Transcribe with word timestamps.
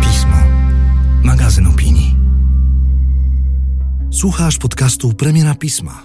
Pismo. 0.00 0.36
Magazyn 1.22 1.66
opinii. 1.66 2.16
Słuchasz 4.10 4.58
podcastu 4.58 5.14
Premiera 5.14 5.54
Pisma. 5.54 6.02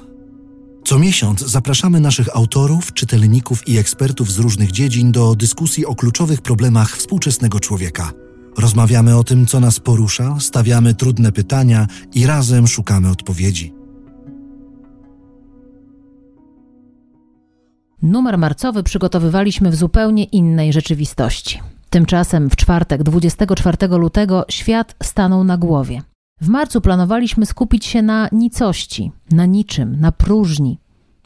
Co 0.85 0.99
miesiąc 0.99 1.39
zapraszamy 1.39 1.99
naszych 1.99 2.35
autorów, 2.35 2.93
czytelników 2.93 3.67
i 3.67 3.77
ekspertów 3.77 4.31
z 4.31 4.37
różnych 4.37 4.71
dziedzin 4.71 5.11
do 5.11 5.35
dyskusji 5.35 5.85
o 5.85 5.95
kluczowych 5.95 6.41
problemach 6.41 6.97
współczesnego 6.97 7.59
człowieka. 7.59 8.11
Rozmawiamy 8.57 9.17
o 9.17 9.23
tym, 9.23 9.45
co 9.45 9.59
nas 9.59 9.79
porusza, 9.79 10.39
stawiamy 10.39 10.95
trudne 10.95 11.31
pytania 11.31 11.87
i 12.13 12.25
razem 12.25 12.67
szukamy 12.67 13.09
odpowiedzi. 13.09 13.80
Numer 18.01 18.37
marcowy 18.37 18.83
przygotowywaliśmy 18.83 19.71
w 19.71 19.75
zupełnie 19.75 20.23
innej 20.23 20.73
rzeczywistości. 20.73 21.59
Tymczasem 21.89 22.49
w 22.49 22.55
czwartek, 22.55 23.03
24 23.03 23.87
lutego, 23.87 24.45
świat 24.49 24.95
stanął 25.03 25.43
na 25.43 25.57
głowie. 25.57 26.01
W 26.41 26.47
marcu 26.47 26.81
planowaliśmy 26.81 27.45
skupić 27.45 27.85
się 27.85 28.01
na 28.01 28.29
nicości, 28.31 29.11
na 29.31 29.45
niczym, 29.45 29.99
na 29.99 30.11
próżni. 30.11 30.79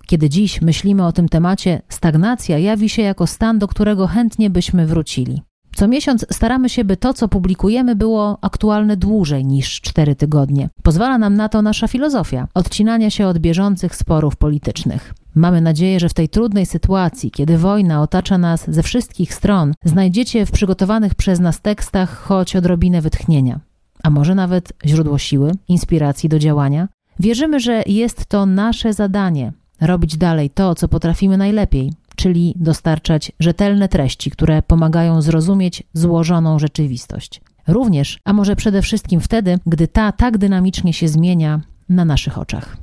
Kiedy 0.05 0.29
dziś 0.29 0.61
myślimy 0.61 1.05
o 1.05 1.11
tym 1.11 1.29
temacie, 1.29 1.81
stagnacja 1.89 2.57
jawi 2.57 2.89
się 2.89 3.01
jako 3.01 3.27
stan, 3.27 3.59
do 3.59 3.67
którego 3.67 4.07
chętnie 4.07 4.49
byśmy 4.49 4.85
wrócili. 4.85 5.41
Co 5.75 5.87
miesiąc 5.87 6.25
staramy 6.31 6.69
się, 6.69 6.85
by 6.85 6.97
to, 6.97 7.13
co 7.13 7.27
publikujemy, 7.27 7.95
było 7.95 8.37
aktualne 8.41 8.97
dłużej 8.97 9.45
niż 9.45 9.81
cztery 9.81 10.15
tygodnie. 10.15 10.69
Pozwala 10.83 11.17
nam 11.17 11.33
na 11.33 11.49
to 11.49 11.61
nasza 11.61 11.87
filozofia 11.87 12.47
odcinania 12.53 13.09
się 13.09 13.27
od 13.27 13.39
bieżących 13.39 13.95
sporów 13.95 14.35
politycznych. 14.35 15.13
Mamy 15.35 15.61
nadzieję, 15.61 15.99
że 15.99 16.09
w 16.09 16.13
tej 16.13 16.29
trudnej 16.29 16.65
sytuacji, 16.65 17.31
kiedy 17.31 17.57
wojna 17.57 18.01
otacza 18.01 18.37
nas 18.37 18.65
ze 18.67 18.83
wszystkich 18.83 19.33
stron, 19.33 19.73
znajdziecie 19.83 20.45
w 20.45 20.51
przygotowanych 20.51 21.15
przez 21.15 21.39
nas 21.39 21.61
tekstach 21.61 22.17
choć 22.17 22.55
odrobinę 22.55 23.01
wytchnienia, 23.01 23.59
a 24.03 24.09
może 24.09 24.35
nawet 24.35 24.73
źródło 24.85 25.17
siły, 25.17 25.51
inspiracji 25.67 26.29
do 26.29 26.39
działania. 26.39 26.87
Wierzymy, 27.19 27.59
że 27.59 27.83
jest 27.85 28.25
to 28.25 28.45
nasze 28.45 28.93
zadanie 28.93 29.53
robić 29.81 30.17
dalej 30.17 30.49
to, 30.49 30.75
co 30.75 30.87
potrafimy 30.87 31.37
najlepiej, 31.37 31.93
czyli 32.15 32.53
dostarczać 32.57 33.31
rzetelne 33.39 33.89
treści, 33.89 34.31
które 34.31 34.61
pomagają 34.61 35.21
zrozumieć 35.21 35.83
złożoną 35.93 36.59
rzeczywistość. 36.59 37.41
Również, 37.67 38.19
a 38.23 38.33
może 38.33 38.55
przede 38.55 38.81
wszystkim 38.81 39.21
wtedy, 39.21 39.59
gdy 39.65 39.87
ta 39.87 40.11
tak 40.11 40.37
dynamicznie 40.37 40.93
się 40.93 41.07
zmienia 41.07 41.61
na 41.89 42.05
naszych 42.05 42.37
oczach. 42.37 42.77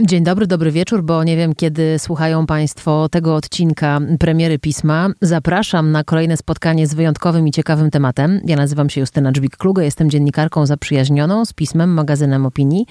Dzień 0.00 0.24
dobry, 0.24 0.46
dobry 0.46 0.72
wieczór, 0.72 1.02
bo 1.02 1.24
nie 1.24 1.36
wiem, 1.36 1.54
kiedy 1.54 1.98
słuchają 1.98 2.46
Państwo 2.46 3.08
tego 3.08 3.34
odcinka 3.34 4.00
premiery 4.18 4.58
pisma. 4.58 5.08
Zapraszam 5.20 5.92
na 5.92 6.04
kolejne 6.04 6.36
spotkanie 6.36 6.86
z 6.86 6.94
wyjątkowym 6.94 7.48
i 7.48 7.50
ciekawym 7.50 7.90
tematem. 7.90 8.40
Ja 8.44 8.56
nazywam 8.56 8.90
się 8.90 9.00
Justyna 9.00 9.32
Dżbik-Kluge, 9.32 9.82
jestem 9.82 10.10
dziennikarką 10.10 10.66
zaprzyjaźnioną 10.66 11.44
z 11.44 11.52
pismem, 11.52 11.94
magazynem 11.94 12.46
opinii. 12.46 12.86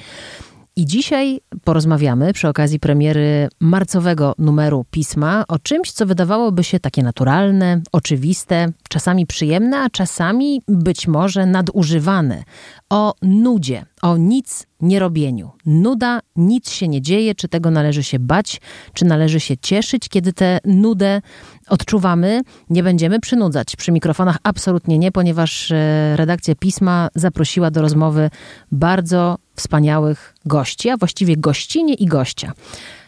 I 0.78 0.86
dzisiaj 0.86 1.40
porozmawiamy 1.64 2.34
przy 2.34 2.48
okazji 2.48 2.80
premiery 2.80 3.48
marcowego 3.60 4.34
numeru 4.38 4.86
pisma 4.92 5.44
o 5.48 5.60
czymś, 5.60 5.92
co 5.92 6.06
wydawałoby 6.06 6.64
się 6.64 6.80
takie 6.80 7.04
naturalne, 7.04 7.82
oczywiste, 7.92 8.72
czasami 8.96 9.26
przyjemne, 9.26 9.78
a 9.80 9.90
czasami 9.90 10.62
być 10.68 11.08
może 11.08 11.46
nadużywane. 11.46 12.44
O 12.90 13.14
nudzie, 13.22 13.86
o 14.02 14.18
nic 14.18 14.68
nierobieniu. 14.82 15.52
Nuda, 15.66 16.20
nic 16.36 16.72
się 16.72 16.88
nie 16.88 17.02
dzieje, 17.02 17.36
czy 17.36 17.48
tego 17.48 17.72
należy 17.72 18.04
się 18.04 18.20
bać, 18.20 18.62
czy 18.94 19.06
należy 19.06 19.40
się 19.40 19.58
cieszyć, 19.58 20.10
kiedy 20.10 20.34
tę 20.34 20.60
nudę 20.66 21.22
odczuwamy. 21.68 22.42
Nie 22.70 22.84
będziemy 22.84 23.20
przynudzać 23.20 23.76
przy 23.76 23.92
mikrofonach, 23.92 24.38
absolutnie 24.44 24.98
nie, 24.98 25.12
ponieważ 25.12 25.72
e, 25.72 26.14
redakcja 26.16 26.56
pisma 26.56 27.10
zaprosiła 27.16 27.72
do 27.72 27.82
rozmowy 27.82 28.30
bardzo 28.72 29.38
wspaniałych 29.56 30.36
gości, 30.46 30.90
a 30.90 30.98
właściwie 30.98 31.38
gościnie 31.38 31.94
i 31.94 32.06
gościa. 32.06 32.54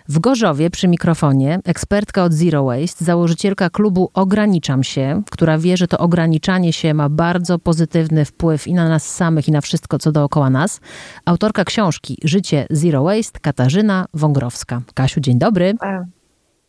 W 0.10 0.20
Gorzowie 0.20 0.70
przy 0.70 0.88
mikrofonie 0.88 1.60
ekspertka 1.66 2.24
od 2.24 2.34
Zero 2.34 2.64
Waste, 2.64 3.06
założycielka 3.06 3.70
klubu 3.70 4.10
Ograniczam 4.14 4.84
się, 4.84 5.22
która 5.32 5.58
wie, 5.58 5.78
że 5.78 5.88
to 5.88 5.98
ograniczanie 5.98 6.74
się 6.74 6.94
ma 6.94 7.10
bardzo 7.10 7.60
pozytywny 7.60 8.26
wpływ 8.26 8.68
i 8.68 8.74
na 8.74 8.90
nas 8.90 9.16
samych, 9.16 9.48
i 9.48 9.52
na 9.52 9.62
wszystko, 9.62 10.00
co 10.00 10.12
dookoła 10.12 10.50
nas. 10.50 10.80
Autorka 11.26 11.64
książki 11.64 12.18
Życie 12.24 12.68
Zero 12.70 13.04
Waste, 13.04 13.40
Katarzyna 13.40 14.06
Wągrowska. 14.14 14.82
Kasiu, 14.94 15.20
dzień 15.20 15.40
dobry. 15.40 15.74
E, 15.84 16.06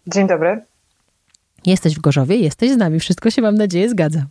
dzień 0.06 0.28
dobry. 0.28 0.62
Jesteś 1.66 1.94
w 1.94 2.00
Gorzowie, 2.00 2.36
jesteś 2.36 2.70
z 2.72 2.76
nami. 2.76 3.00
Wszystko 3.00 3.30
się, 3.30 3.42
mam 3.42 3.54
nadzieję, 3.54 3.88
zgadza. 3.88 4.26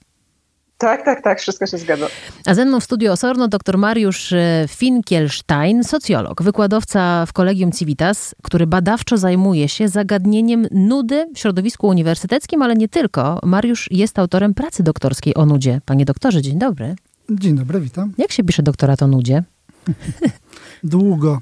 Tak, 0.78 1.06
tak, 1.06 1.24
tak, 1.24 1.40
wszystko 1.40 1.66
się 1.66 1.78
zgadza. 1.78 2.08
A 2.46 2.54
ze 2.54 2.66
mną 2.66 2.80
w 2.80 2.84
studiu 2.84 3.12
Osorno 3.12 3.48
dr 3.48 3.78
Mariusz 3.78 4.34
e, 4.34 4.66
Finkielstein, 4.70 5.84
socjolog, 5.84 6.44
wykładowca 6.44 7.26
w 7.26 7.34
Kolegium 7.34 7.72
Civitas, 7.72 8.36
który 8.44 8.68
badawczo 8.68 9.18
zajmuje 9.18 9.70
się 9.70 9.88
zagadnieniem 9.90 10.68
nudy 10.72 11.28
w 11.36 11.40
środowisku 11.40 11.88
uniwersyteckim, 11.88 12.62
ale 12.62 12.76
nie 12.76 12.90
tylko. 12.90 13.40
Mariusz 13.44 13.88
jest 13.92 14.20
autorem 14.20 14.54
pracy 14.54 14.84
doktorskiej 14.84 15.36
o 15.36 15.46
nudzie. 15.46 15.82
Panie 15.86 16.06
doktorze, 16.06 16.42
dzień 16.42 16.60
dobry. 16.60 16.96
Dzień 17.30 17.56
dobry, 17.56 17.80
witam. 17.80 18.14
Jak 18.18 18.32
się 18.32 18.44
pisze 18.44 18.64
doktorat 18.64 19.04
o 19.04 19.08
nudzie? 19.08 19.44
Długo. 20.84 21.42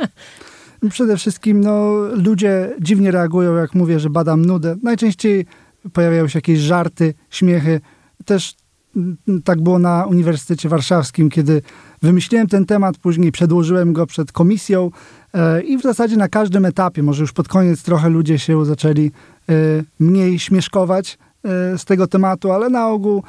Przede 0.90 1.16
wszystkim 1.16 1.60
no, 1.60 1.92
ludzie 2.12 2.74
dziwnie 2.80 3.10
reagują, 3.10 3.54
jak 3.54 3.74
mówię, 3.74 4.00
że 4.00 4.10
badam 4.10 4.44
nudę. 4.44 4.76
Najczęściej 4.82 5.46
pojawiają 5.92 6.28
się 6.28 6.38
jakieś 6.38 6.58
żarty, 6.58 7.14
śmiechy. 7.30 7.80
Też 8.26 8.54
mm, 8.96 9.16
tak 9.44 9.60
było 9.60 9.78
na 9.78 10.06
Uniwersytecie 10.06 10.68
Warszawskim, 10.68 11.30
kiedy 11.30 11.62
wymyśliłem 12.02 12.46
ten 12.46 12.66
temat, 12.66 12.98
później 12.98 13.32
przedłożyłem 13.32 13.92
go 13.92 14.06
przed 14.06 14.32
komisją 14.32 14.90
e, 15.34 15.62
i 15.62 15.78
w 15.78 15.82
zasadzie 15.82 16.16
na 16.16 16.28
każdym 16.28 16.64
etapie, 16.64 17.02
może 17.02 17.22
już 17.22 17.32
pod 17.32 17.48
koniec 17.48 17.82
trochę 17.82 18.08
ludzie 18.08 18.38
się 18.38 18.64
zaczęli 18.64 19.10
e, 19.48 19.52
mniej 20.00 20.38
śmieszkować 20.38 21.18
e, 21.44 21.78
z 21.78 21.84
tego 21.84 22.06
tematu, 22.06 22.52
ale 22.52 22.70
na 22.70 22.88
ogół 22.88 23.22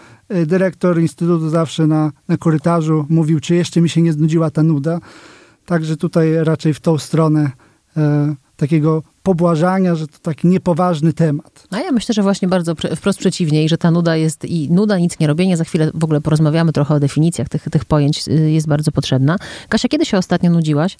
dyrektor 0.46 1.02
Instytutu 1.02 1.50
zawsze 1.50 1.88
na, 1.88 2.12
na 2.28 2.38
korytarzu 2.38 3.06
mówił, 3.10 3.40
czy 3.40 3.56
jeszcze 3.56 3.82
mi 3.82 3.90
się 3.90 4.02
nie 4.02 4.14
znudziła 4.14 4.52
ta 4.52 4.64
nuda. 4.64 5.00
Także 5.66 5.98
tutaj 5.98 6.34
raczej 6.44 6.74
w 6.74 6.80
tą 6.80 6.98
stronę 6.98 7.52
takiego 8.58 9.04
pobłażania, 9.24 9.96
że 9.96 10.08
to 10.08 10.20
taki 10.22 10.48
niepoważny 10.48 11.14
temat. 11.14 11.68
A 11.72 11.80
ja 11.80 11.92
myślę, 11.92 12.14
że 12.14 12.24
właśnie 12.24 12.48
bardzo 12.48 12.76
wprost 12.96 13.20
przeciwnie 13.20 13.64
i 13.64 13.70
że 13.70 13.78
ta 13.78 13.92
nuda 13.92 14.16
jest 14.16 14.46
i 14.46 14.72
nuda, 14.72 14.98
nic 14.98 15.20
nie 15.20 15.28
robienie, 15.28 15.58
za 15.58 15.64
chwilę 15.64 15.92
w 15.94 16.04
ogóle 16.04 16.22
porozmawiamy 16.22 16.74
trochę 16.74 16.96
o 16.96 17.00
definicjach 17.00 17.50
tych, 17.50 17.64
tych 17.72 17.86
pojęć, 17.86 18.28
y, 18.28 18.52
jest 18.52 18.68
bardzo 18.68 18.92
potrzebna. 18.92 19.38
Kasia, 19.70 19.88
kiedy 19.88 20.06
się 20.06 20.18
ostatnio 20.18 20.52
nudziłaś? 20.52 20.98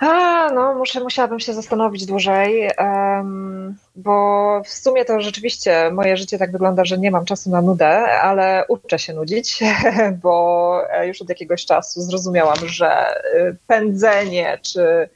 A, 0.00 0.48
no, 0.54 0.74
muszę, 0.74 1.00
musiałabym 1.00 1.40
się 1.40 1.54
zastanowić 1.54 2.06
dłużej, 2.06 2.70
um, 2.78 3.76
bo 3.96 4.62
w 4.64 4.68
sumie 4.68 5.04
to 5.04 5.20
rzeczywiście 5.20 5.90
moje 5.90 6.16
życie 6.16 6.38
tak 6.38 6.52
wygląda, 6.52 6.84
że 6.84 6.98
nie 6.98 7.10
mam 7.10 7.24
czasu 7.24 7.50
na 7.50 7.62
nudę, 7.62 7.88
ale 8.12 8.64
uczę 8.68 8.98
się 8.98 9.12
nudzić, 9.12 9.60
bo 10.22 10.82
już 11.04 11.22
od 11.22 11.28
jakiegoś 11.28 11.66
czasu 11.66 12.02
zrozumiałam, 12.02 12.58
że 12.66 13.14
y, 13.34 13.56
pędzenie 13.66 14.58
czy 14.62 15.08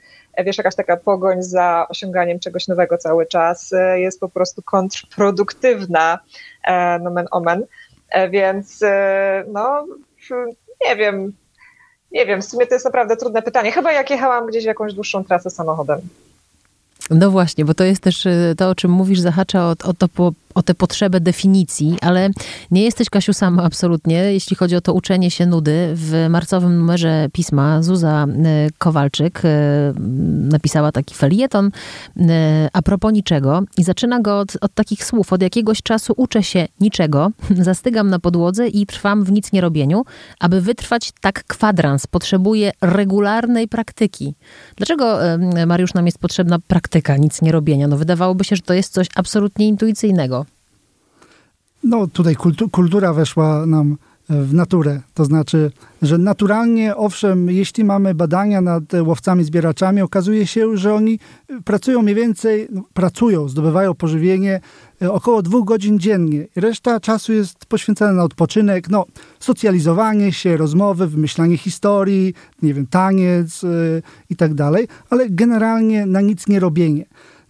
wiesz, 0.44 0.58
jakaś 0.58 0.74
taka 0.74 0.96
pogoń 0.96 1.42
za 1.42 1.86
osiąganiem 1.88 2.38
czegoś 2.38 2.68
nowego 2.68 2.98
cały 2.98 3.26
czas 3.26 3.72
y, 3.72 4.00
jest 4.00 4.20
po 4.20 4.28
prostu 4.28 4.62
kontrproduktywna, 4.62 6.18
e, 6.64 6.98
nomen 6.98 7.26
omen, 7.30 7.64
e, 8.10 8.30
więc 8.30 8.80
no, 9.52 9.86
nie 10.88 10.96
wiem, 10.96 11.32
nie 12.12 12.26
wiem, 12.26 12.42
w 12.42 12.44
sumie 12.44 12.66
to 12.66 12.74
jest 12.74 12.84
naprawdę 12.84 13.16
trudne 13.16 13.42
pytanie. 13.42 13.72
Chyba 13.72 13.92
jak 13.92 14.10
jechałam 14.10 14.46
gdzieś 14.46 14.64
w 14.64 14.66
jakąś 14.66 14.94
dłuższą 14.94 15.24
trasę 15.24 15.50
samochodem. 15.50 16.00
No 17.10 17.30
właśnie, 17.30 17.64
bo 17.64 17.74
to 17.74 17.84
jest 17.84 18.02
też 18.02 18.28
to, 18.56 18.70
o 18.70 18.74
czym 18.74 18.90
mówisz, 18.90 19.20
zahacza 19.20 19.64
o, 19.64 19.70
o 19.70 19.94
to 19.94 20.08
po, 20.08 20.32
o 20.54 20.62
tę 20.62 20.74
potrzebę 20.74 21.20
definicji, 21.20 21.96
ale 22.00 22.30
nie 22.70 22.82
jesteś, 22.82 23.10
Kasiu, 23.10 23.32
sama 23.32 23.62
absolutnie, 23.62 24.14
jeśli 24.14 24.56
chodzi 24.56 24.76
o 24.76 24.80
to 24.80 24.92
uczenie 24.92 25.30
się 25.30 25.46
nudy. 25.46 25.92
W 25.94 26.26
marcowym 26.30 26.78
numerze 26.78 27.28
pisma 27.32 27.82
Zuza 27.82 28.26
y, 28.26 28.70
Kowalczyk 28.78 29.44
y, 29.44 29.48
napisała 30.50 30.92
taki 30.92 31.14
felieton 31.14 31.70
a 32.72 32.82
propos 32.82 33.12
niczego 33.12 33.62
i 33.78 33.84
zaczyna 33.84 34.20
go 34.20 34.38
od, 34.38 34.56
od 34.60 34.74
takich 34.74 35.04
słów. 35.04 35.32
Od 35.32 35.42
jakiegoś 35.42 35.82
czasu 35.82 36.14
uczę 36.16 36.42
się 36.42 36.66
niczego, 36.80 37.30
zastygam 37.70 38.10
na 38.10 38.18
podłodze 38.18 38.68
i 38.68 38.86
trwam 38.86 39.24
w 39.24 39.32
nic 39.32 39.52
nie 39.52 39.60
robieniu. 39.60 40.04
Aby 40.40 40.60
wytrwać 40.60 41.12
tak 41.20 41.44
kwadrans, 41.44 42.06
potrzebuję 42.06 42.72
regularnej 42.80 43.68
praktyki. 43.68 44.34
Dlaczego, 44.76 45.18
Mariusz, 45.66 45.94
nam 45.94 46.06
jest 46.06 46.18
potrzebna 46.18 46.58
praktyka 46.58 47.16
nic 47.16 47.42
nie 47.42 47.52
robienia? 47.52 47.88
No 47.88 47.96
wydawałoby 47.96 48.44
się, 48.44 48.56
że 48.56 48.62
to 48.62 48.74
jest 48.74 48.92
coś 48.92 49.06
absolutnie 49.14 49.68
intuicyjnego 49.68 50.43
no 51.84 52.06
tutaj 52.06 52.36
kultu, 52.36 52.68
kultura 52.68 53.12
weszła 53.12 53.66
nam 53.66 53.96
w 54.28 54.54
naturę. 54.54 55.00
To 55.14 55.24
znaczy, 55.24 55.70
że 56.02 56.18
naturalnie, 56.18 56.96
owszem, 56.96 57.50
jeśli 57.50 57.84
mamy 57.84 58.14
badania 58.14 58.60
nad 58.60 58.82
łowcami, 59.02 59.44
zbieraczami, 59.44 60.02
okazuje 60.02 60.46
się, 60.46 60.76
że 60.76 60.94
oni 60.94 61.18
pracują 61.64 62.02
mniej 62.02 62.14
więcej, 62.14 62.68
no, 62.70 62.82
pracują, 62.94 63.48
zdobywają 63.48 63.94
pożywienie 63.94 64.60
e, 65.02 65.12
około 65.12 65.42
dwóch 65.42 65.64
godzin 65.64 65.98
dziennie. 65.98 66.46
Reszta 66.56 67.00
czasu 67.00 67.32
jest 67.32 67.66
poświęcona 67.66 68.12
na 68.12 68.24
odpoczynek, 68.24 68.90
no, 68.90 69.04
socjalizowanie 69.40 70.32
się, 70.32 70.56
rozmowy, 70.56 71.06
wymyślanie 71.06 71.56
historii, 71.56 72.34
nie 72.62 72.74
wiem, 72.74 72.86
taniec 72.86 73.62
yy, 73.62 74.02
i 74.30 74.36
tak 74.36 74.54
dalej, 74.54 74.88
ale 75.10 75.30
generalnie 75.30 76.06
na 76.06 76.20
nic 76.20 76.46
nie 76.48 76.60
robienie. 76.60 77.04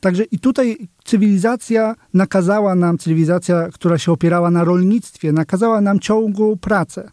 Także 0.04 0.24
i 0.24 0.38
tutaj 0.38 0.88
cywilizacja 1.04 1.94
nakazała 2.14 2.74
nam, 2.74 2.98
cywilizacja, 2.98 3.68
która 3.72 3.98
się 3.98 4.12
opierała 4.12 4.50
na 4.50 4.64
rolnictwie, 4.64 5.32
nakazała 5.32 5.80
nam 5.80 6.00
ciągłą 6.00 6.56
pracę. 6.56 7.10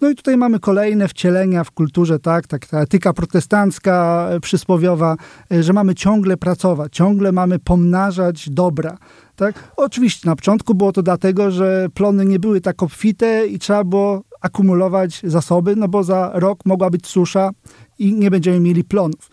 No 0.00 0.10
i 0.10 0.14
tutaj 0.14 0.36
mamy 0.36 0.60
kolejne 0.60 1.08
wcielenia 1.08 1.64
w 1.64 1.70
kulturze, 1.70 2.18
tak, 2.18 2.46
tak 2.46 2.66
ta 2.66 2.80
etyka 2.80 3.12
protestancka 3.12 4.28
e, 4.30 4.40
przysłowiowa, 4.40 5.16
e, 5.52 5.62
że 5.62 5.72
mamy 5.72 5.94
ciągle 5.94 6.36
pracować, 6.36 6.92
ciągle 6.92 7.32
mamy 7.32 7.58
pomnażać 7.58 8.50
dobra. 8.50 8.98
Tak? 9.36 9.72
Oczywiście 9.76 10.28
na 10.28 10.36
początku 10.36 10.74
było 10.74 10.92
to 10.92 11.02
dlatego, 11.02 11.50
że 11.50 11.86
plony 11.94 12.24
nie 12.24 12.38
były 12.38 12.60
tak 12.60 12.82
obfite 12.82 13.46
i 13.46 13.58
trzeba 13.58 13.84
było 13.84 14.22
akumulować 14.40 15.20
zasoby, 15.24 15.76
no 15.76 15.88
bo 15.88 16.04
za 16.04 16.30
rok 16.34 16.58
mogła 16.64 16.90
być 16.90 17.06
susza 17.06 17.50
i 17.98 18.14
nie 18.14 18.30
będziemy 18.30 18.60
mieli 18.60 18.84
plonów. 18.84 19.30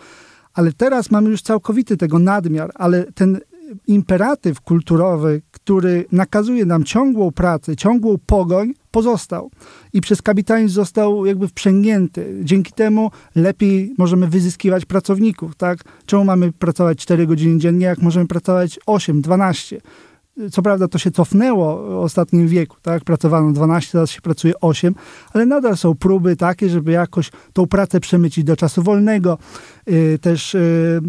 Ale 0.54 0.74
teraz 0.74 1.12
mamy 1.12 1.30
już 1.30 1.42
całkowity 1.42 1.98
tego 1.98 2.20
nadmiar, 2.20 2.72
ale 2.76 3.04
ten 3.04 3.40
imperatyw 3.88 4.62
kulturowy, 4.62 5.42
który 5.52 6.06
nakazuje 6.12 6.66
nam 6.66 6.84
ciągłą 6.84 7.32
pracę, 7.32 7.76
ciągłą 7.76 8.18
pogoń, 8.26 8.74
pozostał. 8.92 9.52
I 9.94 10.02
przez 10.02 10.22
kapitalizm 10.22 10.74
został 10.74 11.26
jakby 11.26 11.48
wprzęgnięty. 11.48 12.40
Dzięki 12.44 12.72
temu 12.74 13.12
lepiej 13.36 13.94
możemy 13.98 14.28
wyzyskiwać 14.28 14.86
pracowników, 14.86 15.56
tak? 15.56 15.80
Czemu 16.06 16.26
mamy 16.26 16.52
pracować 16.52 16.98
4 16.98 17.28
godziny 17.28 17.60
dziennie, 17.60 17.86
jak 17.86 18.02
możemy 18.02 18.28
pracować 18.28 18.80
8, 18.86 19.22
12? 19.22 19.82
Co 20.52 20.62
prawda 20.62 20.88
to 20.88 20.98
się 20.98 21.12
cofnęło 21.12 21.84
w 21.84 22.04
ostatnim 22.04 22.48
wieku, 22.48 22.78
tak? 22.82 23.04
Pracowano 23.04 23.52
12, 23.52 23.92
teraz 23.92 24.12
się 24.12 24.22
pracuje 24.22 24.54
8, 24.62 24.96
ale 25.34 25.46
nadal 25.46 25.78
są 25.78 25.96
próby 25.96 26.36
takie, 26.36 26.70
żeby 26.70 26.92
jakoś 26.92 27.32
tą 27.54 27.68
pracę 27.68 28.00
przemycić 28.00 28.44
do 28.44 28.56
czasu 28.56 28.84
wolnego. 28.84 29.38
Yy, 29.88 30.20
też 30.20 30.54
yy, 30.54 31.02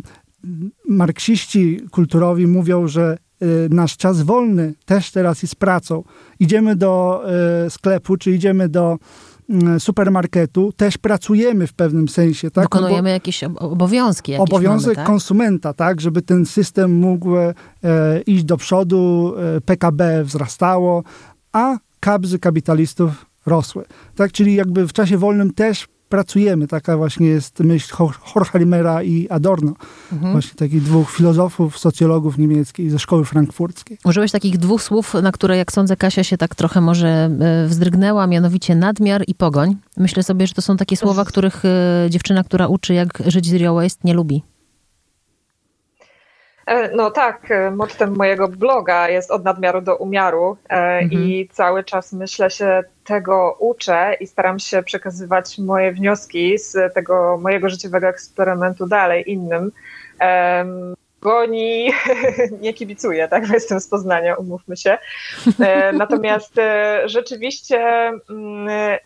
marksiści 0.89 1.81
kulturowi 1.91 2.47
mówią, 2.47 2.89
że 2.89 3.19
y, 3.43 3.69
nasz 3.71 3.97
czas 3.97 4.23
wolny 4.23 4.75
też 4.85 5.11
teraz 5.11 5.43
jest 5.43 5.57
pracą. 5.57 6.05
Idziemy 6.41 6.77
do 6.77 7.23
y, 7.67 7.71
sklepu, 7.71 8.17
czy 8.17 8.31
idziemy 8.31 8.69
do 8.69 8.95
y, 8.95 9.30
supermarketu, 9.79 10.73
też 10.73 10.99
pracujemy 10.99 11.67
w 11.67 11.73
pewnym 11.73 12.09
sensie. 12.09 12.51
Tak? 12.51 12.65
Wykonujemy 12.65 13.03
no 13.03 13.09
jakieś 13.09 13.45
obowiązki. 13.45 14.33
Jakieś 14.33 14.49
obowiązek 14.49 14.87
mamy, 14.87 14.97
tak? 14.97 15.07
konsumenta, 15.07 15.73
tak, 15.73 16.01
żeby 16.01 16.23
ten 16.23 16.47
system 16.47 16.99
mógł 16.99 17.37
e, 17.37 17.55
iść 18.27 18.45
do 18.45 18.57
przodu, 18.57 19.35
e, 19.57 19.61
PKB 19.61 20.25
wzrastało, 20.25 21.03
a 21.53 21.79
kabzy 22.01 22.39
kapitalistów 22.39 23.27
rosły. 23.47 23.85
Tak, 24.17 24.33
czyli 24.33 24.55
jakby 24.55 24.89
w 24.89 24.93
czasie 24.93 25.19
wolnym 25.19 25.53
też 25.53 25.87
pracujemy. 26.11 26.67
Taka 26.67 26.97
właśnie 26.97 27.27
jest 27.27 27.61
myśl 27.61 27.95
Horkheimera 28.21 29.03
i 29.03 29.29
Adorno. 29.29 29.73
Mhm. 30.13 30.33
Właśnie 30.33 30.55
takich 30.55 30.83
dwóch 30.83 31.11
filozofów, 31.11 31.79
socjologów 31.79 32.39
niemieckich 32.39 32.91
ze 32.91 32.99
szkoły 32.99 33.25
frankfurckiej. 33.25 33.99
Użyłeś 34.05 34.33
takich 34.33 34.59
dwóch 34.59 34.83
słów, 34.83 35.15
na 35.15 35.33
które, 35.33 35.57
jak 35.57 35.73
sądzę, 35.73 35.97
Kasia 35.97 36.25
się 36.25 36.37
tak 36.37 36.55
trochę 36.55 36.81
może 36.81 37.09
e, 37.09 37.67
wzdrygnęła, 37.67 38.27
mianowicie 38.27 38.75
nadmiar 38.75 39.23
i 39.27 39.35
pogoń. 39.35 39.77
Myślę 39.97 40.23
sobie, 40.23 40.47
że 40.47 40.55
to 40.55 40.63
są 40.63 40.77
takie 40.77 40.97
słowa, 40.97 41.25
których 41.25 41.65
e, 41.65 42.07
dziewczyna, 42.11 42.45
która 42.45 42.67
uczy, 42.67 42.95
jak 42.95 43.09
żyć 43.27 43.47
zero 43.47 43.75
waste, 43.75 44.01
nie 44.05 44.15
lubi. 44.15 44.43
E, 46.67 46.97
no 46.97 47.11
tak, 47.11 47.49
mottem 47.73 48.17
mojego 48.17 48.49
bloga 48.49 49.09
jest 49.09 49.31
od 49.31 49.45
nadmiaru 49.45 49.81
do 49.81 49.97
umiaru 49.97 50.57
mhm. 50.69 51.23
i 51.23 51.49
cały 51.53 51.85
czas 51.85 52.13
myślę 52.13 52.51
się 52.51 52.83
tego 53.11 53.57
uczę 53.59 54.17
i 54.21 54.27
staram 54.27 54.59
się 54.59 54.83
przekazywać 54.83 55.59
moje 55.59 55.93
wnioski 55.93 56.59
z 56.59 56.95
tego 56.95 57.39
mojego 57.43 57.69
życiowego 57.69 58.09
eksperymentu 58.09 58.87
dalej 58.87 59.31
innym. 59.31 59.73
Goni, 61.21 61.93
nie 62.63 62.75
kibicuję, 62.75 63.29
tak, 63.29 63.49
bo 63.49 63.55
jestem 63.55 63.81
z 63.81 63.89
Poznania, 63.89 64.35
umówmy 64.35 64.77
się. 64.77 64.99
Natomiast 65.93 66.55
rzeczywiście 67.05 67.79
mm, 68.31 68.99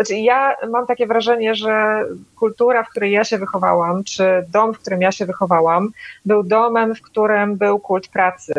znaczy, 0.00 0.20
ja 0.20 0.56
mam 0.70 0.86
takie 0.86 1.06
wrażenie, 1.06 1.54
że 1.54 2.04
kultura, 2.36 2.84
w 2.84 2.88
której 2.88 3.12
ja 3.12 3.24
się 3.24 3.38
wychowałam, 3.38 4.04
czy 4.04 4.46
dom, 4.48 4.74
w 4.74 4.78
którym 4.78 5.02
ja 5.02 5.12
się 5.12 5.26
wychowałam, 5.26 5.88
był 6.24 6.42
domem, 6.42 6.94
w 6.94 7.02
którym 7.02 7.56
był 7.56 7.78
kult 7.78 8.08
pracy, 8.08 8.52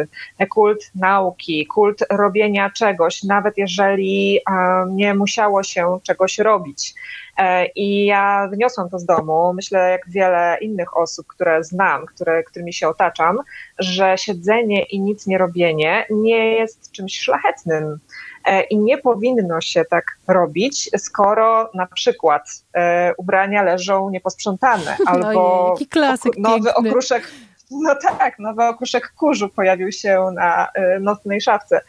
kult 0.49 0.91
nauki, 0.95 1.65
kult 1.67 2.03
robienia 2.09 2.69
czegoś, 2.69 3.23
nawet 3.23 3.57
jeżeli 3.57 4.39
nie 4.89 5.13
musiało 5.13 5.63
się 5.63 5.99
czegoś 6.03 6.37
robić. 6.39 6.93
E, 7.37 7.65
I 7.65 8.05
ja 8.05 8.47
wyniosłam 8.49 8.89
to 8.89 8.99
z 8.99 9.05
domu, 9.05 9.53
myślę 9.53 9.91
jak 9.91 10.09
wiele 10.09 10.57
innych 10.61 10.97
osób, 10.97 11.27
które 11.27 11.63
znam, 11.63 12.05
które, 12.05 12.43
którymi 12.43 12.73
się 12.73 12.87
otaczam, 12.87 13.39
że 13.79 14.17
siedzenie 14.17 14.83
i 14.83 14.99
nic 14.99 15.27
nie 15.27 15.37
robienie 15.37 16.05
nie 16.09 16.53
jest 16.53 16.91
czymś 16.91 17.19
szlachetnym. 17.19 17.99
E, 18.45 18.63
i 18.63 18.77
nie 18.77 18.97
powinno 18.97 19.61
się 19.61 19.85
tak 19.85 20.05
robić, 20.27 20.89
skoro 20.97 21.69
na 21.73 21.87
przykład 21.87 22.49
e, 22.73 23.13
ubrania 23.17 23.63
leżą 23.63 24.09
nieposprzątane 24.09 24.97
albo 25.05 25.75
klasyk 25.89 26.37
nowy 26.37 26.73
okruszek 26.73 27.27
no 27.71 27.95
tak, 27.95 28.39
nowy 28.39 28.63
okruszek 28.63 29.13
kurzu 29.17 29.49
pojawił 29.49 29.91
się 29.91 30.25
na 30.33 30.67
e, 30.73 30.99
nocnej 30.99 31.41
szafce, 31.41 31.81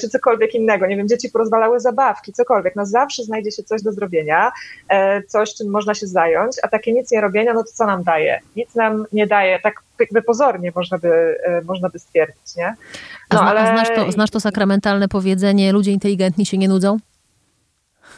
czy 0.00 0.08
cokolwiek 0.08 0.54
innego. 0.54 0.86
Nie 0.86 0.96
wiem, 0.96 1.08
dzieci 1.08 1.30
porozwalały 1.30 1.80
zabawki, 1.80 2.32
cokolwiek. 2.32 2.76
No 2.76 2.86
zawsze 2.86 3.24
znajdzie 3.24 3.50
się 3.50 3.62
coś 3.62 3.82
do 3.82 3.92
zrobienia, 3.92 4.52
coś, 5.28 5.54
czym 5.54 5.70
można 5.70 5.94
się 5.94 6.06
zająć, 6.06 6.56
a 6.62 6.68
takie 6.68 6.92
nic 6.92 7.12
nie 7.12 7.20
robienia, 7.20 7.54
no 7.54 7.64
to 7.64 7.72
co 7.72 7.86
nam 7.86 8.02
daje? 8.02 8.40
Nic 8.56 8.74
nam 8.74 9.06
nie 9.12 9.26
daje, 9.26 9.60
tak 9.60 9.82
jakby 10.00 10.22
pozornie 10.22 10.72
można 10.74 10.98
by, 10.98 11.38
można 11.64 11.88
by 11.88 11.98
stwierdzić, 11.98 12.56
nie? 12.56 12.74
No, 13.32 13.40
a, 13.40 13.50
ale... 13.50 13.60
a 13.60 13.66
znasz, 13.66 13.96
to, 13.96 14.12
znasz 14.12 14.30
to 14.30 14.40
sakramentalne 14.40 15.08
powiedzenie, 15.08 15.72
ludzie 15.72 15.92
inteligentni 15.92 16.46
się 16.46 16.58
nie 16.58 16.68
nudzą? 16.68 16.98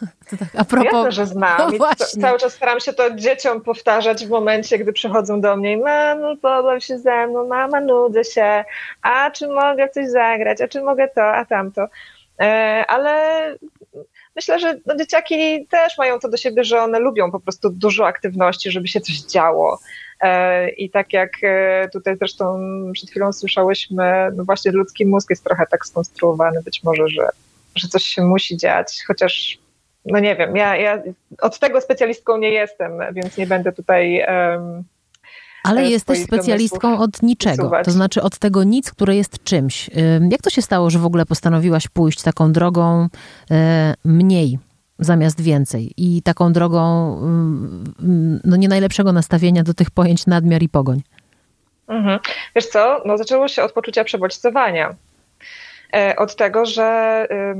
To 0.30 0.36
tak 0.36 0.48
a 0.56 0.64
propos... 0.64 0.92
Jasne, 0.92 1.12
że 1.12 1.26
znam. 1.26 1.72
No 1.78 1.88
cały 2.20 2.38
czas 2.38 2.52
staram 2.52 2.80
się 2.80 2.92
to 2.92 3.14
dzieciom 3.14 3.60
powtarzać 3.60 4.26
w 4.26 4.30
momencie, 4.30 4.78
gdy 4.78 4.92
przychodzą 4.92 5.40
do 5.40 5.56
mnie 5.56 5.72
i 5.72 5.76
mamo, 5.76 6.36
pobaw 6.36 6.84
się 6.84 6.98
ze 6.98 7.26
mną, 7.26 7.48
mama, 7.48 7.80
nudzę 7.80 8.24
się, 8.24 8.64
a 9.02 9.30
czy 9.30 9.48
mogę 9.48 9.88
coś 9.88 10.08
zagrać, 10.08 10.60
a 10.60 10.68
czy 10.68 10.82
mogę 10.82 11.08
to, 11.08 11.22
a 11.22 11.44
tamto. 11.44 11.86
E, 12.40 12.84
ale 12.88 13.14
myślę, 14.36 14.58
że 14.58 14.78
no, 14.86 14.96
dzieciaki 14.96 15.66
też 15.66 15.98
mają 15.98 16.18
to 16.18 16.28
do 16.28 16.36
siebie, 16.36 16.64
że 16.64 16.82
one 16.82 16.98
lubią 16.98 17.30
po 17.30 17.40
prostu 17.40 17.70
dużo 17.70 18.06
aktywności, 18.06 18.70
żeby 18.70 18.88
się 18.88 19.00
coś 19.00 19.20
działo. 19.20 19.78
E, 20.20 20.68
I 20.68 20.90
tak 20.90 21.12
jak 21.12 21.30
e, 21.42 21.88
tutaj 21.92 22.16
zresztą 22.16 22.60
przed 22.92 23.10
chwilą 23.10 23.32
słyszałyśmy, 23.32 24.28
no 24.36 24.44
właśnie 24.44 24.72
ludzki 24.72 25.06
mózg 25.06 25.30
jest 25.30 25.44
trochę 25.44 25.66
tak 25.70 25.86
skonstruowany 25.86 26.62
być 26.62 26.82
może, 26.84 27.08
że, 27.08 27.28
że 27.76 27.88
coś 27.88 28.04
się 28.04 28.22
musi 28.22 28.56
dziać, 28.56 29.04
chociaż 29.06 29.58
no 30.04 30.18
nie 30.18 30.36
wiem, 30.36 30.56
ja, 30.56 30.76
ja 30.76 31.02
od 31.40 31.58
tego 31.58 31.80
specjalistką 31.80 32.38
nie 32.38 32.50
jestem, 32.50 32.92
więc 33.12 33.36
nie 33.36 33.46
będę 33.46 33.72
tutaj 33.72 34.22
um, 34.28 34.84
ale 35.62 35.90
jesteś 35.90 36.22
specjalistką 36.22 36.98
od 36.98 37.22
niczego, 37.22 37.62
usuwać. 37.62 37.84
to 37.84 37.90
znaczy 37.90 38.22
od 38.22 38.38
tego 38.38 38.64
nic, 38.64 38.90
które 38.90 39.16
jest 39.16 39.44
czymś. 39.44 39.90
Jak 40.30 40.42
to 40.42 40.50
się 40.50 40.62
stało, 40.62 40.90
że 40.90 40.98
w 40.98 41.06
ogóle 41.06 41.26
postanowiłaś 41.26 41.88
pójść 41.88 42.22
taką 42.22 42.52
drogą 42.52 43.08
e, 43.50 43.94
mniej 44.04 44.58
zamiast 44.98 45.40
więcej 45.40 45.92
i 45.96 46.22
taką 46.22 46.52
drogą 46.52 47.12
mm, 47.18 48.40
no 48.44 48.56
nie 48.56 48.68
najlepszego 48.68 49.12
nastawienia 49.12 49.62
do 49.62 49.74
tych 49.74 49.90
pojęć 49.90 50.26
nadmiar 50.26 50.62
i 50.62 50.68
pogoń? 50.68 51.02
Mhm. 51.88 52.18
Wiesz 52.56 52.66
co, 52.66 53.02
no 53.04 53.18
zaczęło 53.18 53.48
się 53.48 53.62
od 53.62 53.72
poczucia 53.72 54.04
przebodźcowania. 54.04 54.94
E, 55.94 56.16
od 56.16 56.36
tego, 56.36 56.66
że 56.66 56.84
e, 57.30 57.54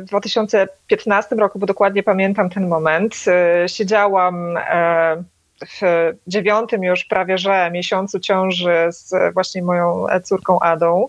w 0.00 0.04
2015 0.04 1.36
roku, 1.36 1.58
bo 1.58 1.66
dokładnie 1.66 2.02
pamiętam 2.02 2.50
ten 2.50 2.68
moment, 2.68 3.14
e, 3.26 3.68
siedziałam 3.68 4.58
w 5.66 6.12
dziewiątym 6.26 6.82
już 6.82 7.04
prawie 7.04 7.38
że 7.38 7.70
miesiącu 7.70 8.20
ciąży 8.20 8.88
z 8.90 9.34
właśnie 9.34 9.62
moją 9.62 10.06
córką 10.24 10.60
Adą 10.60 11.08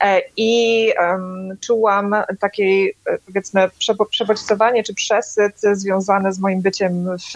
e, 0.00 0.22
i 0.36 0.92
czułam 1.60 2.14
takiej 2.40 2.96
powiedzmy 3.26 3.70
przebodźcowanie 4.10 4.82
czy 4.82 4.94
przesyt 4.94 5.60
związane 5.72 6.32
z 6.32 6.38
moim 6.38 6.62
byciem 6.62 7.16
w 7.16 7.32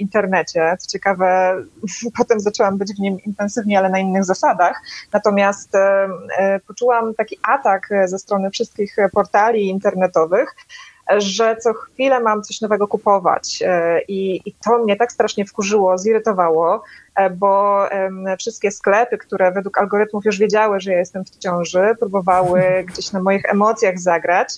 internecie. 0.00 0.76
Co 0.78 0.88
ciekawe, 0.90 1.56
potem 2.18 2.40
zaczęłam 2.40 2.78
być 2.78 2.92
w 2.96 3.00
nim 3.00 3.18
intensywnie, 3.26 3.78
ale 3.78 3.88
na 3.90 3.98
innych 3.98 4.24
zasadach. 4.24 4.82
Natomiast 5.12 5.74
e, 5.74 6.08
poczułam 6.66 7.14
taki 7.14 7.38
atak 7.42 7.88
ze 8.04 8.18
strony 8.18 8.50
wszystkich 8.50 8.96
portali 9.12 9.68
internetowych, 9.68 10.54
że 11.18 11.56
co 11.56 11.72
chwilę 11.72 12.20
mam 12.20 12.42
coś 12.42 12.60
nowego 12.60 12.88
kupować. 12.88 13.62
I, 14.08 14.40
i 14.44 14.54
to 14.64 14.78
mnie 14.78 14.96
tak 14.96 15.12
strasznie 15.12 15.44
wkurzyło, 15.44 15.98
zirytowało, 15.98 16.82
bo 17.36 17.82
wszystkie 18.38 18.70
sklepy, 18.70 19.18
które 19.18 19.52
według 19.52 19.78
algorytmów 19.78 20.24
już 20.24 20.38
wiedziały, 20.38 20.80
że 20.80 20.92
ja 20.92 20.98
jestem 20.98 21.24
w 21.24 21.38
ciąży, 21.38 21.94
próbowały 21.98 22.62
gdzieś 22.88 23.12
na 23.12 23.22
moich 23.22 23.44
emocjach 23.44 23.98
zagrać, 23.98 24.48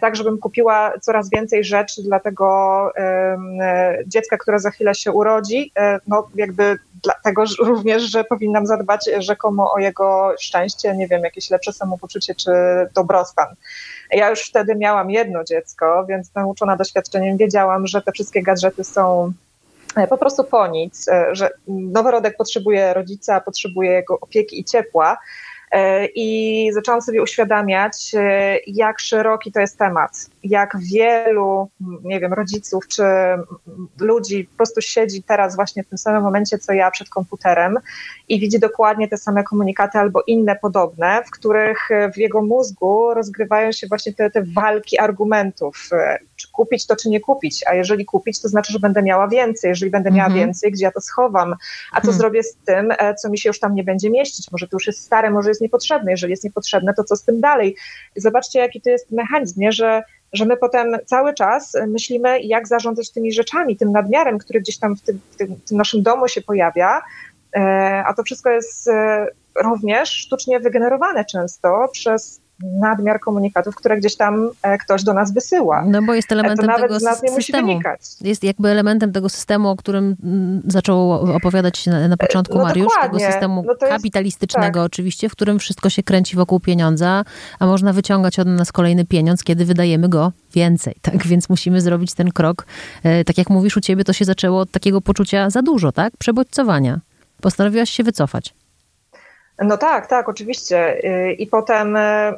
tak 0.00 0.16
żebym 0.16 0.38
kupiła 0.38 0.92
coraz 1.00 1.30
więcej 1.30 1.64
rzeczy 1.64 2.02
dla 2.02 2.20
tego 2.20 2.90
dziecka, 4.06 4.36
które 4.36 4.58
za 4.58 4.70
chwilę 4.70 4.94
się 4.94 5.12
urodzi, 5.12 5.72
no 6.06 6.28
jakby 6.34 6.78
dlatego 7.02 7.44
również, 7.58 8.02
że 8.02 8.24
powinnam 8.24 8.66
zadbać 8.66 9.10
rzekomo 9.18 9.72
o 9.72 9.78
jego 9.78 10.34
szczęście, 10.40 10.96
nie 10.96 11.08
wiem, 11.08 11.22
jakieś 11.22 11.50
lepsze 11.50 11.72
samopoczucie 11.72 12.34
czy 12.34 12.50
dobrostan. 12.94 13.46
Ja 14.12 14.30
już 14.30 14.40
wtedy 14.40 14.74
miałam 14.76 15.10
jedno 15.10 15.44
dziecko, 15.44 16.06
więc 16.08 16.34
nauczona 16.34 16.76
doświadczeniem 16.76 17.36
wiedziałam, 17.36 17.86
że 17.86 18.02
te 18.02 18.12
wszystkie 18.12 18.42
gadżety 18.42 18.84
są 18.84 19.32
e, 19.96 20.06
po 20.06 20.18
prostu 20.18 20.44
po 20.44 20.66
nic, 20.66 21.08
e, 21.08 21.34
że 21.34 21.50
noworodek 21.68 22.36
potrzebuje 22.36 22.94
rodzica, 22.94 23.40
potrzebuje 23.40 23.90
jego 23.90 24.20
opieki 24.20 24.60
i 24.60 24.64
ciepła, 24.64 25.18
I 26.14 26.70
zaczęłam 26.72 27.02
sobie 27.02 27.22
uświadamiać, 27.22 28.12
e, 28.14 28.58
jak 28.66 29.00
szeroki 29.00 29.52
to 29.52 29.60
jest 29.60 29.78
temat, 29.78 30.26
jak 30.44 30.76
wielu, 30.92 31.68
nie 32.04 32.20
wiem, 32.20 32.32
rodziców 32.32 32.88
czy 32.88 33.04
ludzi 34.00 34.44
po 34.44 34.56
prostu 34.56 34.80
siedzi 34.80 35.22
teraz 35.22 35.56
właśnie 35.56 35.84
w 35.84 35.88
tym 35.88 35.98
samym 35.98 36.22
momencie, 36.22 36.58
co 36.58 36.72
ja 36.72 36.90
przed 36.90 37.08
komputerem 37.08 37.78
i 38.28 38.40
widzi 38.40 38.58
dokładnie 38.58 39.08
te 39.08 39.16
same 39.16 39.44
komunikaty 39.44 39.98
albo 39.98 40.22
inne 40.26 40.56
podobne, 40.56 41.22
w 41.26 41.30
których 41.30 41.88
w 42.14 42.18
jego 42.18 42.42
mózgu 42.42 43.14
rozgrywają 43.14 43.72
się 43.72 43.86
właśnie 43.86 44.12
te, 44.12 44.30
te 44.30 44.42
walki 44.42 44.98
argumentów, 44.98 45.88
e, 45.92 46.18
czy 46.36 46.52
kupić 46.52 46.86
to, 46.86 46.96
czy 46.96 47.08
nie 47.08 47.20
kupić, 47.20 47.64
a 47.66 47.74
jeżeli 47.74 48.04
kupić, 48.04 48.42
to 48.42 48.48
znaczy, 48.48 48.72
że 48.72 48.78
będę 48.78 49.02
miała 49.02 49.28
więcej, 49.28 49.68
jeżeli 49.68 49.90
będę 49.90 50.10
miała 50.10 50.26
mhm. 50.26 50.46
więcej, 50.46 50.72
gdzie 50.72 50.84
ja 50.84 50.92
to 50.92 51.00
schowam, 51.00 51.54
a 51.92 52.00
co 52.00 52.08
mhm. 52.08 52.18
zrobię 52.18 52.42
z 52.42 52.56
tym, 52.66 52.92
co 53.18 53.30
mi 53.30 53.38
się 53.38 53.48
już 53.48 53.60
tam 53.60 53.74
nie 53.74 53.84
będzie 53.84 54.10
mieścić, 54.10 54.50
może 54.52 54.68
to 54.68 54.76
już 54.76 54.86
jest 54.86 55.04
stare, 55.04 55.30
może 55.30 55.48
jest 55.48 55.61
niepotrzebne. 55.62 56.10
Jeżeli 56.10 56.30
jest 56.30 56.44
niepotrzebne, 56.44 56.94
to 56.94 57.04
co 57.04 57.16
z 57.16 57.24
tym 57.24 57.40
dalej? 57.40 57.76
Zobaczcie, 58.16 58.58
jaki 58.58 58.80
to 58.80 58.90
jest 58.90 59.10
mechanizm, 59.10 59.60
nie? 59.60 59.72
że 59.72 60.02
że 60.32 60.44
my 60.44 60.56
potem 60.56 60.96
cały 61.06 61.34
czas 61.34 61.76
myślimy, 61.88 62.40
jak 62.40 62.68
zarządzać 62.68 63.10
tymi 63.10 63.32
rzeczami, 63.32 63.76
tym 63.76 63.92
nadmiarem, 63.92 64.38
który 64.38 64.60
gdzieś 64.60 64.78
tam 64.78 64.96
w 64.96 65.02
tym, 65.02 65.20
w 65.30 65.36
tym, 65.36 65.56
w 65.56 65.68
tym 65.68 65.78
naszym 65.78 66.02
domu 66.02 66.28
się 66.28 66.42
pojawia, 66.42 67.02
e, 67.56 68.02
a 68.06 68.14
to 68.14 68.22
wszystko 68.22 68.50
jest 68.50 68.88
e, 68.88 69.26
również 69.64 70.10
sztucznie 70.10 70.60
wygenerowane 70.60 71.24
często 71.24 71.88
przez 71.92 72.40
nadmiar 72.60 73.20
komunikatów, 73.20 73.74
które 73.74 73.96
gdzieś 73.96 74.16
tam 74.16 74.50
e, 74.62 74.78
ktoś 74.78 75.04
do 75.04 75.14
nas 75.14 75.32
wysyła. 75.32 75.84
No 75.86 76.02
bo 76.02 76.14
jest 76.14 76.32
elementem 76.32 76.68
to 76.68 76.80
tego 76.80 77.00
systemu. 77.00 77.80
Jest 78.20 78.44
jakby 78.44 78.68
elementem 78.68 79.12
tego 79.12 79.28
systemu, 79.28 79.68
o 79.68 79.76
którym 79.76 80.16
mm, 80.24 80.62
zaczął 80.66 81.12
opowiadać 81.12 81.86
na, 81.86 82.08
na 82.08 82.16
początku 82.16 82.58
no 82.58 82.64
Mariusz, 82.64 82.92
dokładnie. 82.92 83.18
tego 83.18 83.32
systemu 83.32 83.62
no 83.66 83.72
jest, 83.72 83.92
kapitalistycznego 83.92 84.80
tak. 84.80 84.86
oczywiście, 84.86 85.28
w 85.28 85.32
którym 85.32 85.58
wszystko 85.58 85.90
się 85.90 86.02
kręci 86.02 86.36
wokół 86.36 86.60
pieniądza, 86.60 87.24
a 87.58 87.66
można 87.66 87.92
wyciągać 87.92 88.38
od 88.38 88.48
nas 88.48 88.72
kolejny 88.72 89.04
pieniądz, 89.04 89.44
kiedy 89.44 89.64
wydajemy 89.64 90.08
go 90.08 90.32
więcej. 90.54 90.94
Tak 91.12 91.26
więc 91.26 91.48
musimy 91.48 91.80
zrobić 91.80 92.14
ten 92.14 92.30
krok. 92.30 92.66
E, 93.02 93.24
tak 93.24 93.38
jak 93.38 93.50
mówisz 93.50 93.76
u 93.76 93.80
ciebie, 93.80 94.04
to 94.04 94.12
się 94.12 94.24
zaczęło 94.24 94.60
od 94.60 94.70
takiego 94.70 95.00
poczucia 95.00 95.50
za 95.50 95.62
dużo, 95.62 95.92
tak? 95.92 96.16
Przebodźcowania. 96.16 97.00
Postanowiłaś 97.40 97.90
się 97.90 98.04
wycofać. 98.04 98.54
No 99.64 99.76
tak, 99.76 100.06
tak, 100.06 100.28
oczywiście. 100.28 101.00
I 101.38 101.46
potem 101.46 101.96
e, 101.96 102.32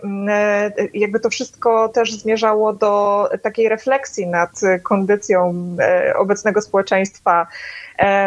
jakby 0.95 1.21
to 1.21 1.31
wszystko 1.31 1.89
też 1.89 2.15
zmierzało 2.15 2.73
do 2.73 3.29
takiej 3.43 3.69
refleksji 3.69 4.27
nad 4.27 4.61
kondycją 4.83 5.55
obecnego 6.17 6.61
społeczeństwa, 6.61 7.47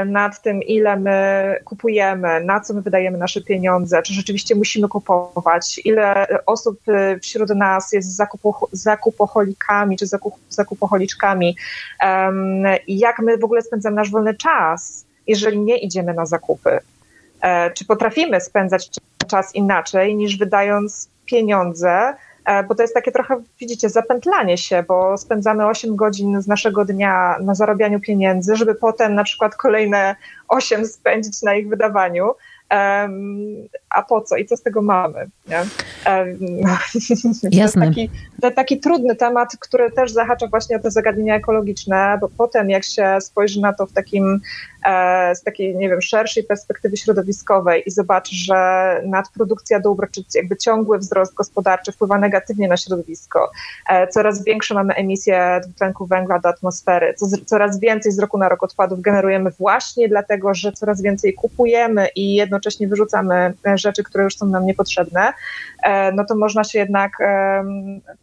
nad 0.06 0.42
tym, 0.42 0.64
ile 0.64 0.98
my 0.98 1.56
kupujemy, 1.66 2.44
na 2.44 2.60
co 2.60 2.74
my 2.74 2.82
wydajemy 2.82 3.18
nasze 3.18 3.42
pieniądze, 3.42 4.02
czy 4.02 4.14
rzeczywiście 4.14 4.56
musimy 4.56 4.88
kupować, 4.88 5.82
ile 5.86 6.28
osób 6.46 6.80
wśród 7.22 7.50
nas 7.50 7.92
jest 7.94 8.16
zakupo, 8.16 8.68
zakupoholikami, 8.72 9.98
czy 9.98 10.08
zakup, 10.08 10.34
zakupoholiczkami 10.50 11.56
i 12.88 13.00
jak 13.00 13.20
my 13.20 13.38
w 13.38 13.44
ogóle 13.44 13.62
spędzamy 13.62 13.96
nasz 13.96 14.12
wolny 14.12 14.36
czas, 14.36 15.06
jeżeli 15.28 15.60
nie 15.60 15.78
idziemy 15.78 16.14
na 16.14 16.26
zakupy. 16.26 16.80
E, 17.42 17.72
czy 17.72 17.86
potrafimy 17.86 18.42
spędzać 18.42 18.90
czas 19.28 19.56
inaczej 19.56 20.16
niż 20.16 20.38
wydając 20.38 21.10
pieniądze, 21.26 22.14
e, 22.46 22.64
bo 22.64 22.76
to 22.76 22.82
jest 22.82 22.94
takie 22.94 23.12
trochę, 23.12 23.42
widzicie, 23.60 23.90
zapętlanie 23.90 24.58
się, 24.58 24.84
bo 24.88 25.18
spędzamy 25.18 25.66
8 25.66 25.96
godzin 25.96 26.42
z 26.42 26.48
naszego 26.48 26.86
dnia 26.86 27.38
na 27.42 27.56
zarabianiu 27.56 28.00
pieniędzy, 28.00 28.56
żeby 28.56 28.76
potem 28.76 29.16
na 29.16 29.24
przykład 29.24 29.56
kolejne 29.56 30.16
8 30.48 30.86
spędzić 30.86 31.42
na 31.42 31.56
ich 31.56 31.70
wydawaniu. 31.70 32.32
A 33.90 34.04
po 34.10 34.22
co 34.22 34.36
i 34.36 34.46
co 34.46 34.58
z 34.58 34.62
tego 34.62 34.82
mamy? 34.82 35.28
Nie? 35.48 35.64
Jasne. 37.60 37.82
To 37.82 37.90
taki, 37.90 38.10
to 38.42 38.52
taki 38.52 38.80
trudny 38.80 39.16
temat, 39.16 39.50
który 39.60 39.92
też 39.92 40.12
zahacza 40.12 40.48
właśnie 40.48 40.78
o 40.78 40.80
te 40.80 40.92
zagadnienia 40.92 41.36
ekologiczne, 41.36 42.18
bo 42.22 42.30
potem 42.38 42.70
jak 42.70 42.84
się 42.84 43.18
spojrzy 43.22 43.62
na 43.62 43.74
to 43.74 43.86
w 43.86 43.94
takim 43.94 44.42
E, 44.88 45.36
z 45.36 45.44
takiej, 45.44 45.76
nie 45.76 45.90
wiem, 45.90 46.02
szerszej 46.02 46.44
perspektywy 46.44 46.98
środowiskowej 46.98 47.84
i 47.86 47.92
zobaczy, 47.92 48.36
że 48.36 48.56
nadprodukcja 49.06 49.80
dóbr, 49.80 50.08
czy 50.12 50.22
jakby 50.36 50.58
ciągły 50.58 50.98
wzrost 50.98 51.34
gospodarczy 51.34 51.92
wpływa 51.92 52.18
negatywnie 52.18 52.68
na 52.68 52.78
środowisko, 52.78 53.52
e, 53.90 54.08
coraz 54.08 54.44
większe 54.44 54.74
mamy 54.74 54.94
emisję 54.94 55.62
dwutlenku 55.64 56.06
węgla 56.06 56.40
do 56.40 56.50
atmosfery, 56.50 57.14
coraz 57.46 57.80
więcej 57.80 58.12
z 58.12 58.20
roku 58.20 58.38
na 58.38 58.50
rok 58.50 58.64
odpadów 58.64 59.02
generujemy 59.02 59.52
właśnie 59.52 60.10
dlatego, 60.10 60.54
że 60.54 60.72
coraz 60.72 61.02
więcej 61.02 61.34
kupujemy 61.34 62.08
i 62.16 62.36
jednocześnie 62.58 62.88
wyrzucamy 62.88 63.54
rzeczy, 63.76 64.04
które 64.04 64.24
już 64.24 64.38
są 64.38 64.46
nam 64.46 64.66
niepotrzebne, 64.66 65.34
e, 65.84 66.12
no 66.12 66.26
to 66.26 66.36
można 66.36 66.64
się 66.64 66.80
jednak 66.80 67.12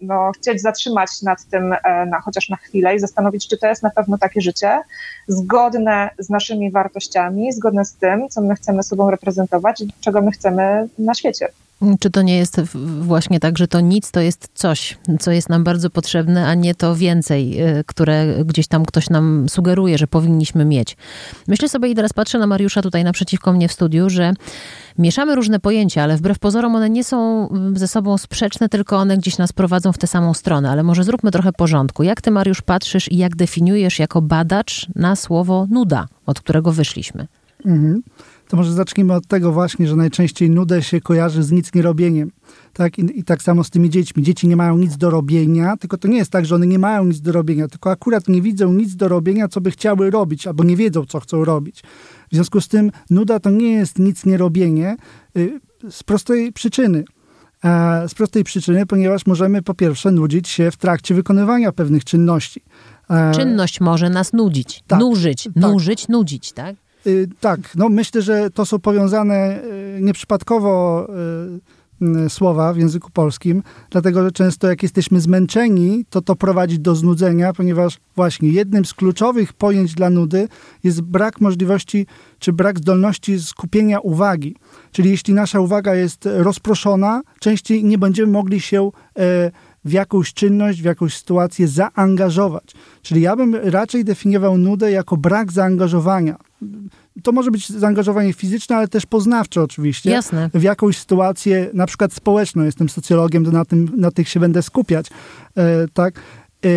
no, 0.00 0.32
chcieć 0.32 0.62
zatrzymać 0.62 1.22
nad 1.22 1.44
tym 1.44 1.74
na, 2.06 2.20
chociaż 2.20 2.48
na 2.48 2.56
chwilę 2.56 2.94
i 2.94 2.98
zastanowić, 2.98 3.48
czy 3.48 3.58
to 3.58 3.66
jest 3.66 3.82
na 3.82 3.90
pewno 3.90 4.18
takie 4.18 4.40
życie 4.40 4.80
zgodne 5.28 6.10
z 6.18 6.30
naszymi 6.30 6.70
wartościami, 6.70 7.52
zgodne 7.52 7.84
z 7.84 7.94
tym, 7.94 8.28
co 8.28 8.40
my 8.40 8.54
chcemy 8.54 8.82
sobą 8.82 9.10
reprezentować 9.10 9.80
i 9.80 9.88
czego 10.00 10.22
my 10.22 10.30
chcemy 10.30 10.88
na 10.98 11.14
świecie. 11.14 11.48
Czy 12.00 12.10
to 12.10 12.22
nie 12.22 12.36
jest 12.36 12.60
właśnie 13.00 13.40
tak, 13.40 13.58
że 13.58 13.68
to 13.68 13.80
nic 13.80 14.10
to 14.10 14.20
jest 14.20 14.48
coś, 14.54 14.98
co 15.20 15.30
jest 15.30 15.48
nam 15.48 15.64
bardzo 15.64 15.90
potrzebne, 15.90 16.46
a 16.46 16.54
nie 16.54 16.74
to 16.74 16.96
więcej, 16.96 17.62
y, 17.78 17.84
które 17.86 18.44
gdzieś 18.44 18.66
tam 18.66 18.84
ktoś 18.84 19.10
nam 19.10 19.48
sugeruje, 19.48 19.98
że 19.98 20.06
powinniśmy 20.06 20.64
mieć? 20.64 20.96
Myślę 21.48 21.68
sobie 21.68 21.88
i 21.88 21.94
teraz 21.94 22.12
patrzę 22.12 22.38
na 22.38 22.46
Mariusza 22.46 22.82
tutaj 22.82 23.04
naprzeciwko 23.04 23.52
mnie 23.52 23.68
w 23.68 23.72
studiu, 23.72 24.10
że 24.10 24.32
mieszamy 24.98 25.34
różne 25.34 25.60
pojęcia, 25.60 26.02
ale 26.02 26.16
wbrew 26.16 26.38
pozorom 26.38 26.74
one 26.76 26.90
nie 26.90 27.04
są 27.04 27.48
mm, 27.48 27.76
ze 27.76 27.88
sobą 27.88 28.18
sprzeczne, 28.18 28.68
tylko 28.68 28.96
one 28.96 29.16
gdzieś 29.16 29.38
nas 29.38 29.52
prowadzą 29.52 29.92
w 29.92 29.98
tę 29.98 30.06
samą 30.06 30.34
stronę. 30.34 30.70
Ale 30.70 30.82
może 30.82 31.04
zróbmy 31.04 31.30
trochę 31.30 31.52
porządku. 31.52 32.02
Jak 32.02 32.22
ty, 32.22 32.30
Mariusz, 32.30 32.62
patrzysz 32.62 33.12
i 33.12 33.16
jak 33.16 33.36
definiujesz 33.36 33.98
jako 33.98 34.22
badacz 34.22 34.86
na 34.94 35.16
słowo 35.16 35.66
nuda, 35.70 36.06
od 36.26 36.40
którego 36.40 36.72
wyszliśmy? 36.72 37.26
Mhm 37.66 38.02
to 38.54 38.58
może 38.58 38.72
zacznijmy 38.72 39.14
od 39.14 39.26
tego 39.26 39.52
właśnie, 39.52 39.86
że 39.86 39.96
najczęściej 39.96 40.50
nudę 40.50 40.82
się 40.82 41.00
kojarzy 41.00 41.42
z 41.42 41.52
nic 41.52 41.74
nierobieniem. 41.74 42.30
Tak? 42.72 42.98
I, 42.98 43.18
I, 43.18 43.24
tak 43.24 43.42
samo 43.42 43.64
z 43.64 43.70
tymi 43.70 43.90
dziećmi. 43.90 44.22
Dzieci 44.22 44.48
nie 44.48 44.56
mają 44.56 44.78
nic 44.78 44.96
do 44.96 45.10
robienia, 45.10 45.76
tylko 45.76 45.98
to 45.98 46.08
nie 46.08 46.18
jest 46.18 46.30
tak, 46.30 46.46
że 46.46 46.54
one 46.54 46.66
nie 46.66 46.78
mają 46.78 47.04
nic 47.04 47.20
do 47.20 47.32
robienia, 47.32 47.68
tylko 47.68 47.90
akurat 47.90 48.28
nie 48.28 48.42
widzą 48.42 48.72
nic 48.72 48.96
do 48.96 49.08
robienia, 49.08 49.48
co 49.48 49.60
by 49.60 49.70
chciały 49.70 50.10
robić, 50.10 50.46
albo 50.46 50.64
nie 50.64 50.76
wiedzą, 50.76 51.04
co 51.06 51.20
chcą 51.20 51.44
robić. 51.44 51.82
W 52.30 52.34
związku 52.34 52.60
z 52.60 52.68
tym 52.68 52.90
nuda 53.10 53.40
to 53.40 53.50
nie 53.50 53.72
jest 53.72 53.98
nic 53.98 54.26
nierobienie 54.26 54.96
y, 55.36 55.60
z 55.90 56.02
prostej 56.02 56.52
przyczyny. 56.52 57.04
E, 57.64 58.08
z 58.08 58.14
prostej 58.14 58.44
przyczyny, 58.44 58.86
ponieważ 58.86 59.26
możemy 59.26 59.62
po 59.62 59.74
pierwsze 59.74 60.10
nudzić 60.10 60.48
się 60.48 60.70
w 60.70 60.76
trakcie 60.76 61.14
wykonywania 61.14 61.72
pewnych 61.72 62.04
czynności. 62.04 62.62
E, 63.10 63.32
Czynność 63.34 63.80
może 63.80 64.10
nas 64.10 64.32
nudzić, 64.32 64.82
tak, 64.86 65.00
nużyć, 65.00 65.44
tak. 65.44 65.56
nużyć, 65.56 66.08
nudzić, 66.08 66.52
tak? 66.52 66.83
Y, 67.06 67.28
tak, 67.40 67.60
no 67.76 67.88
myślę, 67.88 68.22
że 68.22 68.50
to 68.50 68.66
są 68.66 68.78
powiązane 68.78 69.62
y, 69.64 69.98
nieprzypadkowo 70.00 71.06
y, 71.08 71.74
słowa 72.28 72.72
w 72.72 72.76
języku 72.76 73.10
polskim, 73.10 73.62
dlatego 73.90 74.24
że 74.24 74.32
często 74.32 74.68
jak 74.68 74.82
jesteśmy 74.82 75.20
zmęczeni, 75.20 76.04
to 76.10 76.22
to 76.22 76.36
prowadzi 76.36 76.78
do 76.78 76.94
znudzenia, 76.94 77.52
ponieważ 77.52 77.98
właśnie 78.16 78.48
jednym 78.48 78.84
z 78.84 78.94
kluczowych 78.94 79.52
pojęć 79.52 79.94
dla 79.94 80.10
nudy 80.10 80.48
jest 80.84 81.00
brak 81.00 81.40
możliwości 81.40 82.06
czy 82.38 82.52
brak 82.52 82.78
zdolności 82.78 83.40
skupienia 83.40 84.00
uwagi. 84.00 84.56
Czyli 84.92 85.10
jeśli 85.10 85.34
nasza 85.34 85.60
uwaga 85.60 85.94
jest 85.94 86.28
rozproszona, 86.32 87.22
częściej 87.40 87.84
nie 87.84 87.98
będziemy 87.98 88.32
mogli 88.32 88.60
się 88.60 88.90
e, 89.18 89.50
w 89.84 89.92
jakąś 89.92 90.34
czynność, 90.34 90.82
w 90.82 90.84
jakąś 90.84 91.16
sytuację 91.16 91.68
zaangażować. 91.68 92.64
Czyli 93.02 93.20
ja 93.20 93.36
bym 93.36 93.54
raczej 93.54 94.04
definiował 94.04 94.58
nudę 94.58 94.90
jako 94.90 95.16
brak 95.16 95.52
zaangażowania 95.52 96.36
to 97.22 97.32
może 97.32 97.50
być 97.50 97.68
zaangażowanie 97.68 98.32
fizyczne, 98.32 98.76
ale 98.76 98.88
też 98.88 99.06
poznawcze 99.06 99.62
oczywiście. 99.62 100.10
Jasne. 100.10 100.50
W 100.54 100.62
jakąś 100.62 100.98
sytuację, 100.98 101.70
na 101.74 101.86
przykład 101.86 102.12
społeczną. 102.12 102.62
Jestem 102.62 102.88
socjologiem, 102.88 103.44
to 103.44 103.50
na, 103.50 103.64
tym, 103.64 103.90
na 103.96 104.10
tych 104.10 104.28
się 104.28 104.40
będę 104.40 104.62
skupiać. 104.62 105.06
E, 105.56 105.88
tak. 105.94 106.20
E, 106.64 106.68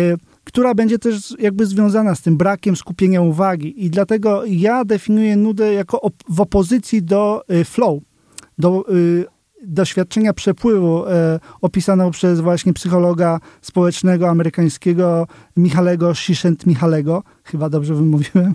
która 0.44 0.74
będzie 0.74 0.98
też 0.98 1.34
jakby 1.38 1.66
związana 1.66 2.14
z 2.14 2.22
tym 2.22 2.36
brakiem 2.36 2.76
skupienia 2.76 3.20
uwagi. 3.20 3.84
I 3.84 3.90
dlatego 3.90 4.42
ja 4.46 4.84
definiuję 4.84 5.36
nudę 5.36 5.72
jako 5.72 5.98
op- 5.98 6.24
w 6.28 6.40
opozycji 6.40 7.02
do 7.02 7.44
y, 7.50 7.64
flow, 7.64 8.02
do 8.58 8.84
y, 8.94 9.26
doświadczenia 9.66 10.32
przepływu 10.32 11.06
e, 11.06 11.40
opisaną 11.60 12.10
przez 12.10 12.40
właśnie 12.40 12.72
psychologa 12.72 13.40
społecznego 13.62 14.28
amerykańskiego 14.28 15.26
Michalego 15.56 16.12
Csikszent-Michalego, 16.12 17.22
chyba 17.44 17.70
dobrze 17.70 17.94
wymówiłem, 17.94 18.54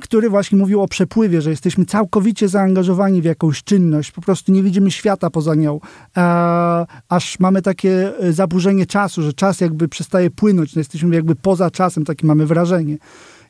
który 0.00 0.30
właśnie 0.30 0.58
mówił 0.58 0.82
o 0.82 0.88
przepływie, 0.88 1.42
że 1.42 1.50
jesteśmy 1.50 1.84
całkowicie 1.84 2.48
zaangażowani 2.48 3.22
w 3.22 3.24
jakąś 3.24 3.64
czynność, 3.64 4.12
po 4.12 4.20
prostu 4.20 4.52
nie 4.52 4.62
widzimy 4.62 4.90
świata 4.90 5.30
poza 5.30 5.54
nią, 5.54 5.80
e, 6.16 6.86
aż 7.08 7.40
mamy 7.40 7.62
takie 7.62 8.18
e, 8.18 8.32
zaburzenie 8.32 8.86
czasu, 8.86 9.22
że 9.22 9.32
czas 9.32 9.60
jakby 9.60 9.88
przestaje 9.88 10.30
płynąć, 10.30 10.74
no 10.74 10.80
jesteśmy 10.80 11.14
jakby 11.14 11.34
poza 11.34 11.70
czasem, 11.70 12.04
takie 12.04 12.26
mamy 12.26 12.46
wrażenie. 12.46 12.98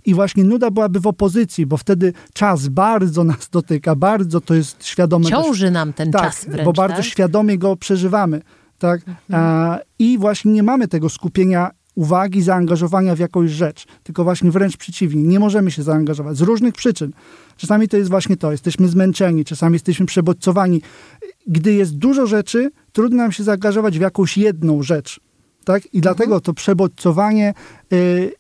I 0.05 0.15
właśnie 0.15 0.45
nuda 0.45 0.71
byłaby 0.71 1.01
w 1.01 1.07
opozycji, 1.07 1.67
bo 1.67 1.77
wtedy 1.77 2.13
czas 2.33 2.69
bardzo 2.69 3.25
nas 3.35 3.49
dotyka, 3.49 3.95
bardzo 3.95 4.41
to 4.41 4.55
jest 4.55 4.87
świadome. 4.87 5.25
Ciąży 5.25 5.71
nam 5.71 5.93
ten 5.93 6.11
tak, 6.11 6.23
czas 6.23 6.45
wręcz, 6.45 6.65
bo 6.65 6.73
bardzo 6.73 6.97
tak? 6.97 7.05
świadomie 7.05 7.59
go 7.59 7.77
przeżywamy. 7.77 8.43
Tak? 8.79 9.01
Mhm. 9.31 9.79
I 9.99 10.19
właśnie 10.19 10.53
nie 10.53 10.63
mamy 10.63 10.89
tego 10.89 11.09
skupienia 11.09 11.71
uwagi, 11.97 12.43
zaangażowania 12.43 13.15
w 13.15 13.19
jakąś 13.19 13.51
rzecz, 13.51 13.87
tylko 14.03 14.25
właśnie 14.25 14.51
wręcz 14.51 14.77
przeciwnie. 14.77 15.23
Nie 15.23 15.41
możemy 15.41 15.71
się 15.71 15.83
zaangażować 15.83 16.37
z 16.37 16.41
różnych 16.41 16.75
przyczyn. 16.75 17.13
Czasami 17.57 17.89
to 17.89 17.97
jest 17.97 18.11
właśnie 18.11 18.37
to, 18.37 18.53
jesteśmy 18.53 18.89
zmęczeni, 18.89 19.45
czasami 19.45 19.73
jesteśmy 19.73 20.07
przebodźcowani. 20.07 20.83
Gdy 21.47 21.73
jest 21.73 21.97
dużo 21.97 22.27
rzeczy, 22.27 22.71
trudno 22.93 23.17
nam 23.17 23.33
się 23.33 23.45
zaangażować 23.45 23.99
w 23.99 24.01
jakąś 24.01 24.39
jedną 24.39 24.83
rzecz. 24.83 25.21
Tak? 25.65 25.95
I 25.95 26.01
dlatego 26.01 26.41
to 26.41 26.55
przebodźcowanie, 26.55 27.55
y, 27.93 27.97
y, 27.97 28.33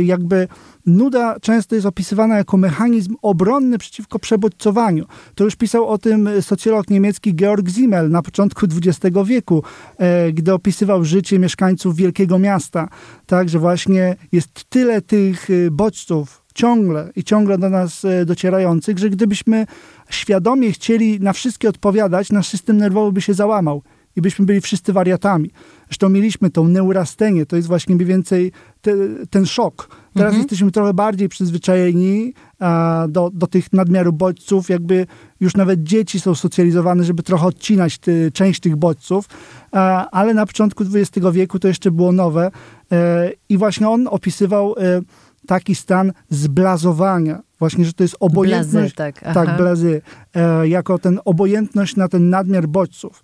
jakby 0.00 0.48
nuda 0.86 1.40
często 1.40 1.74
jest 1.74 1.86
opisywana 1.86 2.36
jako 2.36 2.56
mechanizm 2.56 3.16
obronny 3.22 3.78
przeciwko 3.78 4.18
przebodźcowaniu. 4.18 5.04
To 5.34 5.44
już 5.44 5.56
pisał 5.56 5.88
o 5.88 5.98
tym 5.98 6.28
socjolog 6.40 6.90
niemiecki 6.90 7.34
Georg 7.34 7.70
Simmel 7.70 8.10
na 8.10 8.22
początku 8.22 8.66
XX 8.66 9.16
wieku, 9.26 9.62
e, 9.98 10.32
gdy 10.32 10.52
opisywał 10.52 11.04
życie 11.04 11.38
mieszkańców 11.38 11.96
wielkiego 11.96 12.38
miasta. 12.38 12.88
Tak, 13.26 13.48
że 13.48 13.58
właśnie 13.58 14.16
jest 14.32 14.64
tyle 14.68 15.02
tych 15.02 15.50
y, 15.50 15.70
bodźców 15.70 16.42
ciągle 16.54 17.10
i 17.16 17.24
ciągle 17.24 17.58
do 17.58 17.70
nas 17.70 18.04
e, 18.04 18.24
docierających, 18.24 18.98
że 18.98 19.10
gdybyśmy 19.10 19.66
świadomie 20.10 20.72
chcieli 20.72 21.20
na 21.20 21.32
wszystkie 21.32 21.68
odpowiadać, 21.68 22.32
nasz 22.32 22.48
system 22.48 22.76
nerwowy 22.76 23.12
by 23.12 23.20
się 23.20 23.34
załamał 23.34 23.82
i 24.16 24.20
byśmy 24.22 24.44
byli 24.46 24.60
wszyscy 24.60 24.92
wariatami. 24.92 25.50
Zresztą 25.86 26.08
mieliśmy 26.08 26.50
tą 26.50 26.68
neurastenię, 26.68 27.46
to 27.46 27.56
jest 27.56 27.68
właśnie 27.68 27.94
mniej 27.94 28.06
więcej 28.06 28.52
te, 28.80 28.92
ten 29.30 29.46
szok. 29.46 29.88
Teraz 29.88 30.26
Mhm. 30.26 30.36
jesteśmy 30.38 30.70
trochę 30.70 30.94
bardziej 30.94 31.28
przyzwyczajeni 31.28 32.34
a, 32.58 33.06
do, 33.08 33.30
do 33.34 33.46
tych 33.46 33.72
nadmiaru 33.72 34.12
bodźców, 34.12 34.68
jakby 34.68 35.06
już 35.40 35.56
nawet 35.56 35.82
dzieci 35.82 36.20
są 36.20 36.34
socjalizowane, 36.34 37.04
żeby 37.04 37.22
trochę 37.22 37.46
odcinać 37.46 37.98
ty, 37.98 38.30
część 38.34 38.60
tych 38.60 38.76
bodźców, 38.76 39.28
a, 39.72 40.10
ale 40.10 40.34
na 40.34 40.46
początku 40.46 40.84
XX 40.94 41.26
wieku 41.32 41.58
to 41.58 41.68
jeszcze 41.68 41.90
było 41.90 42.12
nowe 42.12 42.50
e, 42.92 43.30
i 43.48 43.58
właśnie 43.58 43.88
on 43.88 44.08
opisywał 44.08 44.74
e, 44.78 45.00
taki 45.46 45.74
stan 45.74 46.12
zblazowania, 46.30 47.42
właśnie, 47.58 47.84
że 47.84 47.92
to 47.92 48.04
jest 48.04 48.16
obojętność, 48.20 48.94
Blazy, 48.94 49.12
tak, 49.12 49.22
aha. 49.22 49.34
tak, 49.34 49.56
blazy, 49.56 50.02
e, 50.34 50.68
jako 50.68 50.98
ten 50.98 51.20
obojętność 51.24 51.96
na 51.96 52.08
ten 52.08 52.30
nadmiar 52.30 52.68
bodźców, 52.68 53.22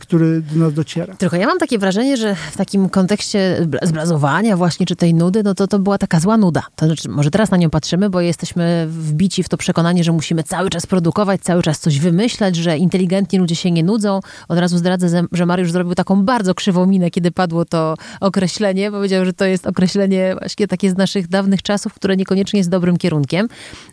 który 0.00 0.42
do 0.42 0.58
nas 0.64 0.74
dociera. 0.74 1.14
Tylko 1.14 1.36
ja 1.36 1.46
mam 1.46 1.58
takie 1.58 1.78
wrażenie, 1.78 2.16
że 2.16 2.34
w 2.34 2.56
takim 2.56 2.88
kontekście 2.88 3.58
bla- 3.66 3.86
zblazowania 3.86 4.56
właśnie, 4.56 4.86
czy 4.86 4.96
tej 4.96 5.14
nudy, 5.14 5.42
no 5.42 5.54
to 5.54 5.66
to 5.66 5.78
była 5.78 5.98
taka 5.98 6.20
zła 6.20 6.36
nuda. 6.36 6.62
To 6.76 6.86
znaczy, 6.86 7.08
może 7.08 7.30
teraz 7.30 7.50
na 7.50 7.56
nią 7.56 7.70
patrzymy, 7.70 8.10
bo 8.10 8.20
jesteśmy 8.20 8.86
wbici 8.90 9.42
w 9.42 9.48
to 9.48 9.56
przekonanie, 9.56 10.04
że 10.04 10.12
musimy 10.12 10.42
cały 10.42 10.70
czas 10.70 10.86
produkować, 10.86 11.40
cały 11.40 11.62
czas 11.62 11.78
coś 11.80 11.98
wymyślać, 12.00 12.56
że 12.56 12.78
inteligentni 12.78 13.38
ludzie 13.38 13.56
się 13.56 13.70
nie 13.70 13.84
nudzą. 13.84 14.20
Od 14.48 14.58
razu 14.58 14.78
zdradzę, 14.78 15.08
że- 15.32 15.46
Mariusz 15.46 15.72
zrobił 15.72 15.94
taką 15.94 16.24
bardzo 16.24 16.54
krzywą 16.54 16.86
minę, 16.86 17.10
kiedy 17.10 17.30
padło 17.30 17.64
to 17.64 17.94
określenie. 18.20 18.90
Powiedział, 18.90 19.24
że 19.24 19.32
to 19.32 19.44
jest 19.44 19.66
określenie 19.66 20.36
właśnie 20.38 20.68
takie 20.68 20.90
z 20.90 20.96
naszych 20.96 21.28
dawnych 21.28 21.62
czasów, 21.62 21.94
które 21.94 22.16
niekoniecznie 22.16 22.60
jest 22.60 22.70
dobrym 22.70 22.96
kierunkiem. 22.96 23.48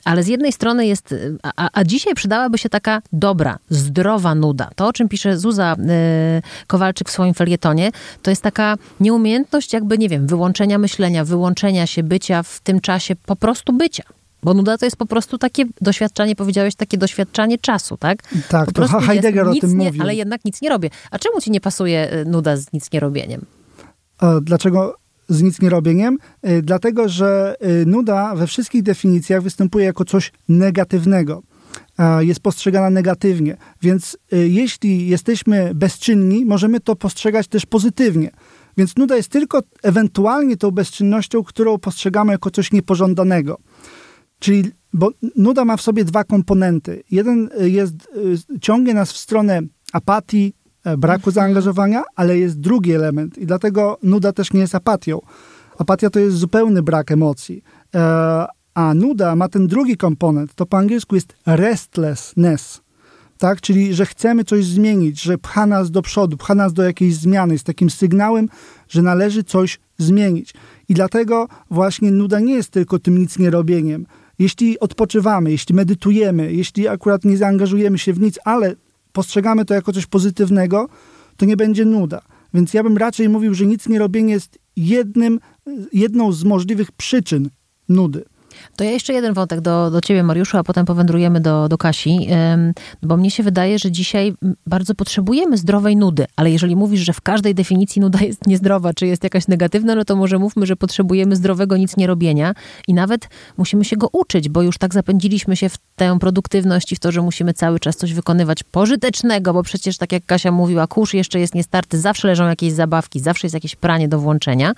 Ale 0.06 0.24
z 0.24 0.28
jednej 0.28 0.52
strony 0.52 0.86
jest, 0.86 1.16
a, 1.56 1.70
a 1.74 1.84
dzisiaj 1.84 2.14
przydałaby 2.16 2.58
się 2.58 2.70
taka 2.70 3.02
dobra, 3.14 3.58
zdrowa 3.70 4.36
nuda. 4.36 4.70
To, 4.76 4.88
o 4.88 4.94
czym 4.94 5.10
pisze 5.10 5.38
Zuza 5.38 5.76
Kowalczyk 6.68 7.10
w 7.10 7.12
swoim 7.12 7.34
felietonie, 7.34 7.92
to 8.22 8.30
jest 8.30 8.42
taka 8.42 8.76
nieumiejętność 9.00 9.74
jakby, 9.74 9.98
nie 9.98 10.10
wiem, 10.10 10.28
wyłączenia 10.28 10.78
myślenia, 10.78 11.26
wyłączenia 11.26 11.88
się 11.88 12.04
bycia 12.04 12.44
w 12.44 12.60
tym 12.60 12.80
czasie, 12.82 13.16
po 13.16 13.36
prostu 13.36 13.74
bycia. 13.74 14.04
Bo 14.44 14.54
nuda 14.54 14.78
to 14.78 14.86
jest 14.86 14.98
po 14.98 15.06
prostu 15.06 15.38
takie 15.38 15.66
doświadczanie, 15.82 16.36
powiedziałeś, 16.36 16.76
takie 16.76 16.98
doświadczanie 16.98 17.58
czasu, 17.58 17.98
tak? 17.98 18.18
Tak, 18.50 18.72
po 18.72 18.88
to 18.88 19.00
Heidegger 19.00 19.48
jest 19.48 19.58
o 19.58 19.62
tym 19.62 19.78
nie, 19.78 19.86
mówił. 19.86 20.02
Ale 20.02 20.16
jednak 20.16 20.46
nic 20.46 20.62
nie 20.62 20.70
robię. 20.70 20.90
A 21.12 21.20
czemu 21.20 21.42
ci 21.42 21.52
nie 21.52 21.62
pasuje 21.62 22.14
y, 22.14 22.26
nuda 22.26 22.58
z 22.58 22.74
nic 22.74 22.92
nie 22.92 23.00
robieniem? 23.00 23.46
E, 24.22 24.42
Dlaczego 24.42 24.96
z 25.30 25.42
nic 25.42 25.62
nie 25.62 25.70
robieniem? 25.70 26.18
E, 26.42 26.62
Dlatego, 26.62 27.10
że 27.10 27.56
nuda 27.86 28.36
we 28.36 28.48
wszystkich 28.48 28.84
definicjach 28.84 29.42
występuje 29.42 29.86
jako 29.86 30.06
coś 30.06 30.32
negatywnego. 30.50 31.42
E, 32.00 32.26
Jest 32.26 32.40
postrzegana 32.40 32.90
negatywnie. 32.90 33.58
Więc 33.82 34.18
e, 34.32 34.38
jeśli 34.38 35.08
jesteśmy 35.08 35.72
bezczynni, 35.76 36.46
możemy 36.46 36.80
to 36.80 36.96
postrzegać 36.96 37.48
też 37.48 37.66
pozytywnie. 37.66 38.32
Więc 38.78 38.98
nuda 38.98 39.16
jest 39.16 39.30
tylko 39.30 39.62
ewentualnie 39.84 40.58
tą 40.58 40.72
bezczynnością, 40.72 41.44
którą 41.44 41.78
postrzegamy 41.78 42.32
jako 42.32 42.52
coś 42.52 42.72
niepożądanego. 42.72 43.58
Czyli, 44.40 44.72
bo 44.94 45.12
nuda 45.36 45.66
ma 45.66 45.78
w 45.78 45.82
sobie 45.82 46.06
dwa 46.06 46.24
komponenty. 46.24 47.04
Jeden 47.12 47.50
y, 47.62 47.70
jest, 47.70 47.96
ciągnie 48.62 48.94
nas 48.94 49.12
w 49.12 49.18
stronę 49.18 49.62
apatii, 49.94 50.54
e, 50.86 50.98
braku 50.98 51.32
zaangażowania, 51.32 52.04
ale 52.16 52.38
jest 52.38 52.60
drugi 52.60 52.94
element 52.94 53.38
i 53.38 53.46
dlatego 53.46 53.98
nuda 54.04 54.34
też 54.34 54.54
nie 54.54 54.60
jest 54.60 54.76
apatią. 54.76 55.20
Apatia 55.78 56.10
to 56.10 56.20
jest 56.20 56.36
zupełny 56.38 56.84
brak 56.84 57.12
emocji. 57.12 57.64
A 58.74 58.94
nuda 58.94 59.36
ma 59.36 59.50
ten 59.50 59.68
drugi 59.68 59.98
komponent, 59.98 60.56
to 60.56 60.66
po 60.66 60.78
angielsku 60.78 61.16
jest 61.16 61.36
restlessness. 61.46 62.82
Tak? 63.38 63.62
Czyli, 63.62 63.94
że 63.94 64.06
chcemy 64.06 64.44
coś 64.44 64.66
zmienić, 64.66 65.22
że 65.22 65.38
pcha 65.38 65.66
nas 65.66 65.92
do 65.92 66.02
przodu, 66.02 66.38
pcha 66.38 66.56
nas 66.56 66.74
do 66.74 66.84
jakiejś 66.84 67.16
zmiany, 67.16 67.54
jest 67.54 67.66
takim 67.66 67.90
sygnałem, 67.90 68.50
że 68.90 69.02
należy 69.02 69.44
coś 69.44 69.80
zmienić. 69.98 70.54
I 70.90 70.94
dlatego 70.94 71.48
właśnie 71.70 72.12
nuda 72.12 72.40
nie 72.40 72.54
jest 72.54 72.70
tylko 72.70 73.00
tym 73.00 73.18
nic 73.18 73.40
nie 73.40 73.50
robieniem. 73.50 74.06
Jeśli 74.40 74.80
odpoczywamy, 74.80 75.52
jeśli 75.52 75.76
medytujemy, 75.76 76.54
jeśli 76.54 76.88
akurat 76.88 77.26
nie 77.26 77.38
zaangażujemy 77.38 77.98
się 77.98 78.14
w 78.14 78.20
nic, 78.20 78.40
ale 78.46 78.76
postrzegamy 79.12 79.66
to 79.66 79.74
jako 79.74 79.94
coś 79.94 80.06
pozytywnego, 80.06 80.90
to 81.38 81.46
nie 81.46 81.58
będzie 81.58 81.86
nuda. 81.86 82.22
Więc 82.54 82.74
ja 82.74 82.84
bym 82.84 82.98
raczej 82.98 83.30
mówił, 83.30 83.54
że 83.54 83.66
nic 83.66 83.88
nie 83.88 84.00
robienie 84.00 84.34
jest 84.34 84.60
jednym, 84.76 85.40
jedną 85.94 86.32
z 86.32 86.44
możliwych 86.44 86.92
przyczyn 86.92 87.50
nudy. 87.90 88.26
To 88.76 88.84
ja 88.84 88.92
jeszcze 88.92 89.14
jeden 89.14 89.34
wątek 89.34 89.62
do, 89.62 89.92
do 89.92 90.02
ciebie, 90.02 90.24
Mariuszu, 90.24 90.58
a 90.58 90.64
potem 90.64 90.86
powędrujemy 90.86 91.42
do, 91.42 91.70
do 91.70 91.78
Kasi, 91.78 92.28
bo 93.04 93.18
mnie 93.18 93.32
się 93.32 93.44
wydaje, 93.44 93.80
że 93.80 93.92
dzisiaj 93.92 94.34
bardzo 94.68 94.96
potrzebujemy 94.96 95.58
zdrowej 95.58 95.96
nudy, 95.96 96.26
ale 96.36 96.52
jeżeli 96.52 96.76
mówisz, 96.76 97.02
że 97.02 97.14
w 97.14 97.22
każdej 97.22 97.56
definicji 97.56 98.02
nuda 98.02 98.20
jest 98.22 98.48
niezdrowa, 98.48 98.94
czy 98.94 99.08
jest 99.08 99.24
jakaś 99.24 99.48
negatywna, 99.48 99.96
no 99.96 100.06
to 100.06 100.16
może 100.16 100.40
mówmy, 100.40 100.66
że 100.66 100.76
potrzebujemy 100.76 101.36
zdrowego 101.36 101.78
nic 101.78 101.98
nie 101.98 102.08
robienia 102.08 102.54
i 102.88 102.94
nawet 102.94 103.30
musimy 103.58 103.86
się 103.86 103.98
go 103.98 104.10
uczyć, 104.12 104.50
bo 104.50 104.62
już 104.62 104.78
tak 104.78 104.94
zapędziliśmy 104.94 105.56
się 105.56 105.70
w 105.70 105.78
tę 105.96 106.20
produktywność 106.20 106.92
i 106.92 106.96
w 106.96 107.00
to, 107.00 107.12
że 107.12 107.22
musimy 107.22 107.54
cały 107.54 107.80
czas 107.80 107.96
coś 107.96 108.14
wykonywać 108.14 108.64
pożytecznego, 108.64 109.54
bo 109.54 109.64
przecież 109.64 109.98
tak 109.98 110.12
jak 110.12 110.26
Kasia 110.26 110.52
mówiła, 110.52 110.88
kurz 110.88 111.14
jeszcze 111.14 111.40
jest 111.40 111.56
niestarty, 111.56 112.00
zawsze 112.00 112.28
leżą 112.28 112.48
jakieś 112.48 112.74
zabawki, 112.74 113.20
zawsze 113.20 113.48
jest 113.48 113.54
jakieś 113.54 113.76
pranie 113.76 114.08
do 114.08 114.20
włączenia. 114.20 114.74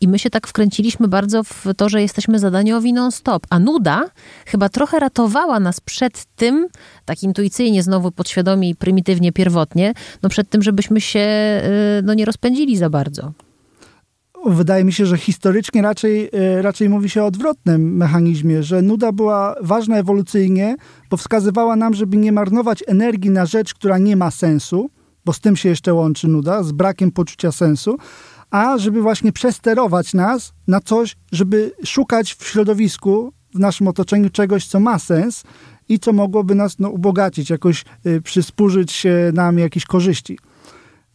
I 0.00 0.08
my 0.08 0.18
się 0.18 0.30
tak 0.30 0.46
wkręciliśmy 0.46 1.08
bardzo 1.08 1.44
w 1.44 1.64
to, 1.76 1.88
że 1.88 2.02
jesteśmy 2.02 2.38
zadaniowi 2.38 2.92
non-stop, 3.18 3.46
a 3.50 3.58
nuda 3.58 4.04
chyba 4.46 4.68
trochę 4.68 4.98
ratowała 4.98 5.60
nas 5.60 5.80
przed 5.80 6.24
tym, 6.36 6.66
tak 7.04 7.22
intuicyjnie, 7.22 7.82
znowu 7.82 8.10
podświadomie 8.12 8.70
i 8.70 8.74
prymitywnie, 8.74 9.32
pierwotnie, 9.32 9.92
no 10.22 10.28
przed 10.28 10.50
tym, 10.50 10.62
żebyśmy 10.62 11.00
się 11.00 11.20
y, 11.98 12.02
no, 12.02 12.14
nie 12.14 12.24
rozpędzili 12.24 12.76
za 12.76 12.90
bardzo. 12.90 13.32
Wydaje 14.46 14.84
mi 14.84 14.92
się, 14.92 15.06
że 15.06 15.18
historycznie 15.18 15.82
raczej, 15.82 16.30
e, 16.32 16.62
raczej 16.62 16.88
mówi 16.88 17.08
się 17.08 17.22
o 17.22 17.26
odwrotnym 17.26 17.96
mechanizmie, 17.96 18.62
że 18.62 18.82
nuda 18.82 19.12
była 19.12 19.54
ważna 19.62 19.96
ewolucyjnie, 19.96 20.76
bo 21.10 21.16
wskazywała 21.16 21.76
nam, 21.76 21.94
żeby 21.94 22.16
nie 22.16 22.32
marnować 22.32 22.84
energii 22.86 23.30
na 23.30 23.46
rzecz, 23.46 23.74
która 23.74 23.98
nie 23.98 24.16
ma 24.16 24.30
sensu, 24.30 24.90
bo 25.24 25.32
z 25.32 25.40
tym 25.40 25.56
się 25.56 25.68
jeszcze 25.68 25.94
łączy 25.94 26.28
nuda, 26.28 26.62
z 26.62 26.72
brakiem 26.72 27.10
poczucia 27.10 27.52
sensu, 27.52 27.96
a 28.50 28.78
żeby 28.78 29.02
właśnie 29.02 29.32
przesterować 29.32 30.14
nas 30.14 30.52
na 30.66 30.80
coś, 30.80 31.16
żeby 31.32 31.72
szukać 31.84 32.34
w 32.34 32.44
środowisku, 32.44 33.32
w 33.54 33.58
naszym 33.58 33.88
otoczeniu 33.88 34.30
czegoś, 34.30 34.66
co 34.66 34.80
ma 34.80 34.98
sens 34.98 35.44
i 35.88 35.98
co 35.98 36.12
mogłoby 36.12 36.54
nas 36.54 36.78
no, 36.78 36.90
ubogacić, 36.90 37.50
jakoś 37.50 37.84
y, 38.06 38.90
się 38.90 39.30
nam 39.34 39.58
jakieś 39.58 39.84
korzyści. 39.84 40.38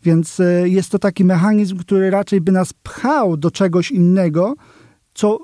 Więc 0.04 0.39
e, 0.39 0.69
jest 0.69 0.89
to 0.89 1.00
taki 1.00 1.26
mechanizm, 1.26 1.78
który 1.78 2.10
raczej 2.10 2.41
by 2.41 2.52
nas 2.52 2.74
pchał 2.74 3.38
do 3.38 3.52
czegoś 3.52 3.91
innego, 3.91 4.56
co 5.13 5.39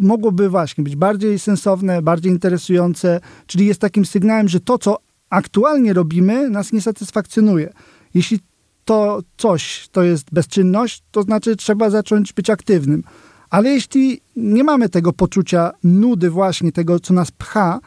mogłoby 0.00 0.48
właśnie 0.48 0.84
być 0.84 0.96
bardziej 0.96 1.38
sensowne, 1.38 2.02
bardziej 2.02 2.32
interesujące, 2.32 3.20
czyli 3.46 3.66
jest 3.66 3.80
takim 3.80 4.04
sygnałem, 4.04 4.48
że 4.48 4.60
to, 4.60 4.78
co 4.78 4.98
aktualnie 5.30 5.92
robimy, 5.92 6.50
nas 6.50 6.72
nie 6.72 6.80
satysfakcjonuje. 6.80 7.72
Jeśli 8.14 8.40
to 8.84 9.20
coś 9.36 9.88
to 9.92 10.02
jest 10.02 10.26
bezczynność, 10.32 11.02
to 11.10 11.22
znaczy 11.22 11.56
trzeba 11.56 11.90
zacząć 11.90 12.32
być 12.32 12.50
aktywnym. 12.50 13.02
Ale 13.50 13.70
jeśli 13.70 14.20
nie 14.36 14.64
mamy 14.64 14.88
tego 14.88 15.12
poczucia 15.12 15.70
nudy, 15.84 16.30
właśnie 16.30 16.72
tego, 16.72 17.00
co 17.00 17.14
nas 17.14 17.30
pcha 17.30 17.80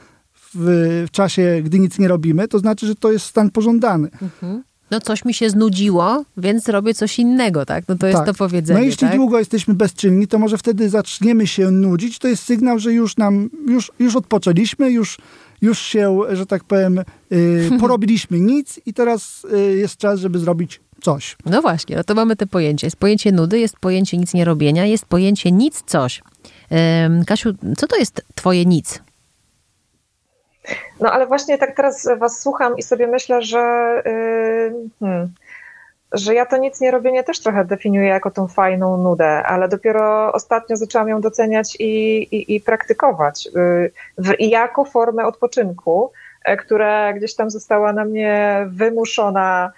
w, 0.54 1.06
w 1.08 1.12
czasie, 1.12 1.62
gdy 1.64 1.80
nic 1.80 2.00
nie 2.00 2.08
robimy, 2.08 2.48
to 2.48 2.60
znaczy, 2.60 2.88
że 2.88 2.96
to 2.96 3.12
jest 3.12 3.26
stan 3.26 3.50
pożądany. 3.50 4.10
Mhm. 4.22 4.64
No 4.92 5.02
coś 5.02 5.26
mi 5.26 5.34
się 5.34 5.50
znudziło, 5.50 6.26
więc 6.38 6.70
robię 6.70 6.94
coś 6.94 7.20
innego, 7.20 7.66
tak? 7.66 7.84
No 7.88 7.96
to 7.96 8.08
jest 8.08 8.18
Tak. 8.20 8.26
to 8.28 8.34
powiedzenie, 8.34 8.80
No 8.80 8.86
jeśli 8.86 9.08
tak? 9.08 9.16
długo 9.16 9.40
jesteśmy 9.40 9.74
bezczynni, 9.74 10.28
to 10.28 10.40
może 10.40 10.58
wtedy 10.58 10.90
zaczniemy 10.90 11.48
się 11.48 11.72
nudzić. 11.72 12.20
To 12.20 12.28
jest 12.28 12.44
sygnał, 12.44 12.80
że 12.80 12.94
już 12.94 13.18
nam, 13.18 13.50
już, 13.68 13.92
już 14.00 14.16
odpoczęliśmy, 14.16 14.92
już, 14.92 15.18
już 15.62 15.80
się, 15.80 16.20
że 16.34 16.46
tak 16.46 16.64
powiem, 16.64 17.00
y, 17.32 17.70
porobiliśmy 17.80 18.40
nic 18.40 18.80
i 18.86 18.94
teraz 18.94 19.46
y, 19.54 19.78
jest 19.78 19.98
czas, 19.98 20.20
żeby 20.20 20.40
zrobić 20.40 20.82
coś. 21.06 21.36
No 21.46 21.62
właśnie, 21.62 21.96
no 21.96 22.04
to 22.04 22.16
mamy 22.16 22.36
te 22.36 22.46
pojęcia. 22.46 22.88
Jest 22.88 22.98
pojęcie 22.98 23.32
nudy, 23.32 23.60
jest 23.60 23.80
pojęcie 23.80 24.18
nic 24.18 24.34
nie 24.34 24.46
robienia, 24.46 24.86
jest 24.86 25.06
pojęcie 25.06 25.52
nic 25.52 25.84
coś. 25.86 26.22
Kasiu, 27.28 27.54
co 27.78 27.88
to 27.88 27.96
jest 27.96 28.22
twoje 28.36 28.66
nic? 28.66 29.02
No 31.00 31.12
ale 31.12 31.28
właśnie 31.28 31.58
tak 31.58 31.76
teraz 31.76 32.08
was 32.18 32.42
słucham 32.42 32.78
i 32.78 32.84
sobie 32.84 33.08
myślę, 33.08 33.42
że, 33.42 33.64
yy, 34.06 34.90
hmm, 35.00 35.34
że 36.12 36.34
ja 36.34 36.46
to 36.46 36.58
nic 36.58 36.82
nie 36.82 36.92
robienie 36.92 37.24
też 37.24 37.40
trochę 37.40 37.66
definiuję 37.66 38.08
jako 38.08 38.32
tą 38.32 38.48
fajną 38.48 38.98
nudę, 38.98 39.44
ale 39.44 39.70
dopiero 39.70 40.34
ostatnio 40.34 40.78
zaczęłam 40.78 41.10
ją 41.10 41.22
doceniać 41.22 41.76
i, 41.80 42.18
i, 42.36 42.56
i 42.56 42.62
praktykować 42.62 43.46
yy, 43.46 43.92
w, 44.18 44.34
jako 44.40 44.86
formę 44.86 45.26
odpoczynku, 45.26 46.12
e, 46.46 46.58
która 46.58 47.14
gdzieś 47.14 47.36
tam 47.36 47.50
została 47.50 47.94
na 47.94 48.06
mnie 48.06 48.66
wymuszona 48.70 49.72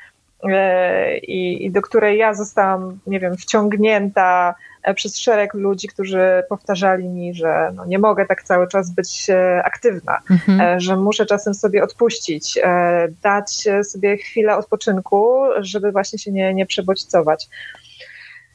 i, 1.22 1.66
i 1.66 1.72
do 1.72 1.82
której 1.82 2.18
ja 2.18 2.34
zostałam, 2.34 3.00
nie 3.08 3.20
wiem, 3.20 3.38
wciągnięta 3.38 4.56
e, 4.84 4.94
przez 4.94 5.20
szereg 5.20 5.54
ludzi, 5.54 5.88
którzy 5.88 6.44
powtarzali 6.50 7.10
mi, 7.10 7.34
że 7.34 7.72
no 7.76 7.86
nie 7.86 8.00
mogę 8.00 8.26
tak 8.26 8.44
cały 8.44 8.68
czas 8.68 8.92
być 8.92 9.30
e, 9.30 9.64
aktywna, 9.66 10.18
Mhm. 10.30 10.62
e, 10.62 10.80
że 10.80 10.96
muszę 10.98 11.26
czasem 11.26 11.54
sobie 11.54 11.84
odpuścić, 11.84 12.60
e, 12.64 13.08
dać 13.24 13.68
e, 13.68 13.84
sobie 13.84 14.18
chwilę 14.18 14.58
odpoczynku, 14.58 15.40
żeby 15.60 15.92
właśnie 15.92 16.20
się 16.20 16.32
nie, 16.32 16.54
nie 16.54 16.66
przebodźcować. 16.66 17.50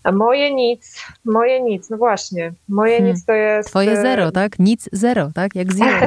A 0.05 0.13
moje 0.13 0.55
nic, 0.55 1.01
moje 1.25 1.63
nic, 1.63 1.91
no 1.91 1.97
właśnie, 1.97 2.53
moje 2.69 2.97
Hmm. 2.97 3.13
nic 3.15 3.25
to 3.25 3.33
jest... 3.33 3.69
Twoje 3.69 3.93
e, 3.93 4.03
zero, 4.03 4.33
tak? 4.33 4.59
Nic 4.59 4.89
zero, 4.93 5.31
tak? 5.35 5.55
Jak 5.55 5.73
zero. 5.73 6.07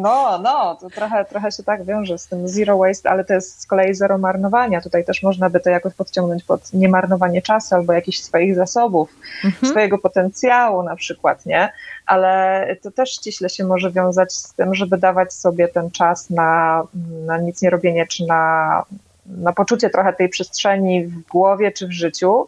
No, 0.00 0.38
no, 0.42 0.74
to 0.80 0.90
trochę, 0.90 1.24
trochę 1.24 1.52
się 1.52 1.62
tak 1.62 1.84
wiąże 1.84 2.18
z 2.18 2.26
tym 2.26 2.48
zero 2.48 2.78
waste, 2.78 3.10
ale 3.10 3.24
to 3.24 3.34
jest 3.34 3.60
z 3.60 3.66
kolei 3.66 3.94
zero 3.94 4.18
marnowania. 4.18 4.80
Tutaj 4.80 5.04
też 5.04 5.22
można 5.22 5.50
by 5.50 5.60
to 5.60 5.70
jakoś 5.70 5.94
podciągnąć 5.94 6.44
pod 6.44 6.72
niemarnowanie 6.72 7.42
czasu 7.42 7.74
albo 7.74 7.92
jakichś 7.92 8.18
swoich 8.20 8.54
zasobów, 8.54 9.10
Mhm. 9.44 9.70
swojego 9.70 9.98
potencjału 9.98 10.82
na 10.82 10.96
przykład, 10.96 11.46
nie? 11.46 11.72
Ale 12.06 12.66
to 12.82 12.90
też 12.90 13.10
ściśle 13.10 13.48
się 13.48 13.64
może 13.64 13.90
wiązać 13.90 14.32
z 14.32 14.54
tym, 14.54 14.74
żeby 14.74 14.98
dawać 14.98 15.32
sobie 15.32 15.68
ten 15.68 15.90
czas 15.90 16.30
na, 16.30 16.82
na 17.26 17.38
nic 17.38 17.62
nie 17.62 17.70
robienie, 17.70 18.06
czy 18.06 18.26
na, 18.26 18.82
na 19.26 19.52
poczucie 19.52 19.90
trochę 19.90 20.12
tej 20.12 20.28
przestrzeni 20.28 21.06
w 21.06 21.20
głowie 21.22 21.72
czy 21.72 21.86
w 21.88 21.92
życiu, 21.92 22.46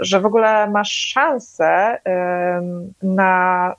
że 0.00 0.20
w 0.20 0.26
ogóle 0.26 0.70
masz 0.70 0.92
szansę 0.92 1.98
na, 3.02 3.74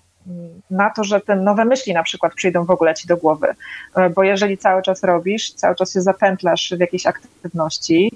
na 0.72 0.90
to, 0.90 1.04
że 1.04 1.22
te 1.22 1.36
nowe 1.36 1.66
myśli 1.66 1.94
na 1.94 2.04
przykład 2.04 2.34
przyjdą 2.34 2.66
w 2.66 2.72
ogóle 2.72 2.94
ci 2.94 3.08
do 3.08 3.18
głowy. 3.18 3.48
E, 3.96 4.10
Bo 4.10 4.24
jeżeli 4.24 4.58
cały 4.58 4.82
czas 4.82 5.04
robisz, 5.04 5.54
cały 5.54 5.76
czas 5.76 5.94
się 5.94 6.02
zapętlasz 6.02 6.74
w 6.78 6.80
jakiejś 6.80 7.06
aktywności, 7.06 8.12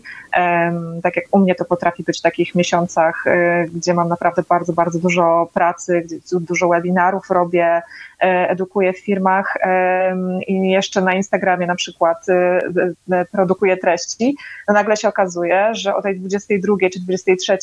tak 1.03 1.15
jak 1.15 1.25
u 1.31 1.39
mnie 1.39 1.55
to 1.55 1.65
potrafi 1.65 2.03
być 2.03 2.19
w 2.19 2.21
takich 2.21 2.55
miesiącach, 2.55 3.27
e, 3.27 3.65
gdzie 3.75 3.93
mam 3.93 4.09
naprawdę 4.09 4.43
bardzo, 4.49 4.73
bardzo 4.73 4.99
dużo 4.99 5.49
pracy, 5.53 6.01
gdzie 6.05 6.15
du- 6.31 6.39
dużo 6.39 6.69
webinarów 6.69 7.29
robię, 7.29 7.81
e, 8.21 8.49
edukuję 8.49 8.93
w 8.93 8.99
firmach 8.99 9.57
i 10.47 10.69
jeszcze 10.69 11.01
na 11.01 11.13
Instagramie 11.13 11.67
na 11.67 11.75
przykład 11.75 12.25
produkuję 13.31 13.77
treści, 13.77 14.35
no 14.67 14.73
nagle 14.73 14.97
się 14.97 15.07
okazuje, 15.07 15.69
że 15.75 15.95
o 15.95 16.01
tej 16.01 16.19
22 16.19 16.89
czy 16.89 16.99
23 16.99 17.57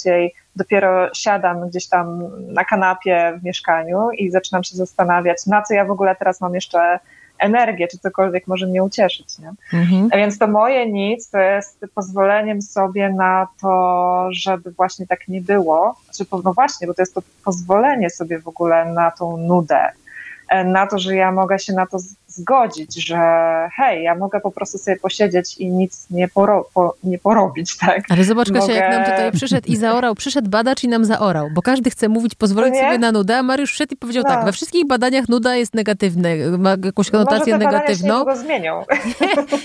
dopiero 0.56 1.14
siadam 1.14 1.68
gdzieś 1.68 1.88
tam 1.88 2.30
na 2.52 2.64
kanapie 2.64 3.38
w 3.40 3.44
mieszkaniu 3.44 4.10
i 4.10 4.30
zaczynam 4.30 4.64
się 4.64 4.76
zastanawiać, 4.76 5.46
na 5.46 5.62
co 5.62 5.74
ja 5.74 5.84
w 5.84 5.90
ogóle 5.90 6.16
teraz 6.16 6.40
mam 6.40 6.54
jeszcze 6.54 6.98
energię, 7.38 7.88
czy 7.88 7.98
cokolwiek 7.98 8.46
może 8.46 8.66
mnie 8.66 8.84
ucieszyć. 8.84 9.38
Nie? 9.38 9.78
Mhm. 9.78 10.08
A 10.12 10.16
więc 10.16 10.38
to 10.38 10.46
moje 10.46 10.92
nic 10.92 11.30
to 11.30 11.38
jest 11.38 11.84
pozwoleniem 11.94 12.62
sobie 12.62 13.12
na 13.12 13.48
to, 13.60 14.28
żeby 14.30 14.70
właśnie 14.70 15.06
tak 15.06 15.28
nie 15.28 15.40
było. 15.40 15.96
Znaczy, 16.04 16.30
no 16.44 16.52
właśnie, 16.52 16.86
bo 16.86 16.94
to 16.94 17.02
jest 17.02 17.14
to 17.14 17.22
pozwolenie 17.44 18.10
sobie 18.10 18.38
w 18.38 18.48
ogóle 18.48 18.84
na 18.84 19.10
tą 19.10 19.36
nudę, 19.36 19.88
e, 20.48 20.64
na 20.64 20.86
to, 20.86 20.98
że 20.98 21.16
ja 21.16 21.32
mogę 21.32 21.58
się 21.58 21.72
na 21.72 21.86
to 21.86 21.98
zgodzić, 22.36 23.06
że 23.06 23.16
hej, 23.76 24.02
ja 24.04 24.14
mogę 24.14 24.40
po 24.40 24.50
prostu 24.50 24.78
sobie 24.78 24.96
posiedzieć 24.96 25.56
i 25.58 25.70
nic 25.70 26.06
nie, 26.10 26.28
poro, 26.28 26.68
po, 26.74 26.94
nie 27.04 27.18
porobić, 27.18 27.76
tak? 27.78 28.02
Ale 28.08 28.24
zobacz, 28.24 28.52
Kasia, 28.52 28.72
jak 28.72 28.84
Mogę- 28.84 28.98
nam 28.98 29.04
tutaj 29.10 29.32
przyszedł 29.32 29.68
i 29.68 29.76
zaorał. 29.76 30.14
Przyszedł 30.14 30.50
badacz 30.50 30.84
i 30.84 30.88
nam 30.88 31.04
zaorał, 31.04 31.48
bo 31.54 31.62
każdy 31.62 31.90
chce 31.90 32.08
mówić, 32.08 32.34
pozwolić 32.34 32.70
No 32.74 32.76
nie? 32.80 32.86
sobie 32.86 32.98
na 32.98 33.12
nudę, 33.12 33.38
a 33.38 33.42
Mariusz 33.42 33.72
wszedł 33.72 33.94
i 33.94 33.96
powiedział 33.96 34.22
No. 34.26 34.30
tak, 34.30 34.44
we 34.44 34.52
wszystkich 34.52 34.86
badaniach 34.86 35.28
nuda 35.28 35.56
jest 35.56 35.74
negatywna, 35.74 36.28
ma 36.58 36.76
jakąś 36.84 37.10
konotację 37.10 37.54
Może 37.54 37.64
te 37.64 37.70
się 37.70 37.76
negatywną. 37.76 38.08
niedługo 38.18 38.36
zmienią. 38.36 38.82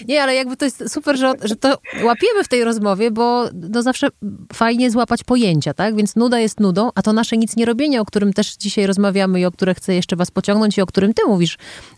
Nie, 0.08 0.24
ale 0.24 0.36
jakby 0.36 0.58
to 0.58 0.66
jest 0.66 0.84
super, 0.94 1.18
że, 1.18 1.34
że 1.44 1.56
to 1.56 1.78
łapiemy 2.04 2.44
w 2.44 2.48
tej 2.48 2.64
rozmowie, 2.64 3.12
bo 3.12 3.44
no 3.54 3.82
zawsze 3.82 4.08
fajnie 4.54 4.92
złapać 4.92 5.24
pojęcia, 5.24 5.74
tak? 5.74 5.96
Więc 5.96 6.16
nuda 6.16 6.40
jest 6.40 6.60
nudą, 6.60 6.90
a 6.96 7.02
to 7.02 7.14
nasze 7.14 7.38
nic 7.38 7.56
nie 7.56 7.66
robienie, 7.66 8.02
o 8.02 8.06
którym 8.06 8.34
też 8.34 8.56
dzisiaj 8.56 8.86
rozmawiamy 8.86 9.40
i 9.40 9.46
o 9.46 9.52
które 9.52 9.74
chcę 9.74 9.94
jeszcze 9.94 10.16
was 10.16 10.32
pociągnąć 10.32 10.78
i 10.78 10.82
o 10.82 10.86
którym 10.86 11.14
ty 11.14 11.22
mówisz, 11.28 11.58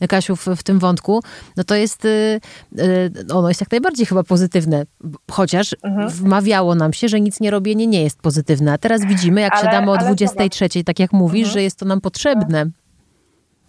Kasiu, 0.09 0.35
w, 0.35 0.47
w 0.63 0.65
tym 0.65 0.79
wątku, 0.79 1.21
no 1.57 1.63
to 1.63 1.75
jest, 1.75 2.05
y, 2.05 2.39
y, 2.79 3.11
ono 3.33 3.47
jest 3.47 3.61
jak 3.61 3.71
najbardziej 3.71 4.05
chyba 4.05 4.23
pozytywne. 4.23 4.83
Chociaż 5.31 5.75
Mhm. 5.83 6.09
wmawiało 6.09 6.75
nam 6.75 6.93
się, 6.93 7.07
że 7.09 7.21
nic 7.21 7.39
nie 7.39 7.51
robienie 7.51 7.87
nie 7.87 8.03
jest 8.03 8.21
pozytywne. 8.21 8.73
A 8.73 8.77
teraz 8.77 9.05
widzimy, 9.05 9.41
jak 9.41 9.53
Ale- 9.53 9.61
siadamy 9.63 9.91
o 9.91 9.95
ale 9.97 10.05
23, 10.05 10.83
tak 10.83 10.99
jak 10.99 11.13
mówisz, 11.13 11.39
Mhm. 11.47 11.53
że 11.53 11.63
jest 11.63 11.79
to 11.79 11.85
nam 11.85 12.01
potrzebne. 12.01 12.65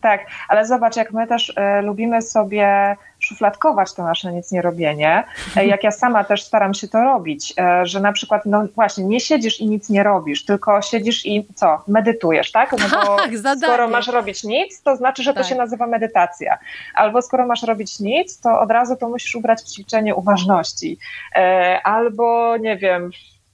Tak, 0.00 0.20
ale 0.48 0.66
zobacz, 0.66 0.96
jak 0.96 1.12
my 1.12 1.26
też 1.26 1.52
e, 1.56 1.82
lubimy 1.82 2.22
sobie 2.22 2.96
szufladkować 3.24 3.94
to 3.94 4.02
nasze 4.02 4.32
nic 4.32 4.52
nie 4.52 4.62
robienie, 4.62 5.24
e, 5.56 5.66
jak 5.66 5.84
ja 5.84 5.90
sama 5.90 6.24
też 6.24 6.42
staram 6.42 6.74
się 6.74 6.88
to 6.88 7.00
robić, 7.04 7.54
e, 7.58 7.86
że 7.86 8.00
na 8.00 8.12
przykład, 8.12 8.42
no 8.46 8.64
właśnie, 8.74 9.04
nie 9.04 9.20
siedzisz 9.20 9.60
i 9.60 9.66
nic 9.66 9.90
nie 9.90 10.02
robisz, 10.02 10.44
tylko 10.44 10.82
siedzisz 10.82 11.26
i 11.26 11.46
co, 11.54 11.82
medytujesz, 11.88 12.52
tak? 12.52 12.72
No 12.72 12.78
bo 13.06 13.16
Tak, 13.16 13.30
skoro 13.62 13.88
masz 13.88 14.08
robić 14.08 14.44
nic, 14.44 14.82
to 14.82 14.96
znaczy, 14.96 15.22
że 15.22 15.34
to 15.34 15.40
Tak. 15.40 15.48
się 15.48 15.54
nazywa 15.54 15.86
medytacja. 15.86 16.58
Albo 16.94 17.22
skoro 17.22 17.46
masz 17.46 17.62
robić 17.62 18.00
nic, 18.00 18.40
to 18.40 18.60
od 18.60 18.70
razu 18.70 18.96
to 18.96 19.08
musisz 19.08 19.34
ubrać 19.34 19.60
w 19.62 19.72
ćwiczenie 19.74 20.14
uważności. 20.14 20.98
E, 21.34 21.80
Albo, 21.84 22.56
nie 22.56 22.76
wiem, 22.76 23.10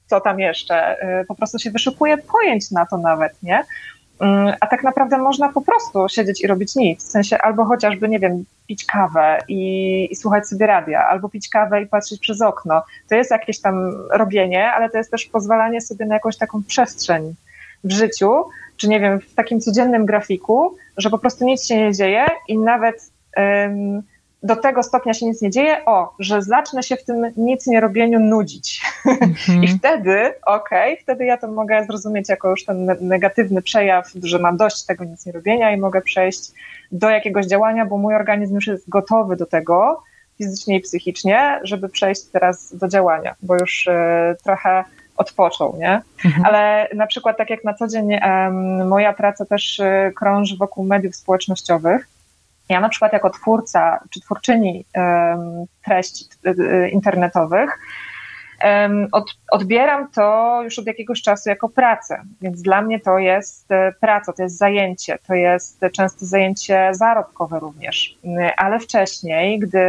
co 0.06 0.20
tam 0.20 0.40
jeszcze, 0.40 0.96
po 1.28 1.34
prostu 1.34 1.58
się 1.58 1.70
wyszukuje 1.70 2.18
pojęć 2.18 2.70
na 2.70 2.86
to 2.86 2.98
nawet, 2.98 3.42
nie? 3.42 3.64
Mm, 4.20 4.54
A 4.60 4.66
tak 4.66 4.82
naprawdę 4.82 5.18
można 5.18 5.48
po 5.52 5.60
prostu 5.60 6.08
siedzieć 6.08 6.40
i 6.40 6.46
robić 6.46 6.76
nic. 6.76 7.08
W 7.08 7.10
sensie 7.10 7.38
albo 7.38 7.64
chociażby, 7.64 8.08
nie 8.08 8.18
wiem, 8.18 8.44
pić 8.70 8.84
kawę 8.84 9.38
i, 9.48 10.08
i 10.10 10.16
słuchać 10.16 10.48
sobie 10.48 10.66
radia, 10.66 11.08
albo 11.08 11.28
pić 11.28 11.48
kawę 11.48 11.82
i 11.82 11.86
patrzeć 11.86 12.20
przez 12.20 12.42
okno. 12.42 12.82
To 13.08 13.14
jest 13.14 13.30
jakieś 13.30 13.60
tam 13.60 13.92
robienie, 14.10 14.72
ale 14.72 14.90
to 14.90 14.98
jest 14.98 15.10
też 15.10 15.26
pozwalanie 15.26 15.80
sobie 15.80 16.06
na 16.06 16.14
jakąś 16.14 16.36
taką 16.36 16.62
przestrzeń 16.62 17.34
w 17.84 17.92
życiu, 17.92 18.44
czy 18.76 18.88
nie 18.88 19.00
wiem, 19.00 19.20
w 19.20 19.34
takim 19.34 19.60
codziennym 19.60 20.06
grafiku, 20.06 20.76
że 20.96 21.10
po 21.10 21.18
prostu 21.18 21.44
nic 21.44 21.66
się 21.66 21.76
nie 21.76 21.92
dzieje 21.92 22.26
i 22.48 22.58
nawet 22.58 23.10
em, 23.36 24.02
do 24.42 24.56
tego 24.56 24.82
stopnia 24.82 25.14
się 25.14 25.26
nic 25.26 25.42
nie 25.42 25.50
dzieje, 25.50 25.84
o, 25.86 26.14
że 26.18 26.42
zacznę 26.42 26.82
się 26.82 26.96
w 26.96 27.04
tym 27.04 27.32
nic 27.36 27.66
nie 27.66 27.80
robieniu 27.80 28.20
nudzić. 28.20 28.80
Mhm. 29.06 29.64
I 29.64 29.68
wtedy, 29.68 30.34
okej, 30.46 30.96
wtedy 31.02 31.24
ja 31.24 31.36
to 31.36 31.48
mogę 31.48 31.84
zrozumieć 31.84 32.28
jako 32.28 32.50
już 32.50 32.64
ten 32.64 32.84
ne- 32.84 32.96
negatywny 33.00 33.62
przejaw, 33.62 34.12
że 34.22 34.38
mam 34.38 34.56
dość 34.56 34.86
tego 34.86 35.04
nic 35.04 35.26
nie 35.26 35.32
robienia 35.32 35.72
i 35.72 35.76
mogę 35.76 36.00
przejść 36.02 36.50
do 36.92 37.10
jakiegoś 37.10 37.46
działania, 37.46 37.86
bo 37.86 37.98
mój 37.98 38.14
organizm 38.14 38.54
już 38.54 38.66
jest 38.66 38.88
gotowy 38.88 39.36
do 39.36 39.46
tego 39.46 40.02
fizycznie 40.38 40.76
i 40.76 40.80
psychicznie, 40.80 41.60
żeby 41.62 41.88
przejść 41.88 42.22
teraz 42.32 42.76
do 42.76 42.88
działania, 42.88 43.34
bo 43.42 43.56
już 43.56 43.86
e, 43.86 44.36
trochę 44.44 44.84
odpoczął, 45.16 45.76
nie? 45.78 46.02
Mhm. 46.24 46.44
Ale 46.46 46.88
na 46.94 47.06
przykład 47.06 47.36
tak 47.38 47.50
jak 47.50 47.64
na 47.64 47.74
co 47.74 47.88
dzień 47.88 48.18
moja 48.86 49.12
praca 49.12 49.44
też 49.44 49.80
e, 49.80 50.12
krąży 50.16 50.56
wokół 50.56 50.84
mediów 50.84 51.16
społecznościowych, 51.16 52.08
ja 52.68 52.80
na 52.80 52.88
przykład 52.88 53.12
jako 53.12 53.30
twórca 53.30 54.00
czy 54.10 54.20
twórczyni 54.20 54.84
treści 55.84 56.24
e, 56.44 56.88
internetowych 56.88 57.78
od, 59.12 59.24
odbieram 59.50 60.10
to 60.10 60.60
już 60.64 60.78
od 60.78 60.86
jakiegoś 60.86 61.22
czasu 61.22 61.48
jako 61.48 61.68
pracę, 61.68 62.22
więc 62.40 62.62
dla 62.62 62.82
mnie 62.82 63.00
to 63.00 63.18
jest 63.18 63.72
e, 63.72 63.92
praca, 64.00 64.32
to 64.32 64.42
jest 64.42 64.58
zajęcie, 64.58 65.18
to 65.26 65.34
jest 65.34 65.80
często 65.92 66.26
zajęcie 66.26 66.88
zarobkowe 66.92 67.60
również, 67.60 68.18
ale 68.56 68.80
wcześniej, 68.80 69.58
gdy 69.58 69.80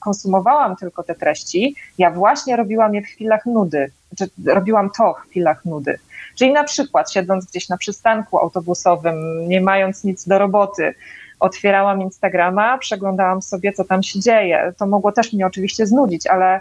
konsumowałam 0.00 0.76
tylko 0.76 1.02
te 1.02 1.14
treści, 1.14 1.74
ja 1.98 2.10
właśnie 2.10 2.56
robiłam 2.56 2.94
je 2.94 3.02
w 3.02 3.06
chwilach 3.06 3.46
nudy, 3.46 3.90
robiłam 4.46 4.90
to 4.98 5.14
w 5.14 5.30
chwilach 5.30 5.64
nudy. 5.64 5.98
Czyli 6.34 6.52
na 6.52 6.64
przykład 6.64 7.12
siedząc 7.12 7.46
gdzieś 7.46 7.68
na 7.68 7.76
przystanku 7.76 8.38
autobusowym, 8.38 9.48
nie 9.48 9.60
mając 9.60 10.04
nic 10.04 10.28
do 10.28 10.38
roboty, 10.38 10.94
otwierałam 11.40 12.02
Instagrama, 12.02 12.78
przeglądałam 12.78 13.42
sobie, 13.42 13.72
co 13.72 13.84
tam 13.84 14.02
się 14.02 14.20
dzieje. 14.20 14.72
To 14.78 14.86
mogło 14.86 15.12
też 15.12 15.32
mnie 15.32 15.46
oczywiście 15.46 15.86
znudzić, 15.86 16.26
ale 16.26 16.60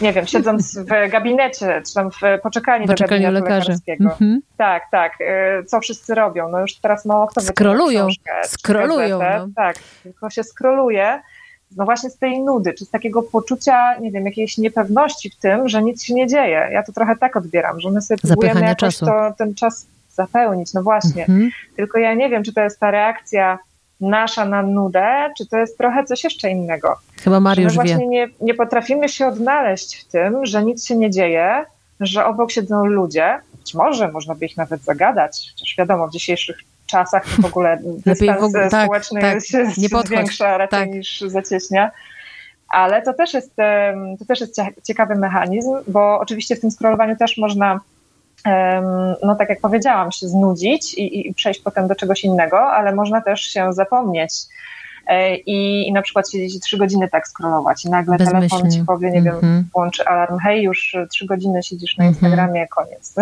nie 0.00 0.12
wiem, 0.12 0.26
siedząc 0.26 0.78
w 0.78 1.10
gabinecie, 1.10 1.82
czy 1.86 1.94
tam 1.94 2.10
w 2.10 2.20
poczekalni, 2.42 2.86
poczekalni 2.86 3.24
do 3.24 3.32
gabinetu 3.32 3.54
lekarskiego. 3.54 4.04
Mm-hmm. 4.04 4.36
Tak, 4.56 4.82
tak. 4.90 5.12
Y, 5.20 5.64
co 5.64 5.80
wszyscy 5.80 6.14
robią? 6.14 6.48
No 6.48 6.60
już 6.60 6.74
teraz 6.74 7.04
mało 7.04 7.26
kto 7.26 7.40
Skrolują, 7.40 8.08
skrolują. 8.44 9.18
No. 9.18 9.48
Tak, 9.56 9.76
tylko 10.02 10.30
się 10.30 10.44
skroluje. 10.44 11.20
No 11.76 11.84
właśnie 11.84 12.10
z 12.10 12.18
tej 12.18 12.40
nudy, 12.40 12.74
czy 12.74 12.84
z 12.84 12.90
takiego 12.90 13.22
poczucia, 13.22 13.98
nie 13.98 14.10
wiem, 14.10 14.26
jakiejś 14.26 14.58
niepewności 14.58 15.30
w 15.30 15.36
tym, 15.36 15.68
że 15.68 15.82
nic 15.82 16.04
się 16.04 16.14
nie 16.14 16.26
dzieje. 16.26 16.68
Ja 16.72 16.82
to 16.82 16.92
trochę 16.92 17.16
tak 17.16 17.36
odbieram, 17.36 17.80
że 17.80 17.90
my 17.90 18.02
sobie 18.02 18.18
próbujemy 18.18 18.60
jakoś 18.60 18.98
to, 18.98 19.34
ten 19.38 19.54
czas 19.54 19.86
zapełnić. 20.10 20.74
No 20.74 20.82
właśnie. 20.82 21.26
Mm-hmm. 21.26 21.48
Tylko 21.76 21.98
ja 21.98 22.14
nie 22.14 22.28
wiem, 22.28 22.42
czy 22.42 22.52
to 22.52 22.60
jest 22.60 22.80
ta 22.80 22.90
reakcja 22.90 23.58
nasza 24.00 24.44
na 24.44 24.62
nudę, 24.62 25.30
czy 25.38 25.46
to 25.46 25.56
jest 25.56 25.78
trochę 25.78 26.04
coś 26.04 26.24
jeszcze 26.24 26.50
innego. 26.50 26.96
Chyba 27.24 27.40
Mariusz 27.40 27.72
że 27.72 27.78
my 27.78 27.84
właśnie 27.84 28.06
Nie, 28.06 28.28
nie 28.40 28.54
potrafimy 28.54 29.08
się 29.08 29.26
odnaleźć 29.26 29.96
w 29.96 30.04
tym, 30.04 30.46
że 30.46 30.64
nic 30.64 30.86
się 30.86 30.96
nie 30.96 31.10
dzieje, 31.10 31.64
że 32.00 32.26
obok 32.26 32.52
siedzą 32.52 32.84
ludzie, 32.84 33.38
być 33.60 33.74
może 33.74 34.08
można 34.08 34.34
by 34.34 34.46
ich 34.46 34.56
nawet 34.56 34.82
zagadać, 34.82 35.52
chociaż 35.52 35.74
wiadomo, 35.78 36.08
w 36.08 36.12
dzisiejszych 36.12 36.56
czasach 36.86 37.28
w 37.28 37.44
ogóle 37.44 37.78
dystans 38.06 38.40
w 38.40 38.44
ogóle, 38.44 38.70
tak, 38.70 38.84
społeczny 38.84 39.20
tak, 39.20 39.44
się, 39.44 39.66
nie 39.78 39.88
się 39.88 39.98
zwiększa 40.04 40.58
raczej 40.58 40.80
tak. 40.80 40.90
niż 40.90 41.20
zacieśnia. 41.20 41.90
Ale 42.68 43.02
to 43.02 43.14
też, 43.14 43.34
jest, 43.34 43.56
to 44.18 44.24
też 44.24 44.40
jest 44.40 44.56
ciekawy 44.82 45.14
mechanizm, 45.14 45.70
bo 45.88 46.18
oczywiście 46.20 46.56
w 46.56 46.60
tym 46.60 46.70
scrollowaniu 46.70 47.16
też 47.16 47.38
można 47.38 47.80
no 49.22 49.36
tak 49.38 49.48
jak 49.48 49.60
powiedziałam, 49.60 50.12
się 50.12 50.28
znudzić 50.28 50.94
i, 50.94 51.28
i 51.28 51.34
przejść 51.34 51.60
potem 51.60 51.88
do 51.88 51.94
czegoś 51.94 52.24
innego, 52.24 52.60
ale 52.60 52.94
można 52.94 53.20
też 53.20 53.40
się 53.40 53.72
zapomnieć 53.72 54.32
i, 55.46 55.88
i 55.88 55.92
na 55.92 56.02
przykład 56.02 56.30
siedzieć 56.30 56.60
trzy 56.60 56.78
godziny 56.78 57.08
tak 57.08 57.28
scrollować 57.28 57.84
i 57.84 57.90
nagle 57.90 58.18
telefon 58.18 58.70
ci 58.70 58.84
powie, 58.84 59.10
nie 59.10 59.18
mm 59.18 59.34
-hmm. 59.34 59.40
wiem, 59.40 59.50
mhm. 59.50 59.68
włączy 59.74 60.04
alarm, 60.06 60.38
hej, 60.38 60.62
już 60.62 60.96
trzy 61.10 61.26
godziny 61.26 61.62
siedzisz 61.62 61.96
na 61.96 62.04
-hmm. 62.04 62.08
Instagramie, 62.08 62.66
koniec. 62.68 63.14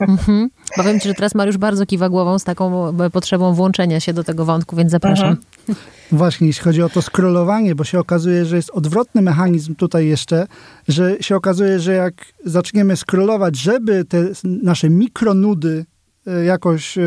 Mm 0.00 0.16
-hmm. 0.16 0.46
Powiem 0.76 1.00
ci, 1.00 1.08
że 1.08 1.14
teraz 1.14 1.34
Mariusz 1.34 1.58
bardzo 1.58 1.86
kiwa 1.86 2.08
głową 2.08 2.38
z 2.38 2.44
taką 2.44 2.88
e, 2.88 3.10
potrzebą 3.10 3.54
włączenia 3.54 4.00
się 4.00 4.12
do 4.12 4.24
tego 4.24 4.44
wątku, 4.44 4.76
więc 4.76 4.90
zapraszam. 4.90 5.28
Mhm. 5.28 5.44
Właśnie, 6.12 6.46
jeśli 6.46 6.64
chodzi 6.64 6.82
o 6.82 6.88
to 6.88 7.02
scrollowanie, 7.02 7.74
bo 7.74 7.84
się 7.84 7.98
okazuje, 7.98 8.44
że 8.44 8.56
jest 8.56 8.70
odwrotny 8.70 9.22
mechanizm 9.22 9.74
tutaj 9.74 10.06
jeszcze, 10.06 10.46
że 10.88 11.16
się 11.20 11.36
okazuje, 11.36 11.80
że 11.80 11.92
jak 11.92 12.14
zaczniemy 12.44 12.96
scrollować, 12.96 13.56
żeby 13.56 14.04
te 14.04 14.24
nasze 14.44 14.90
mikronudy 14.90 15.84
e, 16.26 16.44
jakoś 16.44 16.98
e, 16.98 17.02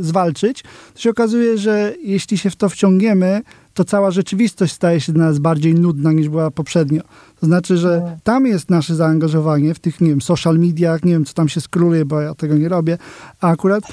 zwalczyć, 0.00 0.62
to 0.94 1.00
się 1.00 1.10
okazuje, 1.10 1.58
że 1.58 1.92
jeśli 2.02 2.38
się 2.38 2.50
w 2.50 2.56
to 2.56 2.68
wciągniemy, 2.68 3.42
to 3.74 3.84
cała 3.84 4.10
rzeczywistość 4.10 4.72
staje 4.72 5.00
się 5.00 5.12
dla 5.12 5.24
nas 5.24 5.38
bardziej 5.38 5.74
nudna 5.74 6.12
niż 6.12 6.28
była 6.28 6.50
poprzednio. 6.50 7.02
To 7.40 7.46
znaczy, 7.46 7.76
że 7.76 8.02
tak. 8.06 8.22
tam 8.22 8.46
jest 8.46 8.70
nasze 8.70 8.94
zaangażowanie 8.94 9.74
w 9.74 9.78
tych, 9.78 10.00
nie 10.00 10.08
wiem, 10.08 10.20
social 10.20 10.58
mediach, 10.58 11.04
nie 11.04 11.12
wiem, 11.12 11.24
co 11.24 11.34
tam 11.34 11.48
się 11.48 11.60
skróluje, 11.60 12.04
bo 12.04 12.20
ja 12.20 12.34
tego 12.34 12.54
nie 12.56 12.68
robię, 12.68 12.98
a 13.40 13.48
akurat 13.48 13.84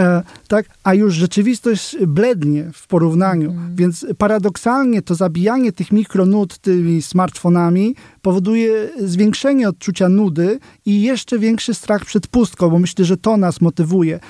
E, 0.00 0.22
tak? 0.48 0.66
a 0.84 0.94
już 0.94 1.14
rzeczywistość 1.14 1.96
blednie 2.06 2.70
w 2.72 2.86
porównaniu. 2.86 3.50
Mm. 3.50 3.76
Więc 3.76 4.06
paradoksalnie 4.18 5.02
to 5.02 5.14
zabijanie 5.14 5.72
tych 5.72 5.92
mikronud 5.92 6.58
tymi 6.58 7.02
smartfonami 7.02 7.94
powoduje 8.22 8.88
zwiększenie 8.98 9.68
odczucia 9.68 10.08
nudy 10.08 10.58
i 10.86 11.02
jeszcze 11.02 11.38
większy 11.38 11.74
strach 11.74 12.04
przed 12.04 12.26
pustką, 12.26 12.70
bo 12.70 12.78
myślę, 12.78 13.04
że 13.04 13.16
to 13.16 13.36
nas 13.36 13.60
motywuje. 13.60 14.14
E, 14.14 14.20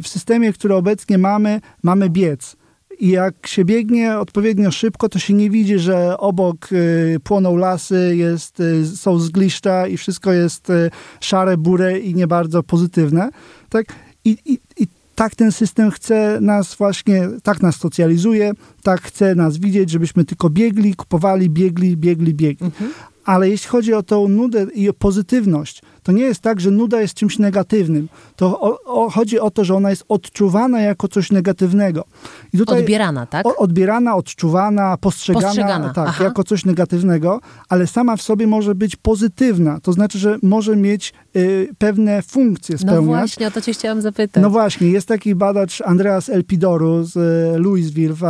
w 0.00 0.08
systemie, 0.08 0.52
który 0.52 0.74
obecnie 0.74 1.18
mamy, 1.18 1.60
mamy 1.82 2.10
biec. 2.10 2.56
I 3.00 3.08
jak 3.08 3.46
się 3.46 3.64
biegnie 3.64 4.18
odpowiednio 4.18 4.70
szybko, 4.70 5.08
to 5.08 5.18
się 5.18 5.34
nie 5.34 5.50
widzi, 5.50 5.78
że 5.78 6.18
obok 6.18 6.72
y, 6.72 7.16
płoną 7.24 7.56
lasy, 7.56 8.16
jest, 8.16 8.60
y, 8.60 8.96
są 8.96 9.18
zgliszcza 9.18 9.86
i 9.86 9.96
wszystko 9.96 10.32
jest 10.32 10.70
y, 10.70 10.90
szare, 11.20 11.56
bure 11.56 11.98
i 11.98 12.14
nie 12.14 12.26
bardzo 12.26 12.62
pozytywne. 12.62 13.30
Tak? 13.68 13.86
I, 14.24 14.36
i, 14.44 14.58
i 14.82 14.86
tak 15.14 15.34
ten 15.34 15.52
system 15.52 15.90
chce 15.90 16.38
nas 16.40 16.74
właśnie, 16.74 17.28
tak 17.42 17.62
nas 17.62 17.76
socjalizuje, 17.76 18.52
tak 18.82 19.02
chce 19.02 19.34
nas 19.34 19.58
widzieć, 19.58 19.90
żebyśmy 19.90 20.24
tylko 20.24 20.50
biegli, 20.50 20.94
kupowali, 20.94 21.50
biegli, 21.50 21.96
biegli, 21.96 22.34
biegli. 22.34 22.66
Mhm. 22.66 22.90
Ale 23.24 23.48
jeśli 23.48 23.68
chodzi 23.68 23.94
o 23.94 24.02
tą 24.02 24.28
nudę 24.28 24.66
i 24.74 24.88
o 24.88 24.92
pozytywność, 24.92 25.82
to 26.08 26.12
nie 26.12 26.22
jest 26.22 26.40
tak, 26.40 26.60
że 26.60 26.70
nuda 26.70 27.00
jest 27.00 27.14
czymś 27.14 27.38
negatywnym. 27.38 28.08
To 28.36 28.60
o, 28.60 28.78
o, 28.84 29.10
chodzi 29.10 29.40
o 29.40 29.50
to, 29.50 29.64
że 29.64 29.74
ona 29.74 29.90
jest 29.90 30.04
odczuwana 30.08 30.80
jako 30.80 31.08
coś 31.08 31.30
negatywnego. 31.30 32.04
I 32.52 32.58
tutaj 32.58 32.80
odbierana, 32.80 33.26
tak? 33.26 33.46
O, 33.46 33.56
odbierana, 33.56 34.16
odczuwana, 34.16 34.96
postrzegana, 34.96 35.46
postrzegana. 35.46 35.94
tak, 35.94 36.20
jako 36.20 36.44
coś 36.44 36.64
negatywnego, 36.64 37.40
ale 37.68 37.86
sama 37.86 38.16
w 38.16 38.22
sobie 38.22 38.46
może 38.46 38.74
być 38.74 38.96
pozytywna. 38.96 39.80
To 39.80 39.92
znaczy, 39.92 40.18
że 40.18 40.38
może 40.42 40.76
mieć 40.76 41.12
y, 41.36 41.68
pewne 41.78 42.22
funkcje 42.22 42.74
no 42.74 42.78
spełniać. 42.78 43.06
No 43.06 43.18
właśnie, 43.18 43.46
o 43.46 43.50
to 43.50 43.60
cię 43.60 43.72
chciałam 43.72 44.00
zapytać. 44.00 44.42
No 44.42 44.50
właśnie, 44.50 44.88
jest 44.88 45.08
taki 45.08 45.34
badacz 45.34 45.80
Andreas 45.80 46.28
Elpidoru 46.28 47.04
z 47.04 47.16
y, 47.16 47.58
Louisville 47.58 48.14
w, 48.14 48.22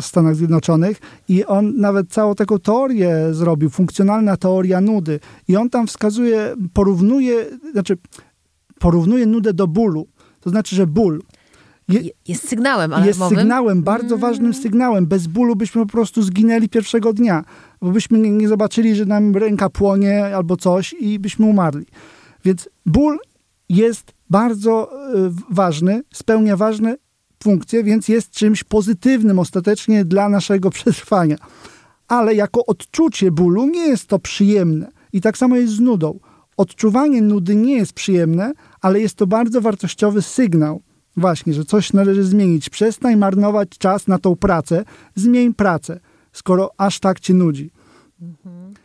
w 0.00 0.04
Stanach 0.04 0.36
Zjednoczonych 0.36 1.00
i 1.28 1.44
on 1.44 1.76
nawet 1.76 2.08
całą 2.08 2.34
taką 2.34 2.58
teorię 2.58 3.16
zrobił, 3.30 3.70
funkcjonalna 3.70 4.36
teoria 4.36 4.80
nudy. 4.80 5.20
I 5.48 5.56
on 5.56 5.70
tam 5.70 5.86
wskazuje, 5.86 6.54
porównuje 6.72 7.13
porównuje, 7.14 7.46
znaczy 7.72 7.96
porównuje 8.78 9.26
nudę 9.26 9.54
do 9.54 9.66
bólu. 9.66 10.06
To 10.40 10.50
znaczy, 10.50 10.76
że 10.76 10.86
ból 10.86 11.22
je, 11.88 12.00
jest 12.28 12.48
sygnałem 12.48 12.92
alarmowym. 12.92 13.06
Jest 13.06 13.40
sygnałem, 13.40 13.82
bardzo 13.82 14.14
mm. 14.14 14.20
ważnym 14.20 14.54
sygnałem. 14.54 15.06
Bez 15.06 15.26
bólu 15.26 15.56
byśmy 15.56 15.82
po 15.82 15.92
prostu 15.92 16.22
zginęli 16.22 16.68
pierwszego 16.68 17.12
dnia, 17.12 17.44
bo 17.80 17.90
byśmy 17.90 18.18
nie, 18.18 18.30
nie 18.30 18.48
zobaczyli, 18.48 18.94
że 18.94 19.04
nam 19.04 19.36
ręka 19.36 19.70
płonie 19.70 20.36
albo 20.36 20.56
coś 20.56 20.92
i 20.92 21.18
byśmy 21.18 21.46
umarli. 21.46 21.86
Więc 22.44 22.68
ból 22.86 23.18
jest 23.68 24.12
bardzo 24.30 24.90
y, 25.14 25.30
ważny, 25.50 26.02
spełnia 26.12 26.56
ważne 26.56 26.96
funkcje, 27.42 27.84
więc 27.84 28.08
jest 28.08 28.30
czymś 28.30 28.64
pozytywnym 28.64 29.38
ostatecznie 29.38 30.04
dla 30.04 30.28
naszego 30.28 30.70
przetrwania. 30.76 31.36
Ale 32.08 32.34
jako 32.34 32.66
odczucie 32.66 33.30
bólu 33.30 33.66
nie 33.66 33.86
jest 33.86 34.06
to 34.06 34.18
przyjemne. 34.18 34.90
I 35.12 35.20
tak 35.20 35.38
samo 35.38 35.56
jest 35.56 35.72
z 35.72 35.80
nudą 35.80 36.18
odczuwanie 36.56 37.22
nudy 37.22 37.56
nie 37.56 37.76
jest 37.76 37.92
przyjemne, 37.92 38.52
ale 38.80 39.00
jest 39.00 39.14
to 39.14 39.26
bardzo 39.26 39.60
wartościowy 39.60 40.22
sygnał. 40.22 40.80
Właśnie, 41.16 41.54
że 41.54 41.64
coś 41.64 41.92
należy 41.92 42.24
zmienić. 42.24 42.70
Przestań 42.70 43.16
marnować 43.16 43.68
czas 43.78 44.06
na 44.06 44.18
tą 44.18 44.36
pracę, 44.36 44.84
zmień 45.14 45.54
pracę, 45.54 46.00
skoro 46.32 46.70
aż 46.78 47.00
tak 47.00 47.20
cię 47.20 47.34
nudzi. 47.34 47.70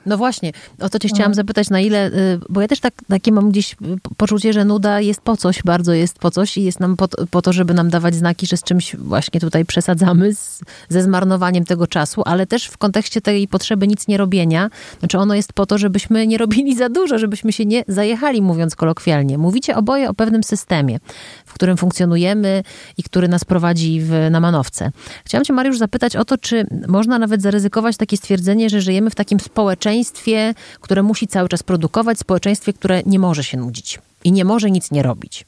No 0.05 0.17
właśnie, 0.17 0.51
o 0.79 0.89
to 0.89 0.99
cię 0.99 1.07
chciałam 1.07 1.33
zapytać, 1.33 1.69
na 1.69 1.79
ile, 1.79 2.07
y, 2.07 2.39
bo 2.49 2.61
ja 2.61 2.67
też 2.67 2.79
tak, 2.79 2.93
takie 3.07 3.31
mam 3.31 3.49
gdzieś 3.49 3.75
poczucie, 4.17 4.53
że 4.53 4.65
nuda 4.65 5.01
jest 5.01 5.21
po 5.21 5.37
coś, 5.37 5.63
bardzo 5.63 5.93
jest 5.93 6.19
po 6.19 6.31
coś 6.31 6.57
i 6.57 6.63
jest 6.63 6.79
nam 6.79 6.97
po, 6.97 7.07
po 7.31 7.41
to, 7.41 7.53
żeby 7.53 7.73
nam 7.73 7.89
dawać 7.89 8.15
znaki, 8.15 8.47
że 8.47 8.57
z 8.57 8.63
czymś 8.63 8.95
właśnie 8.95 9.39
tutaj 9.39 9.65
przesadzamy, 9.65 10.35
z, 10.35 10.61
ze 10.89 11.03
zmarnowaniem 11.03 11.65
tego 11.65 11.87
czasu, 11.87 12.21
ale 12.25 12.47
też 12.47 12.65
w 12.65 12.77
kontekście 12.77 13.21
tej 13.21 13.47
potrzeby 13.47 13.87
nic 13.87 14.07
nie 14.07 14.17
robienia, 14.17 14.69
znaczy 14.99 15.17
ono 15.17 15.35
jest 15.35 15.53
po 15.53 15.65
to, 15.65 15.77
żebyśmy 15.77 16.27
nie 16.27 16.37
robili 16.37 16.75
za 16.75 16.89
dużo, 16.89 17.19
żebyśmy 17.19 17.53
się 17.53 17.65
nie 17.65 17.83
zajechali, 17.87 18.41
mówiąc 18.41 18.75
kolokwialnie. 18.75 19.37
Mówicie 19.37 19.75
oboje 19.75 20.09
o 20.09 20.13
pewnym 20.13 20.43
systemie, 20.43 20.99
w 21.45 21.53
którym 21.53 21.77
funkcjonujemy 21.77 22.63
i 22.97 23.03
który 23.03 23.27
nas 23.27 23.45
prowadzi 23.45 24.01
w, 24.01 24.11
na 24.31 24.39
manowce. 24.39 24.91
Chciałam 25.25 25.45
cię, 25.45 25.53
Mariusz, 25.53 25.77
zapytać 25.77 26.15
o 26.15 26.25
to, 26.25 26.37
czy 26.37 26.67
można 26.87 27.19
nawet 27.19 27.41
zaryzykować 27.41 27.97
takie 27.97 28.17
stwierdzenie, 28.17 28.69
że 28.69 28.81
żyjemy 28.81 29.09
w 29.09 29.15
takim 29.15 29.28
społeczeństwie, 29.37 30.53
które 30.81 31.03
musi 31.03 31.27
cały 31.27 31.49
czas 31.49 31.63
produkować, 31.63 32.19
społeczeństwie, 32.19 32.73
które 32.73 33.01
nie 33.05 33.19
może 33.19 33.43
się 33.43 33.57
nudzić 33.57 33.99
i 34.23 34.31
nie 34.31 34.45
może 34.45 34.71
nic 34.71 34.91
nie 34.91 35.03
robić. 35.03 35.45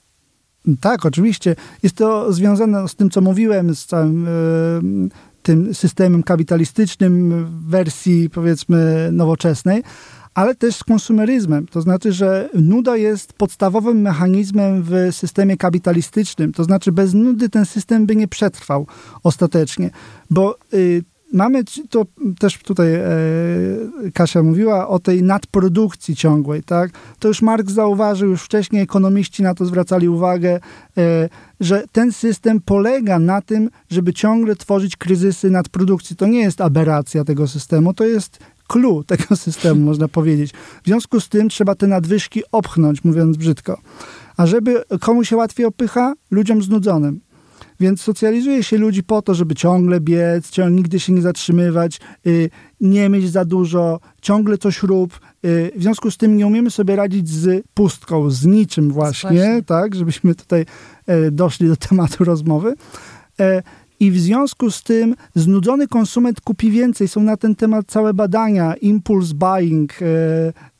Tak, 0.81 1.05
oczywiście. 1.05 1.55
Jest 1.83 1.95
to 1.95 2.33
związane 2.33 2.87
z 2.87 2.95
tym, 2.95 3.09
co 3.09 3.21
mówiłem, 3.21 3.75
z 3.75 3.85
całym 3.85 4.27
y, 4.27 5.09
tym 5.43 5.73
systemem 5.73 6.23
kapitalistycznym 6.23 7.45
w 7.45 7.69
wersji, 7.69 8.29
powiedzmy, 8.29 9.09
nowoczesnej, 9.11 9.83
ale 10.33 10.55
też 10.55 10.75
z 10.75 10.83
konsumeryzmem. 10.83 11.67
To 11.67 11.81
znaczy, 11.81 12.13
że 12.13 12.49
nuda 12.53 12.97
jest 12.97 13.33
podstawowym 13.33 14.01
mechanizmem 14.01 14.83
w 14.83 14.93
systemie 15.11 15.57
kapitalistycznym. 15.57 16.53
To 16.53 16.63
znaczy, 16.63 16.91
bez 16.91 17.13
nudy 17.13 17.49
ten 17.49 17.65
system 17.65 18.05
by 18.05 18.15
nie 18.15 18.27
przetrwał 18.27 18.87
ostatecznie, 19.23 19.89
bo 20.29 20.57
y, 20.73 21.03
mamy, 21.33 21.63
to 21.89 22.05
też 22.39 22.57
tutaj 22.57 22.93
e, 22.93 23.01
Kasia 24.13 24.43
mówiła 24.43 24.87
o 24.87 24.99
tej 24.99 25.23
nadprodukcji 25.23 26.15
ciągłej, 26.15 26.63
tak? 26.63 26.91
To 27.19 27.27
już 27.27 27.41
Marx 27.41 27.73
zauważył, 27.73 28.29
już 28.29 28.43
wcześniej 28.43 28.81
ekonomiści 28.81 29.43
na 29.43 29.55
to 29.55 29.65
zwracali 29.65 30.09
uwagę, 30.09 30.59
e, 30.97 31.29
że 31.59 31.83
ten 31.91 32.11
system 32.11 32.61
polega 32.65 33.19
na 33.19 33.41
tym, 33.41 33.69
żeby 33.89 34.13
ciągle 34.13 34.55
tworzyć 34.55 34.97
kryzysy 34.97 35.49
nadprodukcji. 35.49 36.15
To 36.15 36.27
nie 36.27 36.39
jest 36.39 36.61
aberracja 36.61 37.23
tego 37.23 37.47
systemu, 37.47 37.93
to 37.93 38.05
jest 38.05 38.39
clue 38.67 39.03
tego 39.07 39.35
systemu, 39.35 39.81
można 39.81 40.07
powiedzieć. 40.07 40.51
W 40.83 40.87
związku 40.87 41.19
z 41.19 41.29
tym 41.29 41.49
trzeba 41.49 41.75
te 41.75 41.87
nadwyżki 41.87 42.41
opchnąć, 42.51 43.03
mówiąc 43.03 43.37
brzydko. 43.37 43.81
A 44.37 44.45
żeby 44.45 44.83
komu 44.99 45.23
się 45.23 45.37
łatwiej 45.37 45.65
opycha? 45.65 46.13
Ludziom 46.31 46.63
znudzonym. 46.63 47.19
Więc 47.81 48.01
socjalizuje 48.01 48.63
się 48.63 48.77
ludzi 48.77 49.03
po 49.03 49.21
to, 49.21 49.35
żeby 49.35 49.55
ciągle 49.55 49.99
biec, 49.99 50.49
ciągle 50.49 50.75
nigdy 50.75 50.99
się 50.99 51.13
nie 51.13 51.21
zatrzymywać, 51.21 51.99
y, 52.27 52.49
nie 52.81 53.09
mieć 53.09 53.31
za 53.31 53.45
dużo, 53.45 53.99
ciągle 54.21 54.57
coś 54.57 54.83
rób. 54.83 55.19
Y, 55.45 55.71
w 55.75 55.81
związku 55.81 56.11
z 56.11 56.17
tym 56.17 56.37
nie 56.37 56.47
umiemy 56.47 56.71
sobie 56.71 56.95
radzić 56.95 57.29
z 57.29 57.63
pustką, 57.73 58.29
z 58.29 58.45
niczym 58.45 58.91
właśnie, 58.91 59.29
właśnie. 59.29 59.63
tak, 59.63 59.95
żebyśmy 59.95 60.35
tutaj 60.35 60.65
e, 61.07 61.31
doszli 61.31 61.67
do 61.67 61.75
tematu 61.75 62.23
rozmowy. 62.23 62.73
I 64.01 64.11
w 64.11 64.19
związku 64.19 64.71
z 64.71 64.83
tym 64.83 65.15
znudzony 65.35 65.87
konsument 65.87 66.41
kupi 66.41 66.71
więcej. 66.71 67.07
Są 67.07 67.23
na 67.23 67.37
ten 67.37 67.55
temat 67.55 67.85
całe 67.87 68.13
badania, 68.13 68.75
impulse 68.75 69.33
buying, 69.33 69.93
e, 70.01 70.05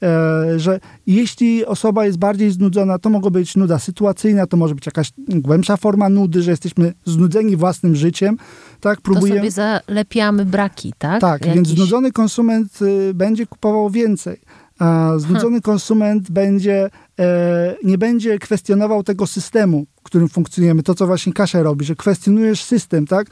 e, 0.07 0.59
że 0.59 0.79
jeśli 1.07 1.65
osoba 1.65 2.05
jest 2.05 2.17
bardziej 2.17 2.51
znudzona, 2.51 2.99
to 2.99 3.09
może 3.09 3.31
być 3.31 3.55
nuda 3.55 3.79
sytuacyjna, 3.79 4.47
to 4.47 4.57
może 4.57 4.75
być 4.75 4.85
jakaś 4.85 5.11
głębsza 5.27 5.77
forma 5.77 6.09
nudy, 6.09 6.41
że 6.41 6.51
jesteśmy 6.51 6.93
znudzeni 7.05 7.57
własnym 7.57 7.95
życiem. 7.95 8.37
Tak, 8.79 9.01
próbujemy... 9.01 9.41
To 9.41 9.51
sobie 9.51 9.51
zalepiamy 9.87 10.45
braki, 10.45 10.93
tak? 10.97 11.21
Tak, 11.21 11.41
Jakiś... 11.41 11.55
więc 11.55 11.67
znudzony 11.67 12.11
konsument 12.11 12.81
y, 12.81 13.13
będzie 13.13 13.45
kupował 13.45 13.89
więcej. 13.89 14.39
A 14.81 15.13
znudzony 15.17 15.41
hmm. 15.41 15.61
konsument 15.61 16.31
będzie, 16.31 16.89
e, 17.19 17.75
nie 17.83 17.97
będzie 17.97 18.39
kwestionował 18.39 19.03
tego 19.03 19.27
systemu, 19.27 19.85
w 19.99 20.03
którym 20.03 20.29
funkcjonujemy. 20.29 20.83
To, 20.83 20.95
co 20.95 21.07
właśnie 21.07 21.33
Kasia 21.33 21.63
robi, 21.63 21.85
że 21.85 21.95
kwestionujesz 21.95 22.63
system, 22.63 23.07
tak? 23.07 23.27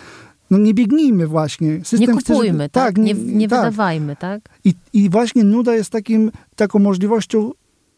No 0.51 0.57
nie 0.57 0.73
biegnijmy 0.73 1.27
właśnie. 1.27 1.85
System 1.85 2.15
nie 2.15 2.21
kupujmy, 2.21 2.63
chce, 2.63 2.69
tak? 2.69 2.85
tak? 2.85 2.97
Nie, 2.97 3.13
nie 3.13 3.47
tak. 3.47 3.59
wydawajmy, 3.59 4.15
tak? 4.15 4.41
I, 4.63 4.73
I 4.93 5.09
właśnie 5.09 5.43
nuda 5.43 5.75
jest 5.75 5.89
takim, 5.89 6.31
taką 6.55 6.79
możliwością 6.79 7.51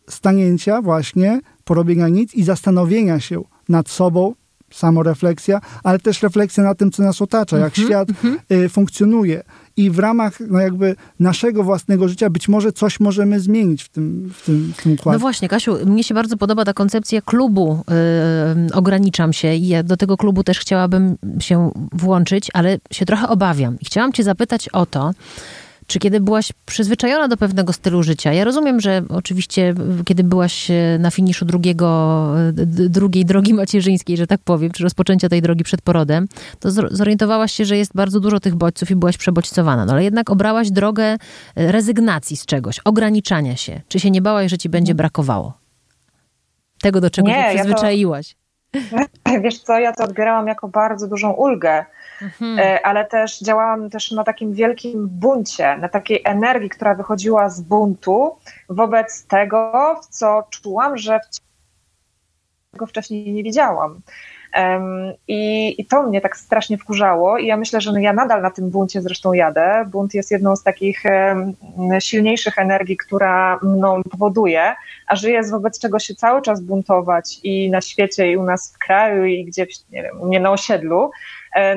stanięcia 0.09 0.81
właśnie, 0.81 1.39
porobienia 1.63 2.07
nic 2.07 2.35
i 2.35 2.43
zastanowienia 2.43 3.19
się 3.19 3.41
nad 3.69 3.89
sobą, 3.89 4.33
samorefleksja, 4.73 5.61
ale 5.83 5.99
też 5.99 6.23
refleksja 6.23 6.63
na 6.63 6.75
tym, 6.75 6.91
co 6.91 7.03
nas 7.03 7.21
otacza, 7.21 7.57
jak 7.57 7.77
mm 7.77 7.87
-hmm, 7.87 7.89
świat 7.89 8.09
mm 8.23 8.37
-hmm. 8.37 8.55
y, 8.65 8.69
funkcjonuje 8.69 9.43
i 9.81 9.89
w 9.89 9.99
ramach 9.99 10.39
no 10.49 10.59
jakby 10.59 10.95
naszego 11.19 11.63
własnego 11.63 12.07
życia 12.07 12.29
być 12.29 12.47
może 12.47 12.71
coś 12.71 12.99
możemy 12.99 13.39
zmienić 13.39 13.83
w 13.83 13.89
tym, 13.89 14.31
w 14.33 14.45
tym, 14.45 14.73
w 14.77 14.83
tym 14.83 14.93
układzie. 14.93 15.15
No 15.15 15.19
właśnie, 15.19 15.49
Kasiu, 15.49 15.85
mnie 15.85 16.03
się 16.03 16.13
bardzo 16.13 16.37
podoba 16.37 16.65
ta 16.65 16.73
koncepcja 16.73 17.21
klubu. 17.21 17.83
Yy, 18.67 18.73
ograniczam 18.73 19.33
się 19.33 19.55
i 19.55 19.67
ja 19.67 19.83
do 19.83 19.97
tego 19.97 20.17
klubu 20.17 20.43
też 20.43 20.59
chciałabym 20.59 21.17
się 21.39 21.71
włączyć, 21.93 22.49
ale 22.53 22.77
się 22.91 23.05
trochę 23.05 23.27
obawiam. 23.27 23.79
I 23.79 23.85
chciałam 23.85 24.13
cię 24.13 24.23
zapytać 24.23 24.69
o 24.69 24.85
to, 24.85 25.11
czy 25.91 25.99
kiedy 25.99 26.19
byłaś 26.19 26.51
przyzwyczajona 26.65 27.27
do 27.27 27.37
pewnego 27.37 27.73
stylu 27.73 28.03
życia? 28.03 28.33
Ja 28.33 28.43
rozumiem, 28.43 28.79
że 28.79 29.01
oczywiście 29.09 29.73
kiedy 30.05 30.23
byłaś 30.23 30.71
e, 30.71 30.97
na 30.99 31.11
finiszu 31.11 31.45
drugiego, 31.45 32.27
e, 32.49 32.51
drugiej 32.89 33.25
drogi 33.25 33.53
macierzyńskiej, 33.53 34.17
że 34.17 34.27
tak 34.27 34.41
powiem, 34.43 34.71
czy 34.71 34.83
rozpoczęcia 34.83 35.29
tej 35.29 35.41
drogi 35.41 35.63
przed 35.63 35.81
porodem, 35.81 36.27
to 36.59 36.71
zorientowałaś 36.71 37.51
się, 37.51 37.65
że 37.65 37.77
jest 37.77 37.95
bardzo 37.95 38.19
dużo 38.19 38.39
tych 38.39 38.55
bodźców 38.55 38.91
i 38.91 38.95
byłaś 38.95 39.17
przebodźcowana. 39.17 39.85
No 39.85 39.93
ale 39.93 40.03
jednak 40.03 40.29
obrałaś 40.29 40.71
drogę 40.71 41.03
e, 41.03 41.17
rezygnacji 41.55 42.37
z 42.37 42.45
czegoś, 42.45 42.79
ograniczania 42.85 43.55
się. 43.55 43.81
Czy 43.87 43.99
się 43.99 44.11
nie 44.11 44.21
bałaś, 44.21 44.51
że 44.51 44.57
ci 44.57 44.69
będzie 44.69 44.95
brakowało? 44.95 45.53
Tego, 46.81 47.01
do 47.01 47.09
czego 47.09 47.27
nie, 47.27 47.43
się 47.43 47.55
przyzwyczaiłaś. 47.55 48.35
Ja 48.73 48.81
to, 49.23 49.41
wiesz 49.43 49.59
co, 49.59 49.79
ja 49.79 49.93
to 49.93 50.03
odbierałam 50.03 50.47
jako 50.47 50.67
bardzo 50.67 51.07
dużą 51.07 51.31
ulgę 51.31 51.85
mhm. 52.21 52.59
E, 52.59 52.85
ale 52.85 53.05
też 53.05 53.39
działałam 53.39 53.89
też 53.89 54.11
na 54.11 54.23
takim 54.23 54.53
wielkim 54.53 55.07
buncie, 55.07 55.77
na 55.77 55.89
takiej 55.89 56.21
energii, 56.25 56.69
która 56.69 56.95
wychodziła 56.95 57.49
z 57.49 57.61
buntu 57.61 58.35
wobec 58.69 59.25
tego, 59.27 59.71
w 60.03 60.07
co 60.07 60.43
czułam, 60.49 60.97
że 60.97 61.19
tego 62.71 62.87
wcześniej 62.87 63.33
nie 63.33 63.43
widziałam. 63.43 64.01
I, 65.27 65.75
I 65.81 65.85
to 65.85 66.03
mnie 66.03 66.21
tak 66.21 66.37
strasznie 66.37 66.77
wkurzało 66.77 67.37
i 67.37 67.47
ja 67.47 67.57
myślę, 67.57 67.81
że 67.81 67.91
no 67.91 67.99
ja 67.99 68.13
nadal 68.13 68.41
na 68.41 68.51
tym 68.51 68.69
buncie 68.69 69.01
zresztą 69.01 69.33
jadę. 69.33 69.85
Bunt 69.91 70.13
jest 70.13 70.31
jedną 70.31 70.55
z 70.55 70.63
takich 70.63 71.03
silniejszych 71.99 72.57
energii, 72.57 72.97
która 72.97 73.59
mną 73.61 74.01
powoduje, 74.11 74.75
a 75.07 75.15
że 75.15 75.29
jest 75.29 75.51
wobec 75.51 75.79
czego 75.79 75.99
się 75.99 76.15
cały 76.15 76.41
czas 76.41 76.61
buntować 76.61 77.39
i 77.43 77.69
na 77.69 77.81
świecie, 77.81 78.31
i 78.31 78.37
u 78.37 78.43
nas 78.43 78.73
w 78.73 78.77
kraju, 78.77 79.25
i 79.25 79.45
gdzieś, 79.45 79.75
nie 79.91 80.03
wiem, 80.03 80.21
u 80.21 80.25
mnie 80.25 80.39
na 80.39 80.51
osiedlu, 80.51 81.11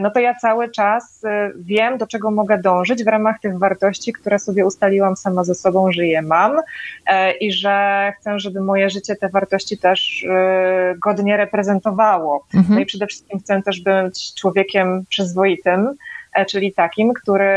no 0.01 0.11
to 0.11 0.21
ja 0.21 0.35
cały 0.35 0.71
czas 0.71 1.25
e, 1.25 1.51
wiem, 1.57 1.99
do 1.99 2.07
czego 2.07 2.31
mogę 2.31 2.59
dążyć 2.59 3.05
w 3.05 3.09
ramach 3.09 3.41
tych 3.41 3.59
wartości, 3.59 4.13
które 4.13 4.39
sobie 4.39 4.67
ustaliłam 4.67 5.17
sama 5.17 5.45
ze 5.45 5.55
sobą, 5.55 5.93
że 5.93 6.07
je 6.07 6.23
mam 6.23 6.57
e, 7.07 7.33
i 7.33 7.53
że 7.53 8.13
chcę, 8.21 8.41
żeby 8.41 8.61
moje 8.61 8.91
życie 8.91 9.17
te 9.17 9.29
wartości 9.29 9.79
też 9.79 10.27
godnie 10.99 11.37
reprezentowało. 11.37 12.47
Mhm. 12.55 12.75
No 12.75 12.81
i 12.81 12.87
przede 12.87 13.07
wszystkim 13.07 13.41
chcę 13.41 13.63
też 13.63 13.81
być 13.81 14.35
człowiekiem 14.35 15.05
przyzwoitym, 15.09 15.95
czyli 16.49 16.73
takim, 16.73 17.13
który 17.15 17.49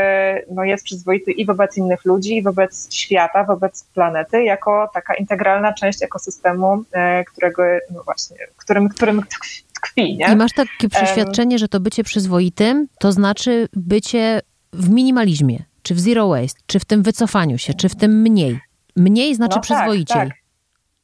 no, 0.50 0.64
jest 0.64 0.84
przyzwoity 0.84 1.32
i 1.32 1.46
wobec 1.46 1.76
innych 1.76 2.04
ludzi, 2.04 2.36
i 2.36 2.42
wobec 2.42 2.94
świata, 2.94 3.44
wobec 3.44 3.84
planety, 3.84 4.42
jako 4.42 4.90
taka 4.94 5.14
integralna 5.14 5.72
część 5.72 6.02
ekosystemu, 6.02 6.84
którego, 7.32 7.62
no 7.90 8.02
właśnie, 8.02 8.36
którym, 8.56 8.88
którym 8.88 9.22
tkwi. 9.22 9.67
Nie? 9.96 10.32
I 10.32 10.36
masz 10.36 10.52
takie 10.52 10.88
przeświadczenie, 10.88 11.58
że 11.58 11.68
to 11.68 11.80
bycie 11.80 12.04
przyzwoitym 12.04 12.88
to 12.98 13.12
znaczy 13.12 13.68
bycie 13.72 14.40
w 14.72 14.90
minimalizmie, 14.90 15.64
czy 15.82 15.94
w 15.94 16.00
zero 16.00 16.28
waste, 16.28 16.60
czy 16.66 16.78
w 16.80 16.84
tym 16.84 17.02
wycofaniu 17.02 17.58
się, 17.58 17.74
czy 17.74 17.88
w 17.88 17.96
tym 17.96 18.20
mniej. 18.20 18.60
Mniej 18.96 19.34
znaczy 19.34 19.56
no 19.56 19.62
tak, 19.62 19.62
przyzwoiciej. 19.62 20.28
Tak. 20.28 20.37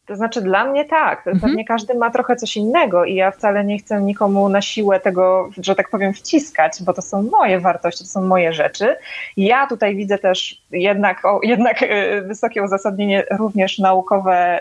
To 0.07 0.17
znaczy 0.17 0.43
dla 0.43 0.65
mnie 0.65 0.85
tak, 0.85 1.19
mhm. 1.19 1.41
pewnie 1.41 1.65
każdy 1.65 1.95
ma 1.95 2.11
trochę 2.11 2.37
coś 2.37 2.57
innego 2.57 3.05
i 3.05 3.15
ja 3.15 3.31
wcale 3.31 3.65
nie 3.65 3.79
chcę 3.79 4.03
nikomu 4.03 4.49
na 4.49 4.63
siłę 4.63 5.01
tego, 5.01 5.51
że 5.59 5.75
tak 5.75 5.91
powiem, 5.91 6.15
wciskać, 6.15 6.73
bo 6.83 6.93
to 6.93 7.03
są 7.03 7.23
moje 7.23 7.61
wartości, 7.61 8.05
to 8.05 8.11
są 8.11 8.23
moje 8.23 8.53
rzeczy. 8.53 8.97
Ja 9.37 9.67
tutaj 9.67 9.97
widzę 9.97 10.19
też 10.19 10.63
jednak, 10.71 11.25
o, 11.25 11.41
jednak 11.43 11.83
y, 11.83 12.23
wysokie 12.23 12.63
uzasadnienie 12.63 13.25
również 13.39 13.79
naukowe 13.79 14.61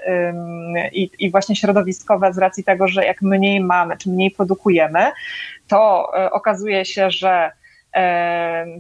i, 0.94 1.10
i 1.20 1.32
właśnie 1.32 1.56
środowiskowe 1.56 2.34
z 2.34 2.38
racji 2.38 2.64
tego, 2.64 2.88
że 2.88 3.06
jak 3.06 3.22
mniej 3.22 3.60
mamy, 3.62 3.98
czy 3.98 4.10
mniej 4.10 4.32
produkujemy, 4.32 5.12
to 5.68 6.12
y, 6.26 6.32
okazuje 6.32 6.86
się, 6.86 7.12
że 7.12 7.52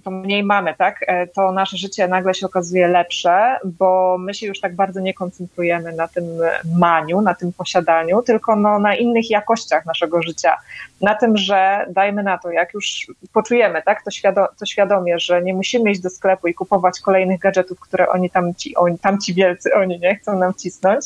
to 0.03 0.11
mniej 0.11 0.43
mamy, 0.43 0.75
tak? 0.77 0.99
E, 1.07 1.27
to 1.27 1.51
nasze 1.51 1.77
życie 1.77 2.07
nagle 2.07 2.33
się 2.33 2.45
okazuje 2.45 2.87
lepsze, 2.87 3.57
bo 3.65 4.17
my 4.19 4.33
się 4.33 4.47
już 4.47 4.59
tak 4.59 4.75
bardzo 4.75 4.99
nie 4.99 5.13
koncentrujemy 5.13 5.93
na 5.93 6.07
tym 6.07 6.25
maniu, 6.79 7.21
na 7.21 7.33
tym 7.33 7.53
posiadaniu, 7.53 8.21
tylko 8.21 8.55
no, 8.55 8.79
na 8.79 8.95
innych 8.95 9.29
jakościach 9.29 9.85
naszego 9.85 10.21
życia. 10.21 10.57
Na 11.01 11.15
tym, 11.15 11.37
że 11.37 11.85
dajmy 11.89 12.23
na 12.23 12.37
to, 12.37 12.51
jak 12.51 12.73
już 12.73 13.07
poczujemy, 13.33 13.81
tak? 13.81 14.03
To, 14.03 14.11
świado 14.11 14.47
to 14.59 14.65
świadomie, 14.65 15.19
że 15.19 15.41
nie 15.41 15.53
musimy 15.53 15.91
iść 15.91 16.01
do 16.01 16.09
sklepu 16.09 16.47
i 16.47 16.53
kupować 16.53 16.99
kolejnych 16.99 17.39
gadżetów, 17.39 17.79
które 17.79 18.09
oni 18.09 18.29
tam 18.29 18.55
ci, 18.55 18.75
oni, 18.75 18.99
tam 18.99 19.19
ci 19.19 19.33
wielcy, 19.33 19.73
oni 19.75 19.99
nie 19.99 20.15
chcą 20.15 20.39
nam 20.39 20.53
wcisnąć, 20.53 21.05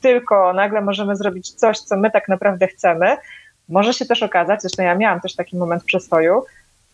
tylko 0.00 0.52
nagle 0.52 0.80
możemy 0.80 1.16
zrobić 1.16 1.52
coś, 1.52 1.78
co 1.78 1.96
my 1.96 2.10
tak 2.10 2.28
naprawdę 2.28 2.66
chcemy. 2.66 3.16
Może 3.68 3.92
się 3.92 4.06
też 4.06 4.22
okazać, 4.22 4.62
zresztą 4.62 4.82
ja 4.82 4.94
miałam 4.94 5.20
też 5.20 5.34
taki 5.34 5.56
moment 5.56 5.84
przestoju, 5.84 6.44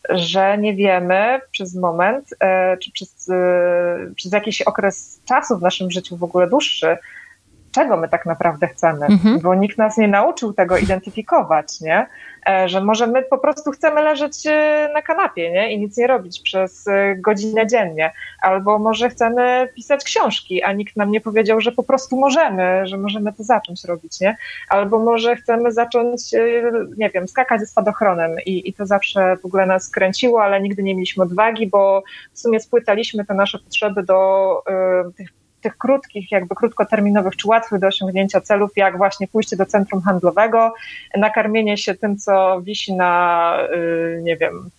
że 0.08 0.58
nie 0.58 0.74
wiemy 0.74 1.40
przez 1.50 1.74
moment, 1.74 2.34
e, 2.40 2.76
czy 2.76 2.92
przez, 2.92 3.28
e, 3.28 4.12
przez 4.16 4.32
jakiś 4.32 4.62
okres 4.62 5.20
czasu 5.24 5.58
w 5.58 5.62
naszym 5.62 5.90
życiu, 5.90 6.16
w 6.16 6.24
ogóle 6.24 6.46
dłuższy, 6.46 6.96
czego 7.74 7.96
my 7.96 8.08
tak 8.08 8.26
naprawdę 8.26 8.66
chcemy, 8.66 9.06
mhm. 9.06 9.40
bo 9.40 9.54
nikt 9.54 9.78
nas 9.78 9.96
nie 9.96 10.08
nauczył 10.08 10.52
tego 10.52 10.76
identyfikować, 10.76 11.80
nie? 11.80 12.06
E, 12.48 12.68
że 12.68 12.80
może 12.80 13.06
my 13.06 13.22
po 13.22 13.38
prostu 13.38 13.70
chcemy 13.70 14.02
leżeć 14.02 14.46
e, 14.46 14.88
na 14.94 15.02
kanapie 15.02 15.52
nie? 15.52 15.72
i 15.72 15.78
nic 15.78 15.96
nie 15.96 16.06
robić 16.06 16.40
przez 16.40 16.88
e, 16.88 17.16
godzinę 17.16 17.66
dziennie, 17.66 18.12
albo 18.42 18.78
może 18.78 19.10
chcemy 19.10 19.68
pisać 19.74 20.04
książki, 20.04 20.62
a 20.62 20.72
nikt 20.72 20.96
nam 20.96 21.10
nie 21.10 21.20
powiedział, 21.20 21.60
że 21.60 21.72
po 21.72 21.82
prostu 21.82 22.16
możemy, 22.16 22.86
że 22.86 22.96
możemy 22.96 23.32
to 23.32 23.42
zacząć 23.42 23.84
robić, 23.84 24.20
nie? 24.20 24.36
albo 24.68 24.98
może 24.98 25.36
chcemy 25.36 25.72
zacząć, 25.72 26.22
nie 26.96 27.10
wiem, 27.10 27.28
skakać 27.28 27.60
ze 27.60 27.66
spadochronem 27.66 28.36
i, 28.46 28.68
i 28.68 28.72
to 28.72 28.86
zawsze 28.86 29.36
w 29.36 29.44
ogóle 29.44 29.66
nas 29.66 29.90
kręciło, 29.90 30.42
ale 30.42 30.60
nigdy 30.60 30.82
nie 30.82 30.94
mieliśmy 30.94 31.24
odwagi, 31.24 31.66
bo 31.66 32.02
w 32.32 32.38
sumie 32.38 32.60
spłytaliśmy 32.60 33.24
te 33.24 33.34
nasze 33.34 33.58
potrzeby 33.58 34.02
do 34.02 34.62
y, 35.08 35.12
tych 35.12 35.43
tych 35.64 35.78
krótkich, 35.78 36.32
jakby 36.32 36.54
krótkoterminowych 36.54 37.36
czy 37.36 37.48
łatwych 37.48 37.80
do 37.80 37.86
osiągnięcia 37.86 38.40
celów, 38.40 38.70
jak 38.76 38.96
właśnie 38.96 39.28
pójście 39.28 39.56
do 39.56 39.66
centrum 39.66 40.02
handlowego, 40.02 40.74
nakarmienie 41.16 41.76
się 41.76 41.94
tym, 41.94 42.18
co 42.18 42.60
wisi 42.60 42.92
na, 42.92 43.58
y, 43.74 44.20
nie 44.22 44.36
wiem, 44.36 44.70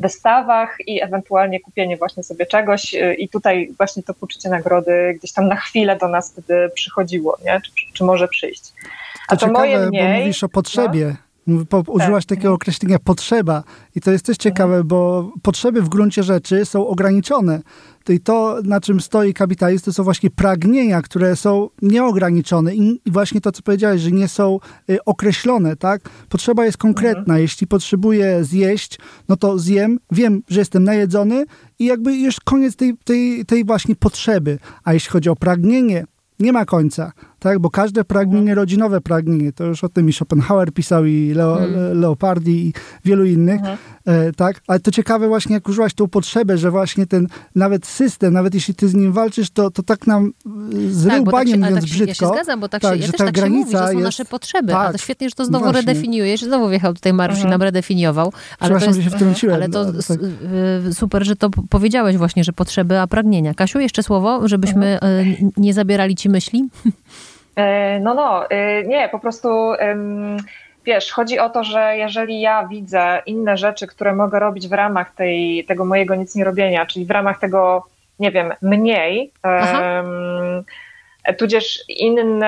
wystawach 0.00 0.76
i 0.86 1.02
ewentualnie 1.02 1.60
kupienie 1.60 1.96
właśnie 1.96 2.22
sobie 2.22 2.46
czegoś 2.46 2.94
y, 2.94 3.14
i 3.14 3.28
tutaj 3.28 3.72
właśnie 3.76 4.02
to 4.02 4.14
poczucie 4.14 4.48
nagrody 4.48 5.14
gdzieś 5.18 5.32
tam 5.32 5.48
na 5.48 5.56
chwilę 5.56 5.96
do 5.96 6.08
nas 6.08 6.32
wtedy 6.32 6.70
przychodziło, 6.74 7.36
nie? 7.44 7.60
Czy, 7.60 7.72
czy 7.92 8.04
może 8.04 8.28
przyjść. 8.28 8.72
A 9.28 9.36
to, 9.36 9.40
to 9.40 9.46
ciekawe, 9.46 9.58
moje 9.58 9.86
mniej, 9.86 10.12
bo 10.12 10.18
mówisz 10.18 10.44
o 10.44 10.48
potrzebie. 10.48 11.06
No? 11.06 11.27
Użyłaś 11.86 12.26
tak. 12.26 12.38
takiego 12.38 12.54
określenia 12.54 12.98
potrzeba. 12.98 13.64
I 13.94 14.00
to 14.00 14.10
jest 14.10 14.24
też 14.24 14.36
ciekawe, 14.36 14.74
mhm. 14.74 14.88
bo 14.88 15.32
potrzeby 15.42 15.82
w 15.82 15.88
gruncie 15.88 16.22
rzeczy 16.22 16.64
są 16.64 16.86
ograniczone. 16.86 17.60
I 18.08 18.20
to, 18.20 18.58
na 18.64 18.80
czym 18.80 19.00
stoi 19.00 19.34
kapitalizm, 19.34 19.84
to 19.84 19.92
są 19.92 20.04
właśnie 20.04 20.30
pragnienia, 20.30 21.02
które 21.02 21.36
są 21.36 21.68
nieograniczone. 21.82 22.74
I 22.74 23.00
właśnie 23.06 23.40
to, 23.40 23.52
co 23.52 23.62
powiedziałeś, 23.62 24.00
że 24.00 24.10
nie 24.10 24.28
są 24.28 24.58
y, 24.90 25.04
określone, 25.04 25.76
tak? 25.76 26.10
Potrzeba 26.28 26.64
jest 26.64 26.78
konkretna. 26.78 27.20
Mhm. 27.20 27.40
Jeśli 27.40 27.66
potrzebuję 27.66 28.44
zjeść, 28.44 28.98
no 29.28 29.36
to 29.36 29.58
zjem, 29.58 29.98
wiem, 30.10 30.42
że 30.48 30.60
jestem 30.60 30.84
najedzony 30.84 31.44
i 31.78 31.84
jakby 31.84 32.16
już 32.16 32.40
koniec 32.40 32.76
tej, 32.76 32.96
tej, 33.04 33.46
tej 33.46 33.64
właśnie 33.64 33.96
potrzeby. 33.96 34.58
A 34.84 34.92
jeśli 34.92 35.10
chodzi 35.10 35.28
o 35.28 35.36
pragnienie, 35.36 36.04
nie 36.40 36.52
ma 36.52 36.64
końca, 36.64 37.12
tak? 37.38 37.58
Bo 37.58 37.70
każde 37.70 38.04
pragnienie 38.04 38.54
rodzi 38.54 38.78
nowe 38.78 39.00
pragnienie. 39.00 39.52
To 39.52 39.64
już 39.64 39.84
o 39.84 39.88
tym 39.88 40.08
i 40.08 40.12
Schopenhauer 40.12 40.72
pisał, 40.72 41.04
i 41.04 41.32
Leo, 41.34 41.56
hmm. 41.56 42.00
Leopardi, 42.00 42.66
i 42.66 42.72
wielu 43.04 43.24
innych, 43.24 43.58
mhm. 43.58 43.78
e, 44.06 44.32
tak? 44.32 44.60
Ale 44.66 44.80
to 44.80 44.90
ciekawe 44.90 45.28
właśnie, 45.28 45.54
jak 45.54 45.68
użyłaś 45.68 45.94
tą 45.94 46.08
potrzebę, 46.08 46.58
że 46.58 46.70
właśnie 46.70 47.06
ten 47.06 47.26
nawet 47.54 47.86
system, 47.86 48.34
nawet 48.34 48.54
jeśli 48.54 48.74
ty 48.74 48.88
z 48.88 48.94
nim 48.94 49.12
walczysz, 49.12 49.50
to, 49.50 49.70
to 49.70 49.82
tak 49.82 50.06
nam 50.06 50.32
zrył 50.88 51.24
tak, 51.24 51.32
baniem, 51.32 51.60
tak 51.60 51.70
mówiąc 51.70 51.84
tak 51.84 51.90
brzydko. 51.90 52.08
Ja 52.08 52.14
się 52.14 52.34
zgadzam, 52.34 52.60
bo 52.60 52.68
tak, 52.68 52.82
tak 52.82 52.94
się, 52.94 53.00
ja 53.00 53.06
że 53.06 53.12
też 53.12 53.26
tak 53.26 53.36
się 53.36 53.50
mówi, 53.50 53.72
że 53.72 53.78
są 53.78 53.90
jest... 53.90 54.02
nasze 54.02 54.24
potrzeby, 54.24 54.72
tak, 54.72 54.88
a 54.88 54.92
to 54.92 54.98
świetnie, 54.98 55.28
że 55.28 55.34
to 55.34 55.44
znowu 55.44 55.64
właśnie. 55.64 55.80
redefiniujesz. 55.80 56.42
Znowu 56.42 56.68
wjechał 56.68 56.94
tutaj 56.94 57.12
Mariusz 57.12 57.38
mhm. 57.38 57.48
i 57.48 57.50
nam 57.50 57.62
redefiniował. 57.62 58.32
Ale 58.58 58.80
to 58.80 58.86
jest, 58.86 59.02
się 59.02 59.10
wtrąciłem. 59.10 59.54
Ale 59.54 59.68
to 59.68 59.84
no, 59.84 59.92
tak. 60.08 60.18
super, 60.94 61.24
że 61.24 61.36
to 61.36 61.50
powiedziałeś 61.70 62.16
właśnie, 62.16 62.44
że 62.44 62.52
potrzeby, 62.52 62.98
a 62.98 63.06
pragnienia. 63.06 63.54
Kasiu, 63.54 63.78
jeszcze 63.78 64.02
słowo, 64.02 64.48
żebyśmy 64.48 65.00
mhm. 65.00 65.50
nie 65.56 65.74
zabierali 65.74 66.16
ci 66.16 66.28
myśli? 66.28 66.68
E, 67.58 68.00
no, 68.00 68.14
no, 68.14 68.50
e, 68.50 68.82
nie, 68.84 69.08
po 69.08 69.18
prostu 69.18 69.48
wiesz, 70.84 71.12
chodzi 71.12 71.38
o 71.38 71.50
to, 71.50 71.64
że 71.64 71.96
jeżeli 71.96 72.40
ja 72.40 72.66
widzę 72.66 73.22
inne 73.26 73.56
rzeczy, 73.56 73.86
które 73.86 74.14
mogę 74.14 74.38
robić 74.38 74.68
w 74.68 74.72
ramach 74.72 75.14
tej, 75.14 75.64
tego 75.64 75.84
mojego 75.84 76.14
nic 76.14 76.34
nie 76.34 76.44
robienia, 76.44 76.86
czyli 76.86 77.06
w 77.06 77.10
ramach 77.10 77.38
tego, 77.38 77.84
nie 78.18 78.30
wiem, 78.30 78.52
mniej, 78.62 79.32
um, 79.44 80.06
tudzież 81.32 81.84
inne 81.88 82.46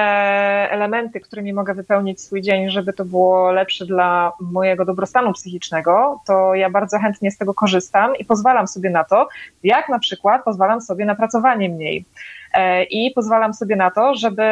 elementy, 0.70 1.20
którymi 1.20 1.52
mogę 1.52 1.74
wypełnić 1.74 2.20
swój 2.20 2.42
dzień, 2.42 2.70
żeby 2.70 2.92
to 2.92 3.04
było 3.04 3.52
lepsze 3.52 3.86
dla 3.86 4.32
mojego 4.40 4.84
dobrostanu 4.84 5.32
psychicznego, 5.32 6.20
to 6.26 6.54
ja 6.54 6.70
bardzo 6.70 6.98
chętnie 6.98 7.30
z 7.30 7.38
tego 7.38 7.54
korzystam 7.54 8.16
i 8.16 8.24
pozwalam 8.24 8.68
sobie 8.68 8.90
na 8.90 9.04
to, 9.04 9.28
jak 9.62 9.88
na 9.88 9.98
przykład 9.98 10.44
pozwalam 10.44 10.80
sobie 10.80 11.04
na 11.04 11.14
pracowanie 11.14 11.68
mniej. 11.68 12.04
E, 12.54 12.84
i 12.84 13.10
pozwalam 13.10 13.54
sobie 13.54 13.76
na 13.76 13.90
to, 13.90 14.14
żeby 14.14 14.42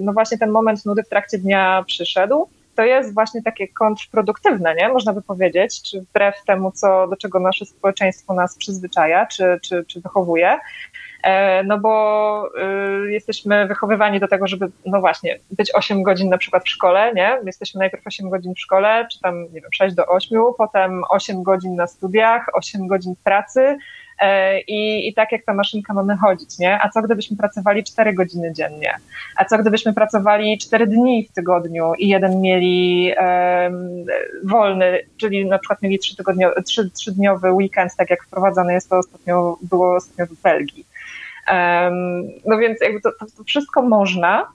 no 0.00 0.12
właśnie 0.12 0.38
ten 0.38 0.50
moment 0.50 0.86
nudy 0.86 1.02
w 1.02 1.08
trakcie 1.08 1.38
dnia 1.38 1.84
przyszedł. 1.86 2.48
To 2.74 2.84
jest 2.84 3.14
właśnie 3.14 3.42
takie 3.42 3.68
kontrproduktywne, 3.68 4.74
nie? 4.74 4.88
Można 4.88 5.12
by 5.12 5.22
powiedzieć, 5.22 5.82
czy 5.82 6.00
wbrew 6.00 6.34
temu, 6.46 6.72
co, 6.72 7.08
do 7.08 7.16
czego 7.16 7.40
nasze 7.40 7.66
społeczeństwo 7.66 8.34
nas 8.34 8.56
przyzwyczaja, 8.58 9.26
czy, 9.26 9.58
czy, 9.62 9.84
czy 9.84 10.00
wychowuje. 10.00 10.58
E, 11.24 11.62
no 11.62 11.78
bo 11.78 12.48
y, 13.06 13.12
jesteśmy 13.12 13.66
wychowywani 13.66 14.20
do 14.20 14.28
tego, 14.28 14.46
żeby, 14.46 14.66
no 14.86 15.00
właśnie, 15.00 15.38
być 15.50 15.74
8 15.74 16.02
godzin 16.02 16.28
na 16.28 16.38
przykład 16.38 16.64
w 16.64 16.68
szkole, 16.68 17.12
nie? 17.14 17.38
Jesteśmy 17.46 17.78
najpierw 17.78 18.06
8 18.06 18.30
godzin 18.30 18.54
w 18.54 18.60
szkole, 18.60 19.06
czy 19.12 19.20
tam, 19.20 19.42
nie 19.42 19.60
wiem, 19.60 19.70
6 19.74 19.94
do 19.94 20.06
8, 20.06 20.40
potem 20.58 21.02
8 21.08 21.42
godzin 21.42 21.76
na 21.76 21.86
studiach, 21.86 22.46
8 22.54 22.86
godzin 22.86 23.14
pracy, 23.24 23.76
E, 24.20 24.60
I, 24.60 25.08
I 25.08 25.14
tak 25.14 25.32
jak 25.32 25.44
ta 25.44 25.54
maszynka 25.54 25.94
mamy 25.94 26.16
chodzić, 26.16 26.58
nie? 26.58 26.78
A 26.82 26.88
co 26.88 27.02
gdybyśmy 27.02 27.36
pracowali 27.36 27.84
4 27.84 28.12
godziny 28.12 28.52
dziennie? 28.52 28.94
A 29.36 29.44
co 29.44 29.58
gdybyśmy 29.58 29.92
pracowali 29.92 30.58
4 30.58 30.86
dni 30.86 31.28
w 31.30 31.32
tygodniu 31.32 31.92
i 31.98 32.08
jeden 32.08 32.40
mieli 32.40 33.12
um, 33.20 34.04
wolny, 34.44 35.00
czyli 35.16 35.46
na 35.46 35.58
przykład 35.58 35.82
mieli 35.82 35.98
3 35.98 36.14
trzy, 36.66 36.90
trzydniowy 36.90 37.52
weekend, 37.52 37.96
tak 37.96 38.10
jak 38.10 38.24
wprowadzane 38.24 38.72
jest 38.72 38.90
to 38.90 38.98
ostatnio, 38.98 39.58
było 39.62 39.94
ostatnio 39.94 40.26
w 40.26 40.42
Belgii. 40.42 40.86
No 42.46 42.58
więc 42.58 42.80
jakby 42.80 43.00
to, 43.00 43.10
to, 43.20 43.44
wszystko 43.44 43.82
można, 43.82 44.48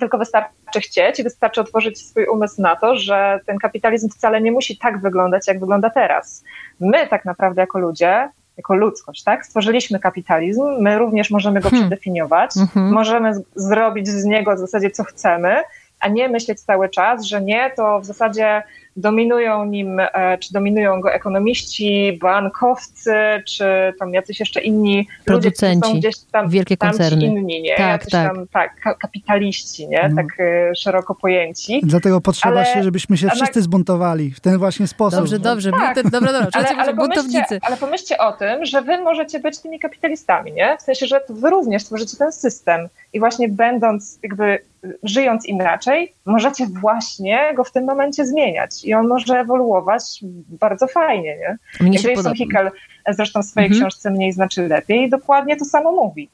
tylko 0.00 0.18
wystarczy 0.18 0.80
chcieć 0.80 1.20
i 1.20 1.22
wystarczy 1.22 1.60
otworzyć 1.60 1.98
swój 1.98 2.26
umysł 2.26 2.62
na 2.62 2.76
to, 2.76 2.96
że 2.96 3.40
ten 3.46 3.58
kapitalizm 3.58 4.08
wcale 4.08 4.40
nie 4.40 4.52
musi 4.52 4.78
tak 4.78 5.00
wyglądać, 5.00 5.48
jak 5.48 5.60
wygląda 5.60 5.90
teraz. 5.90 6.44
My 6.80 7.06
tak 7.06 7.24
naprawdę 7.24 7.60
jako 7.60 7.78
ludzie 7.78 8.28
jako 8.56 8.74
ludzkość, 8.74 9.22
tak? 9.22 9.46
Stworzyliśmy 9.46 9.98
kapitalizm, 9.98 10.62
my 10.80 10.98
również 10.98 11.30
możemy 11.30 11.60
go 11.60 11.70
hmm. 11.70 11.88
przedefiniować, 11.88 12.50
hmm. 12.74 12.92
możemy 12.92 13.32
zrobić 13.54 14.08
z 14.08 14.24
niego 14.24 14.56
w 14.56 14.58
zasadzie 14.58 14.90
co 14.90 15.04
chcemy, 15.04 15.56
a 16.00 16.08
nie 16.08 16.28
myśleć 16.28 16.60
cały 16.60 16.88
czas, 16.88 17.24
że 17.24 17.42
nie, 17.42 17.70
to 17.76 18.00
w 18.00 18.04
zasadzie 18.04 18.62
dominują 18.96 19.64
nim, 19.64 20.00
e, 20.00 20.38
czy 20.38 20.52
dominują 20.52 21.00
go 21.00 21.12
ekonomiści, 21.12 22.18
bankowcy, 22.22 23.14
czy 23.46 23.64
tam 23.98 24.14
jacyś 24.14 24.40
jeszcze 24.40 24.60
inni 24.60 25.08
producenci, 25.24 25.88
ludzie, 25.88 25.92
są 25.92 25.98
gdzieś 25.98 26.14
tam, 26.32 26.48
wielkie 26.48 26.76
koncerny. 26.76 27.24
inni, 27.24 27.62
nie? 27.62 27.76
Tak, 27.76 27.86
jacyś 27.88 28.12
tak. 28.12 28.34
Tam, 28.34 28.46
tak, 28.48 28.98
kapitaliści, 28.98 29.88
nie? 29.88 30.00
Mhm. 30.02 30.16
Tak 30.16 30.40
e, 30.40 30.74
szeroko 30.74 31.14
pojęci. 31.14 31.80
Dlatego 31.82 32.20
potrzeba 32.20 32.54
ale, 32.54 32.66
się, 32.66 32.82
żebyśmy 32.82 33.16
się 33.16 33.28
wszyscy 33.28 33.62
zbuntowali 33.62 34.30
w 34.30 34.40
ten 34.40 34.58
właśnie 34.58 34.86
sposób. 34.86 35.20
Dobrze, 35.20 35.38
dobrze, 35.38 35.70
tak. 35.70 36.10
dobra, 36.10 36.32
dobra, 36.32 36.48
ale, 36.52 36.68
ale, 36.68 36.94
pomyślcie, 36.94 37.58
ale 37.62 37.76
pomyślcie 37.76 38.18
o 38.18 38.32
tym, 38.32 38.64
że 38.64 38.82
wy 38.82 38.98
możecie 38.98 39.40
być 39.40 39.58
tymi 39.58 39.78
kapitalistami, 39.78 40.52
nie? 40.52 40.76
W 40.78 40.82
sensie, 40.82 41.06
że 41.06 41.20
wy 41.28 41.50
również 41.50 41.84
tworzycie 41.84 42.16
ten 42.16 42.32
system 42.32 42.88
i 43.12 43.20
właśnie 43.20 43.48
będąc, 43.48 44.18
jakby 44.22 44.58
żyjąc 45.02 45.46
inaczej, 45.46 46.12
możecie 46.24 46.66
właśnie 46.66 47.54
go 47.54 47.64
w 47.64 47.72
tym 47.72 47.84
momencie 47.84 48.26
zmieniać 48.26 48.83
i 48.84 48.94
on 48.94 49.08
może 49.08 49.38
ewoluować 49.38 50.20
bardzo 50.48 50.86
fajnie, 50.86 51.36
nie? 51.36 51.56
Mnie 51.80 51.98
się 51.98 52.10
Jason 52.10 52.34
Hickel 52.34 52.70
zresztą 53.08 53.42
w 53.42 53.44
swojej 53.44 53.66
mhm. 53.66 53.80
książce 53.80 54.10
Mniej 54.10 54.32
znaczy 54.32 54.68
lepiej 54.68 55.10
dokładnie 55.10 55.56
to 55.56 55.64
samo 55.64 55.92
mówi 55.92 56.30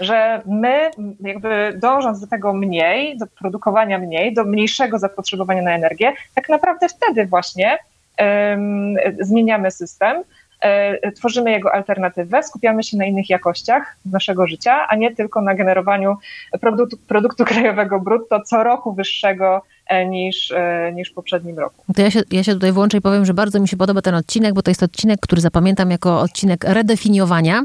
że 0.00 0.42
my 0.46 0.90
jakby 1.20 1.78
dążąc 1.82 2.20
do 2.20 2.26
tego 2.26 2.52
mniej, 2.52 3.18
do 3.18 3.26
produkowania 3.26 3.98
mniej, 3.98 4.34
do 4.34 4.44
mniejszego 4.44 4.98
zapotrzebowania 4.98 5.62
na 5.62 5.74
energię, 5.74 6.12
tak 6.34 6.48
naprawdę 6.48 6.88
wtedy 6.88 7.26
właśnie 7.26 7.78
um, 8.18 8.94
zmieniamy 9.20 9.70
system, 9.70 10.24
E, 10.64 11.12
tworzymy 11.12 11.50
jego 11.50 11.74
alternatywę, 11.74 12.42
skupiamy 12.42 12.82
się 12.82 12.96
na 12.96 13.04
innych 13.04 13.30
jakościach 13.30 13.96
naszego 14.04 14.46
życia, 14.46 14.88
a 14.88 14.96
nie 14.96 15.14
tylko 15.14 15.40
na 15.40 15.54
generowaniu 15.54 16.16
produktu, 16.60 16.96
produktu 17.08 17.44
krajowego 17.54 18.00
brutto 18.00 18.40
co 18.40 18.64
roku 18.64 18.92
wyższego 18.92 19.62
E, 19.83 19.83
niż, 20.06 20.50
e, 20.50 20.92
niż 20.94 21.10
w 21.10 21.14
poprzednim 21.14 21.58
roku. 21.58 21.84
To 21.96 22.02
ja 22.02 22.10
się, 22.10 22.22
ja 22.30 22.44
się 22.44 22.54
tutaj 22.54 22.72
włączę 22.72 22.98
i 22.98 23.00
powiem, 23.00 23.24
że 23.24 23.34
bardzo 23.34 23.60
mi 23.60 23.68
się 23.68 23.76
podoba 23.76 24.02
ten 24.02 24.14
odcinek, 24.14 24.54
bo 24.54 24.62
to 24.62 24.70
jest 24.70 24.82
odcinek, 24.82 25.20
który 25.20 25.40
zapamiętam 25.40 25.90
jako 25.90 26.20
odcinek 26.20 26.64
redefiniowania 26.64 27.62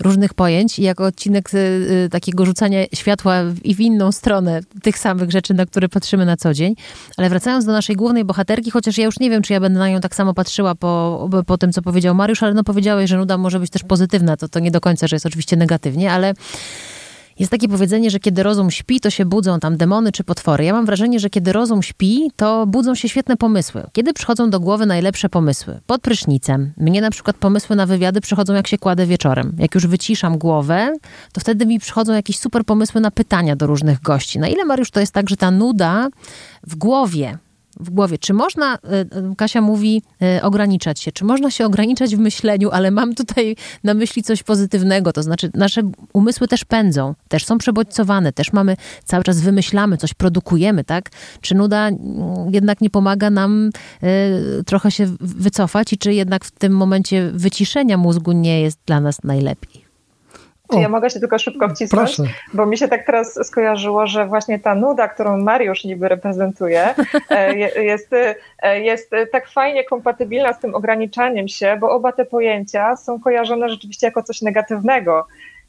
różnych 0.00 0.34
pojęć 0.34 0.78
i 0.78 0.82
jako 0.82 1.04
odcinek 1.04 1.54
y, 1.54 2.08
takiego 2.10 2.46
rzucania 2.46 2.84
światła 2.94 3.36
i 3.64 3.74
w 3.74 3.80
inną 3.80 4.12
stronę 4.12 4.60
tych 4.82 4.98
samych 4.98 5.30
rzeczy, 5.30 5.54
na 5.54 5.66
które 5.66 5.88
patrzymy 5.88 6.26
na 6.26 6.36
co 6.36 6.54
dzień. 6.54 6.74
Ale 7.16 7.28
wracając 7.28 7.64
do 7.64 7.72
naszej 7.72 7.96
głównej 7.96 8.24
bohaterki, 8.24 8.70
chociaż 8.70 8.98
ja 8.98 9.04
już 9.04 9.18
nie 9.20 9.30
wiem, 9.30 9.42
czy 9.42 9.52
ja 9.52 9.60
będę 9.60 9.78
na 9.78 9.88
nią 9.88 10.00
tak 10.00 10.14
samo 10.14 10.34
patrzyła 10.34 10.74
po, 10.74 11.28
po 11.46 11.58
tym, 11.58 11.72
co 11.72 11.82
powiedział 11.82 12.14
Mariusz, 12.14 12.42
ale 12.42 12.54
no 12.54 12.64
powiedziałeś, 12.64 13.10
że 13.10 13.16
nuda 13.16 13.38
może 13.38 13.60
być 13.60 13.70
też 13.70 13.82
pozytywna, 13.82 14.36
to, 14.36 14.48
to 14.48 14.58
nie 14.58 14.70
do 14.70 14.80
końca, 14.80 15.06
że 15.06 15.16
jest 15.16 15.26
oczywiście 15.26 15.56
negatywnie, 15.56 16.12
ale 16.12 16.34
jest 17.38 17.52
takie 17.52 17.68
powiedzenie, 17.68 18.10
że 18.10 18.20
kiedy 18.20 18.42
rozum 18.42 18.70
śpi, 18.70 19.00
to 19.00 19.10
się 19.10 19.24
budzą 19.24 19.60
tam 19.60 19.76
demony 19.76 20.12
czy 20.12 20.24
potwory. 20.24 20.64
Ja 20.64 20.72
mam 20.72 20.86
wrażenie, 20.86 21.20
że 21.20 21.30
kiedy 21.30 21.52
rozum 21.52 21.82
śpi, 21.82 22.30
to 22.36 22.66
budzą 22.66 22.94
się 22.94 23.08
świetne 23.08 23.36
pomysły. 23.36 23.86
Kiedy 23.92 24.12
przychodzą 24.12 24.50
do 24.50 24.60
głowy 24.60 24.86
najlepsze 24.86 25.28
pomysły? 25.28 25.80
Pod 25.86 26.00
prysznicem. 26.00 26.72
Mnie 26.76 27.00
na 27.00 27.10
przykład 27.10 27.36
pomysły 27.36 27.76
na 27.76 27.86
wywiady 27.86 28.20
przychodzą 28.20 28.54
jak 28.54 28.66
się 28.66 28.78
kładę 28.78 29.06
wieczorem. 29.06 29.56
Jak 29.58 29.74
już 29.74 29.86
wyciszam 29.86 30.38
głowę, 30.38 30.92
to 31.32 31.40
wtedy 31.40 31.66
mi 31.66 31.78
przychodzą 31.78 32.12
jakieś 32.12 32.38
super 32.38 32.64
pomysły 32.64 33.00
na 33.00 33.10
pytania 33.10 33.56
do 33.56 33.66
różnych 33.66 34.00
gości. 34.00 34.38
Na 34.38 34.48
ile, 34.48 34.64
Mariusz, 34.64 34.90
to 34.90 35.00
jest 35.00 35.12
tak, 35.12 35.30
że 35.30 35.36
ta 35.36 35.50
nuda 35.50 36.08
w 36.66 36.76
głowie 36.76 37.38
w 37.80 37.90
głowie. 37.90 38.18
Czy 38.18 38.32
można, 38.32 38.74
e, 38.74 38.78
e, 38.90 39.06
Kasia 39.36 39.60
mówi, 39.60 40.02
e, 40.22 40.42
ograniczać 40.42 41.00
się? 41.00 41.12
Czy 41.12 41.24
można 41.24 41.50
się 41.50 41.66
ograniczać 41.66 42.16
w 42.16 42.18
myśleniu, 42.18 42.70
ale 42.70 42.90
mam 42.90 43.14
tutaj 43.14 43.56
na 43.84 43.94
myśli 43.94 44.22
coś 44.22 44.42
pozytywnego, 44.42 45.12
to 45.12 45.22
znaczy 45.22 45.50
nasze 45.54 45.82
umysły 46.12 46.48
też 46.48 46.64
pędzą, 46.64 47.14
też 47.28 47.44
są 47.44 47.58
przebodźcowane, 47.58 48.32
też 48.32 48.52
mamy, 48.52 48.76
cały 49.04 49.24
czas 49.24 49.40
wymyślamy, 49.40 49.96
coś 49.96 50.14
produkujemy, 50.14 50.84
tak? 50.84 51.10
Czy 51.40 51.54
nuda 51.54 51.88
mm, 51.88 51.98
jednak 52.50 52.80
nie 52.80 52.90
pomaga 52.90 53.30
nam 53.30 53.70
trochę 54.66 54.90
się 54.90 55.06
wycofać 55.20 55.92
i 55.92 55.98
czy 55.98 56.14
jednak 56.14 56.44
w 56.44 56.50
tym 56.50 56.72
momencie 56.72 57.30
wyciszenia 57.34 57.96
mózgu 57.96 58.32
nie 58.32 58.60
jest 58.60 58.78
dla 58.86 59.00
nas 59.00 59.24
najlepiej? 59.24 59.81
Czy 60.76 60.80
ja 60.82 60.88
mogę 60.88 61.10
się 61.10 61.20
tylko 61.20 61.38
szybko 61.38 61.68
wcisnąć? 61.68 62.16
Proszę. 62.16 62.32
Bo 62.54 62.66
mi 62.66 62.78
się 62.78 62.88
tak 62.88 63.06
teraz 63.06 63.46
skojarzyło, 63.46 64.06
że 64.06 64.26
właśnie 64.26 64.58
ta 64.58 64.74
nuda, 64.74 65.08
którą 65.08 65.36
Mariusz 65.38 65.84
niby 65.84 66.08
reprezentuje, 66.08 66.94
e, 67.30 67.58
jest, 67.84 68.12
e, 68.62 68.80
jest 68.80 69.10
tak 69.32 69.48
fajnie 69.48 69.84
kompatybilna 69.84 70.52
z 70.52 70.58
tym 70.60 70.74
ograniczaniem 70.74 71.48
się, 71.48 71.76
bo 71.80 71.90
oba 71.90 72.12
te 72.12 72.24
pojęcia 72.24 72.96
są 72.96 73.20
kojarzone 73.20 73.68
rzeczywiście 73.68 74.06
jako 74.06 74.22
coś 74.22 74.42
negatywnego. 74.42 75.26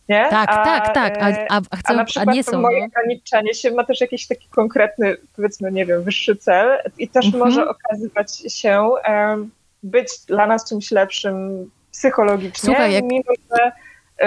Nie? 0.09 0.27
Tak, 0.29 0.49
a, 0.51 0.63
tak, 0.63 0.93
tak. 0.93 1.17
A, 1.21 1.25
a, 1.25 1.61
a, 1.71 1.75
chcę, 1.77 1.89
a 1.89 1.93
na 1.93 2.05
przykład 2.05 2.29
a 2.29 2.31
nie 2.33 2.43
są. 2.43 2.61
moje 2.61 2.85
ograniczanie 2.85 3.53
się 3.53 3.71
ma 3.71 3.83
też 3.83 4.01
jakiś 4.01 4.27
taki 4.27 4.47
konkretny, 4.49 5.17
powiedzmy, 5.35 5.71
nie 5.71 5.85
wiem, 5.85 6.03
wyższy 6.03 6.35
cel 6.35 6.77
i 6.97 7.07
też 7.07 7.25
Mhm. 7.25 7.43
może 7.43 7.67
okazać 7.69 8.53
się 8.53 8.89
em, 9.03 9.51
być 9.83 10.07
dla 10.27 10.47
nas 10.47 10.69
czymś 10.69 10.91
lepszym 10.91 11.69
psychologicznie, 11.91 12.67
Słuchaj, 12.67 12.93
jak- 12.93 13.03
mimo, 13.03 13.23
że, 13.57 13.63
e, 13.65 13.71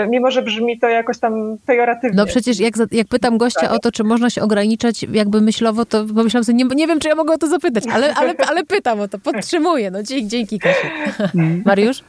mimo 0.09 0.30
że 0.30 0.42
brzmi 0.42 0.78
to 0.78 0.88
jakoś 0.88 1.18
tam 1.18 1.59
pejoratywnie. 1.66 2.16
No 2.16 2.26
przecież 2.26 2.59
jak, 2.59 2.74
jak 2.92 3.09
pytam 3.09 3.38
gościa 3.38 3.70
o 3.70 3.78
to, 3.78 3.92
czy 3.92 4.05
można 4.05 4.30
się 4.30 4.42
ograniczać 4.42 5.03
jakby 5.03 5.40
myślowo, 5.40 5.84
to 5.84 6.05
pomyślałam 6.05 6.44
sobie, 6.44 6.59
nie, 6.59 6.64
nie 6.64 6.86
wiem, 6.86 7.01
czy 7.01 7.09
ja 7.09 7.14
mogę 7.14 7.34
o 7.34 7.38
to 7.38 7.49
zapytać, 7.49 7.84
ale, 7.92 8.14
ale, 8.14 8.34
ale 8.49 8.64
pytam 8.64 9.01
o 9.01 9.09
to, 9.09 9.18
podtrzymuję. 9.18 9.90
No 9.90 10.03
dzięki, 10.03 10.28
dzięki 10.28 10.59
Kasiu. 10.59 10.86
Mariusz? 11.64 12.03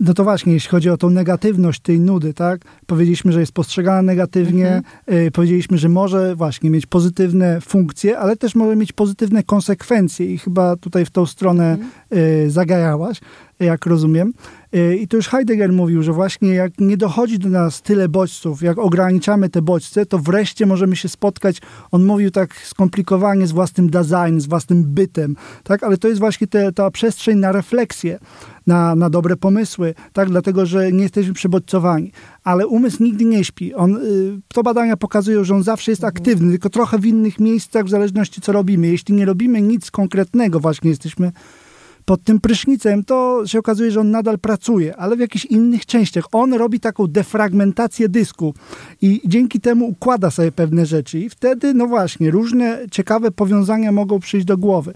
No 0.00 0.14
to 0.14 0.24
właśnie, 0.24 0.52
jeśli 0.52 0.70
chodzi 0.70 0.90
o 0.90 0.96
tą 0.96 1.10
negatywność 1.10 1.80
tej 1.80 2.00
nudy, 2.00 2.34
tak? 2.34 2.60
Powiedzieliśmy, 2.86 3.32
że 3.32 3.40
jest 3.40 3.52
postrzegana 3.52 4.02
negatywnie, 4.02 4.82
y, 5.12 5.30
powiedzieliśmy, 5.30 5.78
że 5.78 5.88
może 5.88 6.36
właśnie 6.36 6.70
mieć 6.70 6.86
pozytywne 6.86 7.60
funkcje, 7.60 8.18
ale 8.18 8.36
też 8.36 8.54
może 8.54 8.76
mieć 8.76 8.92
pozytywne 8.92 9.42
konsekwencje 9.42 10.26
i 10.26 10.38
chyba 10.38 10.76
tutaj 10.76 11.04
w 11.04 11.10
tą 11.10 11.26
stronę 11.26 11.78
y, 12.12 12.50
zagajałaś, 12.50 13.20
jak 13.60 13.86
rozumiem. 13.86 14.32
Y, 14.76 14.96
I 14.96 15.08
to 15.08 15.16
już 15.16 15.28
Heidegger 15.28 15.72
mówił, 15.72 16.02
że 16.02 16.12
właśnie 16.12 16.54
jak 16.54 16.72
nie 16.78 16.96
dochodzi 16.96 17.38
do 17.38 17.48
nas 17.48 17.82
tyle 17.82 18.08
bodźców, 18.08 18.62
jak 18.62 18.78
ograniczamy 18.78 19.48
te 19.48 19.62
bodźce, 19.62 20.06
to 20.06 20.18
wreszcie 20.18 20.66
możemy 20.66 20.96
się 20.96 21.08
spotkać, 21.08 21.60
on 21.90 22.04
mówił 22.04 22.30
tak 22.30 22.56
skomplikowanie 22.56 23.46
z 23.46 23.52
własnym 23.52 23.90
design, 23.90 24.38
z 24.38 24.46
własnym 24.46 24.84
bytem, 24.84 25.36
tak? 25.64 25.82
Ale 25.82 25.96
to 25.96 26.08
jest 26.08 26.20
właśnie 26.20 26.46
te, 26.46 26.72
ta 26.72 26.90
przestrzeń 26.90 27.38
na 27.38 27.52
refleksję, 27.52 28.18
na, 28.66 28.94
na 28.94 29.10
dobre 29.10 29.36
pomysły, 29.36 29.94
tak? 30.12 30.28
Dlatego, 30.28 30.66
że 30.66 30.92
nie 30.92 31.02
jesteśmy 31.02 31.32
przebodźcowani. 31.34 32.12
Ale 32.44 32.66
umysł 32.66 33.02
nigdy 33.02 33.24
nie 33.24 33.44
śpi. 33.44 33.74
On, 33.74 33.96
y, 33.96 34.40
to 34.48 34.62
badania 34.62 34.96
pokazują, 34.96 35.44
że 35.44 35.54
on 35.54 35.62
zawsze 35.62 35.92
jest 35.92 36.04
aktywny, 36.04 36.50
tylko 36.50 36.70
trochę 36.70 36.98
w 36.98 37.06
innych 37.06 37.40
miejscach, 37.40 37.84
w 37.84 37.88
zależności 37.88 38.40
co 38.40 38.52
robimy. 38.52 38.86
Jeśli 38.86 39.14
nie 39.14 39.24
robimy 39.24 39.62
nic 39.62 39.90
konkretnego, 39.90 40.60
właśnie 40.60 40.90
jesteśmy 40.90 41.32
pod 42.10 42.24
tym 42.24 42.40
prysznicem, 42.40 43.04
to 43.04 43.42
się 43.46 43.58
okazuje, 43.58 43.90
że 43.90 44.00
on 44.00 44.10
nadal 44.10 44.38
pracuje, 44.38 44.96
ale 44.96 45.16
w 45.16 45.20
jakichś 45.20 45.44
innych 45.44 45.86
częściach. 45.86 46.24
On 46.32 46.54
robi 46.54 46.80
taką 46.80 47.06
defragmentację 47.06 48.08
dysku 48.08 48.54
i 49.02 49.20
dzięki 49.24 49.60
temu 49.60 49.86
układa 49.86 50.30
sobie 50.30 50.52
pewne 50.52 50.86
rzeczy 50.86 51.18
i 51.18 51.28
wtedy, 51.28 51.74
no 51.74 51.86
właśnie, 51.86 52.30
różne 52.30 52.78
ciekawe 52.90 53.30
powiązania 53.30 53.92
mogą 53.92 54.20
przyjść 54.20 54.46
do 54.46 54.58
głowy. 54.58 54.94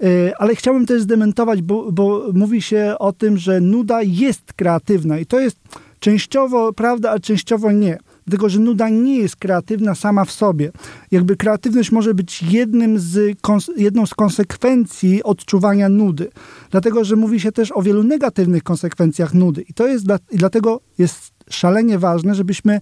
Yy, 0.00 0.32
Ale 0.38 0.54
chciałbym 0.54 0.86
też 0.86 1.02
zdementować, 1.02 1.62
bo, 1.62 1.92
bo 1.92 2.24
mówi 2.34 2.62
się 2.62 2.94
o 2.98 3.12
tym, 3.12 3.38
że 3.38 3.60
nuda 3.60 4.02
jest 4.02 4.52
kreatywna 4.52 5.18
i 5.18 5.26
to 5.26 5.40
jest 5.40 5.56
częściowo 6.00 6.72
prawda, 6.72 7.10
a 7.10 7.18
częściowo 7.18 7.72
nie. 7.72 7.98
Dlatego, 8.30 8.48
że 8.48 8.60
nuda 8.60 8.88
nie 8.88 9.18
jest 9.18 9.36
kreatywna 9.36 9.94
sama 9.94 10.24
w 10.24 10.32
sobie. 10.32 10.72
Jakby 11.10 11.36
kreatywność 11.36 11.92
może 11.92 12.14
być 12.14 12.42
jednym 12.42 12.98
z, 12.98 13.38
jedną 13.76 14.06
z 14.06 14.14
konsekwencji 14.14 15.22
odczuwania 15.22 15.88
nudy. 15.88 16.30
Dlatego, 16.70 17.04
że 17.04 17.16
mówi 17.16 17.40
się 17.40 17.52
też 17.52 17.72
o 17.72 17.82
wielu 17.82 18.02
negatywnych 18.02 18.62
konsekwencjach 18.62 19.34
nudy. 19.34 19.62
I 19.62 19.74
to 19.74 19.86
jest 19.86 20.04
dla, 20.04 20.18
i 20.30 20.36
dlatego 20.36 20.80
jest 20.98 21.32
szalenie 21.48 21.98
ważne, 21.98 22.34
żebyśmy 22.34 22.80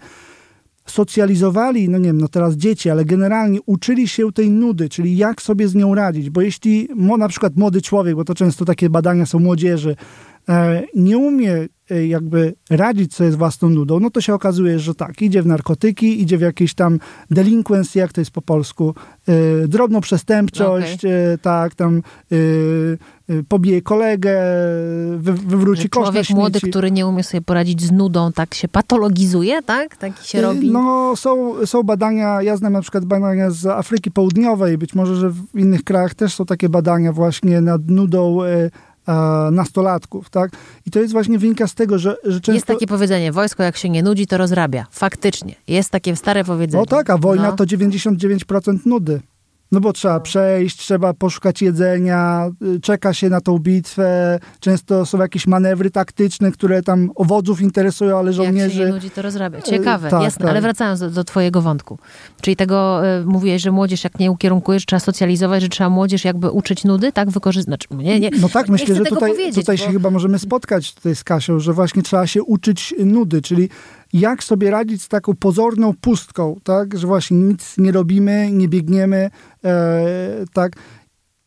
socjalizowali, 0.87 1.89
no 1.89 1.99
nie 1.99 2.05
wiem, 2.05 2.21
no 2.21 2.29
teraz 2.29 2.55
dzieci, 2.55 2.91
ale 2.91 3.05
generalnie 3.05 3.59
uczyli 3.67 4.09
się 4.09 4.33
tej 4.33 4.51
nudy, 4.51 4.89
czyli 4.89 5.17
jak 5.17 5.43
sobie 5.43 5.69
z 5.69 5.75
nią 5.75 5.95
radzić, 5.95 6.31
bo 6.31 6.41
jeśli 6.41 6.89
na 7.19 7.29
przykład 7.29 7.57
młody 7.57 7.83
człowiek, 7.83 8.17
bo 8.17 8.25
to 8.25 8.35
często 8.35 8.65
takie 8.65 8.91
badania 8.91 9.27
są 9.27 9.39
młodzieży, 9.39 9.97
e, 10.49 10.83
nie 10.95 11.19
umie 11.19 11.69
jakby 11.91 12.55
radzić 12.71 13.15
sobie 13.15 13.33
z 13.33 13.35
własną 13.35 13.69
nudą, 13.69 14.01
no 14.01 14.11
to 14.11 14.21
się 14.21 14.35
okazuje, 14.35 14.79
że 14.79 14.95
tak, 14.95 15.23
idzie 15.23 15.43
w 15.43 15.47
narkotyki, 15.47 16.23
idzie 16.23 16.39
w 16.39 16.41
jakieś 16.41 16.75
tam 16.75 16.99
delinquency, 17.31 17.99
jak 17.99 18.13
to 18.13 18.21
jest 18.21 18.31
po 18.31 18.43
polsku, 18.43 18.95
e, 19.29 19.69
drobną 19.69 20.01
przestępczość, 20.01 21.05
e, 21.05 21.39
tak, 21.43 21.75
tam 21.75 22.03
e, 22.33 22.37
pobije 23.49 23.83
kolegę, 23.83 24.41
wy, 25.17 25.33
wywróci 25.33 25.89
kosz 25.89 26.05
człowiek 26.05 26.31
młody, 26.31 26.61
który 26.61 26.91
nie 26.91 27.07
umie 27.07 27.23
sobie 27.23 27.41
poradzić 27.41 27.83
z 27.83 27.93
nudą, 27.93 28.33
tak 28.33 28.55
się 28.55 28.69
patologizuje, 28.69 29.63
tak? 29.63 29.97
Taki 29.97 30.29
się 30.29 30.43
robi. 30.43 30.71
No, 30.71 31.17
są, 31.17 31.55
są 31.67 31.83
badania, 31.83 32.43
ja 32.43 32.57
znam 32.57 32.73
na 32.73 32.81
przykład 32.81 33.05
badania 33.05 33.51
z 33.51 33.67
Afryki 33.67 34.11
Południowej, 34.11 34.79
być 34.79 34.95
może, 34.95 35.17
że 35.17 35.31
w 35.31 35.45
innych 35.55 35.85
krajach 35.85 36.15
też 36.15 36.35
są 36.35 36.47
takie 36.47 36.69
badania 36.69 37.13
właśnie 37.13 37.61
nad 37.61 37.89
nudą 37.89 38.39
nastolatków, 39.53 40.31
tak? 40.31 40.51
I 40.87 40.91
to 40.91 41.01
jest 41.01 41.13
właśnie 41.13 41.39
wynika 41.39 41.67
z 41.67 41.75
tego, 41.75 41.99
że, 41.99 42.17
że 42.25 42.41
często... 42.41 42.53
Jest 42.53 42.67
takie 42.67 42.87
powiedzenie, 42.87 43.33
wojsko 43.33 43.63
jak 43.63 43.77
się 43.77 43.89
nie 43.89 44.03
nudzi, 44.03 44.27
to 44.27 44.39
rozrabia. 44.39 44.87
Faktycznie. 44.91 45.55
Jest 45.69 45.91
takie 45.91 46.17
stare 46.17 46.45
powiedzenie. 46.45 46.81
No 46.81 46.87
tak, 46.87 47.11
a 47.11 47.19
wojna 47.19 47.49
No. 47.51 47.57
to 47.57 47.65
99% 47.65 48.79
nudy. 48.87 49.21
No 49.73 49.81
bo 49.81 49.93
trzeba 49.93 50.21
przejść, 50.21 50.77
trzeba 50.77 51.15
poszukać 51.15 51.63
jedzenia, 51.63 52.51
y, 52.77 52.81
czeka 52.81 53.15
się 53.15 53.29
na 53.29 53.41
tą 53.41 53.59
bitwę, 53.59 54.39
często 54.61 55.07
są 55.07 55.19
jakieś 55.19 55.47
manewry 55.47 55.91
taktyczne, 55.91 56.53
które 56.53 56.83
tam 56.83 57.11
owodzów 57.15 57.61
interesują, 57.61 58.19
ale 58.19 58.27
Jak 58.31 58.37
się 58.41 58.45
żołnierzy... 58.45 58.89
nudzi, 58.89 59.11
to 59.11 59.23
rozrabia. 59.23 59.63
Ciekawe, 59.63 60.09
E, 60.09 60.11
tak, 60.11 60.23
jasne. 60.23 60.43
tak. 60.43 60.51
Ale 60.51 60.61
wracając 60.61 61.01
do, 61.01 61.11
do 61.11 61.25
twojego 61.25 61.63
wątku. 61.63 61.99
Czyli 62.41 62.57
tego 62.57 63.01
y, 63.21 63.25
mówiłeś, 63.27 63.63
że 63.63 63.71
młodzież 63.71 64.05
jak 64.05 64.19
nie 64.19 64.31
ukierunkujesz, 64.31 64.87
trzeba 64.87 65.01
socjalizować, 65.01 65.63
że 65.63 65.69
trzeba 65.69 65.91
młodzież 65.91 66.25
jakby 66.25 66.51
uczyć 66.51 66.85
nudy, 66.85 67.13
tak? 67.13 67.31
Wykorzystać. 67.31 67.69
Znaczy, 67.69 67.89
nie, 68.05 68.21
nie, 68.21 68.31
No 68.41 68.49
tak, 68.49 68.67
nie 68.69 68.73
myślę, 68.73 68.95
że 68.95 69.05
tutaj, 69.05 69.33
tutaj 69.55 69.77
bo- 69.77 69.83
się 69.85 69.93
chyba 69.93 70.11
możemy 70.11 70.39
spotkać 70.39 70.95
tutaj 70.95 71.17
z 71.17 71.25
Kasią, 71.25 71.61
że 71.61 71.73
właśnie 71.73 72.03
trzeba 72.03 72.27
się 72.27 72.43
uczyć 72.43 72.95
nudy, 73.05 73.43
czyli 73.43 73.69
jak 74.13 74.45
sobie 74.45 74.71
radzić 74.71 75.03
z 75.03 75.09
taką 75.09 75.37
pozorną 75.37 75.95
pustką, 76.01 76.57
tak, 76.65 76.99
że 76.99 77.07
właśnie 77.07 77.37
nic 77.37 77.79
nie 77.79 77.93
robimy, 77.93 78.53
nie 78.53 78.69
biegniemy, 78.69 79.31
e, 79.65 80.01
tak. 80.53 80.73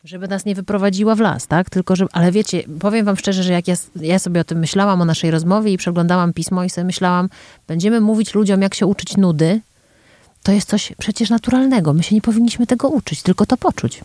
Żeby 0.03 0.27
nas 0.27 0.45
nie 0.45 0.55
wyprowadziła 0.55 1.15
w 1.15 1.19
las, 1.19 1.47
tak? 1.47 1.69
Tylko, 1.69 1.95
że, 1.95 2.05
ale 2.11 2.31
wiecie, 2.31 2.63
powiem 2.79 3.05
wam 3.05 3.17
szczerze, 3.17 3.43
że 3.43 3.53
jak 3.53 3.67
ja, 3.67 3.75
ja 3.95 4.19
sobie 4.19 4.41
o 4.41 4.43
tym 4.43 4.59
myślałam, 4.59 5.01
o 5.01 5.05
naszej 5.05 5.31
rozmowie 5.31 5.73
i 5.73 5.77
przeglądałam 5.77 6.33
pismo 6.33 6.63
i 6.63 6.69
sobie 6.69 6.85
myślałam, 6.85 7.29
będziemy 7.67 8.01
mówić 8.01 8.33
ludziom, 8.33 8.61
jak 8.61 8.73
się 8.73 8.85
uczyć 8.85 9.17
nudy, 9.17 9.61
to 10.43 10.51
jest 10.51 10.69
coś 10.69 10.93
przecież 10.97 11.29
naturalnego. 11.29 11.93
My 11.93 12.03
się 12.03 12.15
nie 12.15 12.21
powinniśmy 12.21 12.67
tego 12.67 12.89
uczyć, 12.89 13.21
tylko 13.21 13.45
to 13.45 13.57
poczuć. 13.57 14.01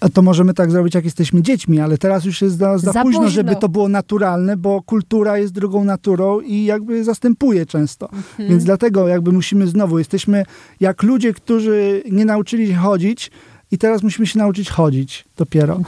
A 0.00 0.08
to 0.08 0.22
możemy 0.22 0.54
tak 0.54 0.70
zrobić, 0.70 0.94
jak 0.94 1.04
jesteśmy 1.04 1.42
dziećmi, 1.42 1.80
ale 1.80 1.98
teraz 1.98 2.24
już 2.24 2.42
jest 2.42 2.58
za, 2.58 2.78
za, 2.78 2.92
Za 2.92 3.02
późno, 3.02 3.20
późno. 3.20 3.30
żeby 3.30 3.56
to 3.56 3.68
było 3.68 3.88
naturalne, 3.88 4.56
bo 4.56 4.82
kultura 4.82 5.38
jest 5.38 5.52
drugą 5.52 5.84
naturą 5.84 6.40
i 6.40 6.64
jakby 6.64 7.04
zastępuje 7.04 7.66
często. 7.66 8.08
Mhm. 8.12 8.48
Więc 8.48 8.64
dlatego 8.64 9.08
jakby 9.08 9.32
musimy 9.32 9.66
znowu, 9.66 9.98
jesteśmy 9.98 10.44
jak 10.80 11.02
ludzie, 11.02 11.32
którzy 11.32 12.02
nie 12.10 12.24
nauczyli 12.24 12.66
się 12.66 12.74
chodzić 12.74 13.30
i 13.70 13.78
teraz 13.78 14.02
musimy 14.02 14.26
się 14.26 14.38
nauczyć 14.38 14.70
chodzić 14.70 15.24
dopiero. 15.36 15.80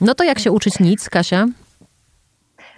No 0.00 0.14
to 0.14 0.24
jak 0.24 0.38
się 0.38 0.52
uczyć 0.52 0.78
nic, 0.80 1.08
Kasia? 1.08 1.46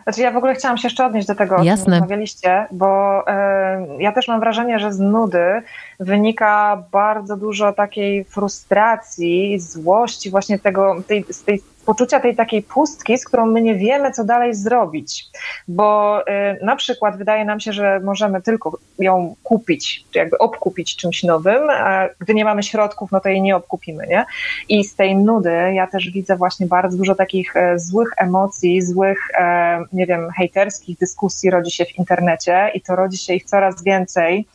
Znaczy 0.07 0.21
ja 0.21 0.31
w 0.31 0.37
ogóle 0.37 0.55
chciałam 0.55 0.79
się 0.79 0.87
jeszcze 0.87 1.07
odnieść 1.07 1.29
do 1.29 1.35
tego, 1.35 1.57
o 1.57 1.63
Jasne. 1.63 1.85
czym 1.85 1.93
rozmawialiście, 1.93 2.67
bo 2.71 3.23
e, 3.29 3.87
ja 3.99 4.13
też 4.13 4.29
mam 4.29 4.41
wrażenie, 4.41 4.79
że 4.79 4.93
z 4.93 5.01
nudy 5.01 5.63
wynika 6.01 6.83
bardzo 6.93 7.37
dużo 7.37 7.73
takiej 7.73 8.25
frustracji, 8.25 9.61
złości, 9.61 10.31
właśnie 10.31 10.59
tego, 10.59 10.97
tej, 11.07 11.25
z 11.31 11.45
tej 11.45 11.63
poczucia 11.87 12.21
tej 12.21 12.37
takiej 12.37 12.63
pustki, 12.63 13.19
z 13.19 13.25
którą 13.25 13.47
my 13.47 13.63
nie 13.63 13.75
wiemy, 13.75 14.11
co 14.11 14.25
dalej 14.25 14.55
zrobić. 14.55 15.25
Bo 15.69 16.21
e, 16.27 16.65
na 16.65 16.77
przykład 16.77 17.19
wydaje 17.19 17.45
nam 17.45 17.61
się, 17.61 17.73
że 17.73 18.01
możemy 18.01 18.43
tylko 18.43 18.79
ją 18.99 19.35
kupić, 19.43 20.05
czy 20.11 20.19
jakby 20.19 20.39
obkupić 20.39 20.97
czymś 20.97 21.23
nowym, 21.23 21.71
a 21.71 22.09
gdy 22.19 22.35
nie 22.35 22.45
mamy 22.45 22.63
środków, 22.63 23.13
no 23.13 23.21
to 23.21 23.29
jej 23.29 23.43
nie 23.43 23.57
obkupimy, 23.57 24.07
nie? 24.07 24.25
I 24.69 24.85
z 24.85 24.95
tej 24.95 25.17
nudy 25.17 25.53
ja 25.75 25.87
też 25.87 26.11
widzę 26.11 26.37
właśnie 26.37 26.67
bardzo 26.67 26.97
dużo 26.97 27.15
takich 27.15 27.57
e, 27.57 27.79
złych 27.79 28.11
emocji, 28.17 28.83
złych, 28.83 29.19
e, 29.39 29.85
nie 29.93 30.07
wiem, 30.07 30.31
hejterskich 30.31 30.99
dyskusji 30.99 31.51
rodzi 31.51 31.71
się 31.71 31.85
w 31.85 31.99
internecie 31.99 32.71
i 32.75 32.81
to 32.81 32.97
rodzi 32.97 33.19
się 33.19 33.35
ich 33.35 33.45
coraz 33.45 33.83
więcej. 33.83 34.47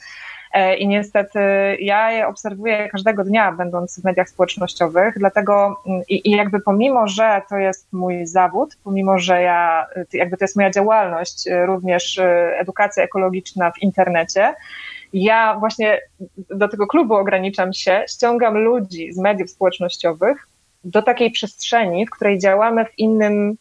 E, 0.54 0.76
I 0.78 0.88
niestety 0.88 1.40
ja 1.80 2.12
je 2.12 2.28
obserwuję 2.28 2.90
każdego 2.90 3.24
dnia, 3.24 3.52
będąc 3.52 4.02
w 4.02 4.04
mediach 4.04 4.30
społecznościowych, 4.30 5.14
dlatego 5.18 5.76
mm, 5.88 6.02
i, 6.10 6.30
i 6.30 6.32
jakby 6.32 6.60
pomimo, 6.60 7.08
że 7.08 7.42
to 7.50 7.58
jest 7.58 7.94
mój 7.94 8.26
zawód, 8.26 8.78
pomimo, 8.84 9.20
że 9.20 9.42
ja, 9.42 9.88
y, 9.98 10.18
jakby 10.18 10.38
to 10.38 10.44
jest 10.44 10.56
moja 10.56 10.72
działalność, 10.72 11.48
y, 11.48 11.66
również 11.66 12.18
y, 12.18 12.24
edukacja 12.60 13.04
ekologiczna 13.04 13.72
w 13.72 13.82
internecie, 13.82 14.54
ja 15.14 15.58
właśnie 15.60 16.00
do 16.50 16.68
tego 16.68 16.88
klubu 16.88 17.14
ograniczam 17.14 17.74
się, 17.74 18.04
ściągam 18.10 18.58
ludzi 18.58 19.14
z 19.14 19.18
mediów 19.18 19.50
społecznościowych 19.50 20.48
do 20.84 21.02
takiej 21.02 21.32
przestrzeni, 21.32 22.06
w 22.06 22.10
której 22.10 22.40
działamy 22.40 22.86
w 22.86 23.00
innym 23.00 23.58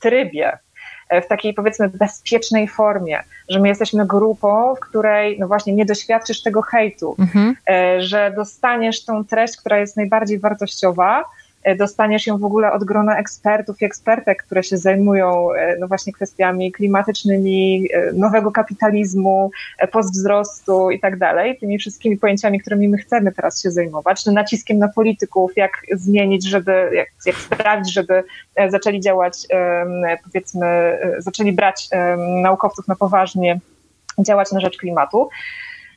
trybie. 0.00 0.58
W 1.10 1.26
takiej 1.26 1.54
powiedzmy 1.54 1.88
bezpiecznej 1.88 2.68
formie, 2.68 3.22
że 3.48 3.60
my 3.60 3.68
jesteśmy 3.68 4.06
grupą, 4.06 4.74
w 4.74 4.80
której 4.80 5.38
no 5.38 5.48
właśnie 5.48 5.72
nie 5.72 5.84
doświadczysz 5.84 6.42
tego 6.42 6.62
hejtu, 6.62 7.16
mhm. 7.18 7.56
że 7.98 8.32
dostaniesz 8.36 9.04
tą 9.04 9.24
treść, 9.24 9.56
która 9.56 9.78
jest 9.78 9.96
najbardziej 9.96 10.38
wartościowa, 10.38 11.24
E, 11.24 11.43
dostaniesz 11.78 12.26
ją 12.26 12.38
w 12.38 12.44
ogóle 12.44 12.72
od 12.72 12.84
grona 12.84 13.18
ekspertów 13.18 13.82
i 13.82 13.84
ekspertek, 13.84 14.42
które 14.42 14.62
się 14.62 14.76
zajmują 14.76 15.52
e, 15.52 15.76
no 15.78 15.88
właśnie 15.88 16.12
kwestiami 16.12 16.72
klimatycznymi, 16.72 17.88
e, 17.92 18.12
nowego 18.12 18.52
kapitalizmu, 18.52 19.50
postwzrostu 19.92 20.90
i 20.90 21.00
tak 21.00 21.18
dalej, 21.18 21.58
tymi 21.58 21.78
wszystkimi 21.78 22.16
pojęciami, 22.16 22.60
którymi 22.60 22.88
my 22.88 22.98
chcemy 22.98 23.32
teraz 23.32 23.62
się 23.62 23.70
zajmować, 23.70 24.26
no 24.26 24.32
naciskiem 24.32 24.78
na 24.78 24.88
polityków, 24.88 25.56
jak 25.56 25.72
zmienić, 25.92 26.48
żeby, 26.48 26.90
jak, 26.92 27.08
jak 27.26 27.36
sprawić, 27.36 27.92
żeby 27.92 28.24
zaczęli 28.68 29.00
działać, 29.00 29.46
powiedzmy, 30.24 30.98
zaczęli 31.18 31.52
brać 31.52 31.88
naukowców 32.42 32.88
na 32.88 32.96
poważnie, 32.96 33.60
działać 34.18 34.52
na 34.52 34.60
rzecz 34.60 34.78
klimatu. 34.78 35.28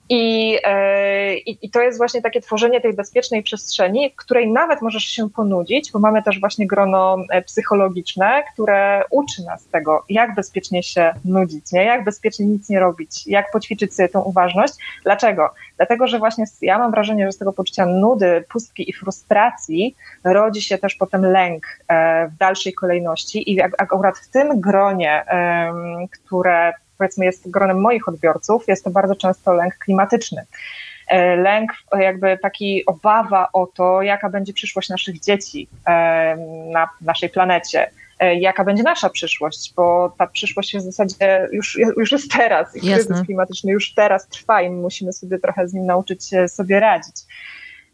I, 0.10 0.58
e, 0.64 1.38
i, 1.38 1.58
I, 1.62 1.70
to 1.70 1.82
jest 1.82 1.98
właśnie 1.98 2.22
takie 2.22 2.42
tworzenie 2.42 2.82
tej 2.82 2.94
bezpiecznej 2.94 3.44
przestrzeni, 3.44 4.10
w 4.10 4.16
której 4.16 4.52
nawet 4.52 4.82
możesz 4.82 5.04
się 5.04 5.30
ponudzić, 5.30 5.92
bo 5.92 6.00
mamy 6.00 6.24
też 6.24 6.40
właśnie 6.40 6.68
grono 6.68 7.18
e, 7.30 7.42
psychologiczne, 7.42 8.44
które 8.54 9.04
uczy 9.12 9.44
nas 9.46 9.66
tego, 9.66 10.04
jak 10.10 10.36
bezpiecznie 10.36 10.84
się 10.84 11.14
nudzić, 11.26 11.72
nie? 11.72 11.84
jak 11.84 12.04
bezpiecznie 12.04 12.46
nic 12.46 12.70
nie 12.70 12.80
robić, 12.80 13.28
jak 13.28 13.52
poćwiczyć 13.52 13.96
sobie 13.96 14.10
tą 14.10 14.22
uważność. 14.22 14.74
Dlaczego? 15.04 15.50
Dlatego, 15.78 16.08
że 16.08 16.20
właśnie 16.20 16.46
ja 16.62 16.78
mam 16.78 16.92
wrażenie, 16.92 17.26
że 17.26 17.32
z 17.32 17.38
tego 17.38 17.54
poczucia 17.54 17.86
nudy, 17.86 18.46
pustki 18.50 18.90
i 18.90 18.94
frustracji 18.94 19.96
rodzi 20.24 20.62
się 20.62 20.78
też 20.78 20.96
potem 20.96 21.26
lęk 21.26 21.64
e, 21.88 22.28
w 22.28 22.38
dalszej 22.38 22.74
kolejności 22.74 23.54
i 23.54 23.62
akurat 23.62 24.18
w 24.18 24.28
tym 24.32 24.62
gronie, 24.62 25.26
które 26.12 26.74
powiedzmy 26.98 27.26
jest 27.26 27.50
gronem 27.50 27.82
moich 27.82 28.08
odbiorców, 28.08 28.68
jest 28.68 28.84
to 28.84 28.90
bardzo 28.90 29.16
często 29.16 29.54
lęk 29.54 29.78
klimatyczny. 29.78 30.46
E, 31.08 31.36
lęk, 31.36 31.72
jakby 32.00 32.38
taki 32.42 32.86
obawa 32.86 33.50
o 33.54 33.68
to, 33.68 34.02
jaka 34.02 34.30
będzie 34.30 34.54
przyszłość 34.54 34.90
naszych 34.90 35.20
dzieci 35.20 35.68
e, 35.88 36.38
na 36.72 36.90
naszej 37.02 37.30
planecie, 37.30 37.92
e, 38.20 38.36
jaka 38.36 38.64
będzie 38.64 38.84
nasza 38.84 39.10
przyszłość, 39.10 39.74
bo 39.76 40.16
ta 40.18 40.28
przyszłość 40.28 40.74
jest 40.74 40.88
w 40.88 40.92
zasadzie 40.92 41.48
już, 41.52 41.80
już 41.98 42.12
jest 42.12 42.32
teraz 42.32 42.76
i 42.76 42.82
kryzys 42.82 43.26
klimatyczny 43.26 43.72
już 43.72 43.94
teraz 43.94 44.28
trwa 44.28 44.62
i 44.62 44.70
musimy 44.70 45.14
sobie 45.14 45.40
trochę 45.40 45.68
z 45.68 45.74
nim 45.74 45.86
nauczyć 45.86 46.30
sobie 46.48 46.80
radzić. 46.80 47.16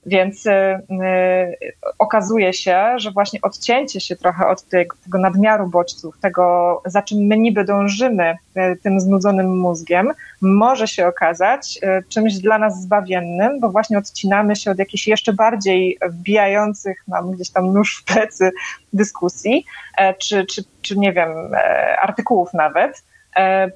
Więc 0.06 0.46
y, 0.46 0.52
y, 0.52 1.74
okazuje 2.00 2.54
się, 2.54 2.94
że 2.98 3.12
właśnie 3.12 3.40
odcięcie 3.42 4.00
się 4.00 4.16
trochę 4.16 4.48
od 4.48 4.64
tego, 4.64 4.96
tego 5.04 5.18
nadmiaru 5.18 5.68
bodźców, 5.68 6.20
tego 6.20 6.82
za 6.86 7.02
czym 7.02 7.18
my 7.18 7.38
niby 7.38 7.64
dążymy 7.64 8.32
y, 8.32 8.78
tym 8.84 9.00
znudzonym 9.00 9.60
mózgiem, 9.60 10.12
może 10.42 10.88
się 10.88 11.08
okazać 11.08 11.80
czymś 12.10 12.34
dla 12.34 12.58
nas 12.58 12.82
zbawiennym, 12.82 13.60
bo 13.60 13.70
właśnie 13.70 13.98
odcinamy 13.98 14.56
się 14.56 14.72
od 14.72 14.80
jakichś 14.80 15.08
jeszcze 15.08 15.34
bardziej 15.34 15.98
wbijających 16.10 17.04
nam 17.08 17.32
gdzieś 17.32 17.50
tam 17.50 17.74
nóż 17.74 18.02
w 18.02 18.14
plecy 18.14 18.52
dyskusji, 18.94 19.66
czy, 20.18 20.46
czy, 20.46 20.64
czy 20.82 20.98
nie 20.98 21.14
wiem, 21.14 21.30
artykułów 22.02 22.54
nawet. 22.54 22.98
E, 22.98 23.13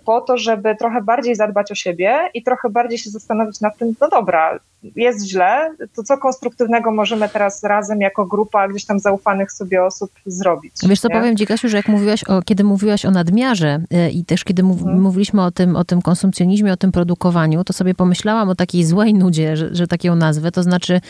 po 0.06 0.22
to, 0.22 0.38
żeby 0.38 0.76
trochę 0.76 1.02
bardziej 1.02 1.36
zadbać 1.36 1.72
o 1.72 1.76
siebie 1.76 2.18
i 2.34 2.44
trochę 2.44 2.70
bardziej 2.70 2.98
się 2.98 3.10
zastanowić 3.10 3.62
nad 3.62 3.78
tym, 3.78 3.96
no 4.02 4.10
dobra, 4.10 4.60
jest 4.96 5.26
źle, 5.26 5.76
to 5.96 6.04
co 6.04 6.18
konstruktywnego 6.18 6.92
możemy 6.92 7.30
teraz 7.30 7.64
razem 7.64 8.02
jako 8.02 8.26
grupa 8.26 8.68
gdzieś 8.68 8.86
tam 8.86 9.00
zaufanych 9.00 9.52
sobie 9.52 9.84
osób 9.84 10.12
zrobić. 10.26 10.74
Wiesz 10.84 11.00
co, 11.00 11.08
nie? 11.08 11.16
powiem 11.16 11.38
Ci 11.38 11.48
Kasiu, 11.48 11.70
że 11.70 11.78
jak 11.78 11.88
mówiłaś 11.88 12.24
o, 12.24 12.42
kiedy 12.42 12.64
mówiłaś 12.64 13.06
o 13.06 13.12
nadmiarze 13.12 13.80
e, 13.92 14.10
i 14.10 14.26
też 14.26 14.44
kiedy 14.44 14.64
mów, 14.64 14.84
hmm. 14.84 15.02
mówiliśmy 15.02 15.44
o 15.44 15.52
tym, 15.52 15.76
o 15.76 15.84
tym 15.84 16.02
konsumpcjonizmie, 16.02 16.74
o 16.74 16.78
tym 16.78 16.92
produkowaniu, 16.92 17.64
to 17.64 17.74
sobie 17.74 17.96
pomyślałam 17.96 18.50
o 18.50 18.56
takiej 18.56 18.84
złej 18.84 19.14
nudzie, 19.14 19.58
że, 19.58 19.76
że 19.76 19.88
taką 19.88 20.16
nazwę, 20.16 20.52
to 20.52 20.64
znaczy 20.64 21.02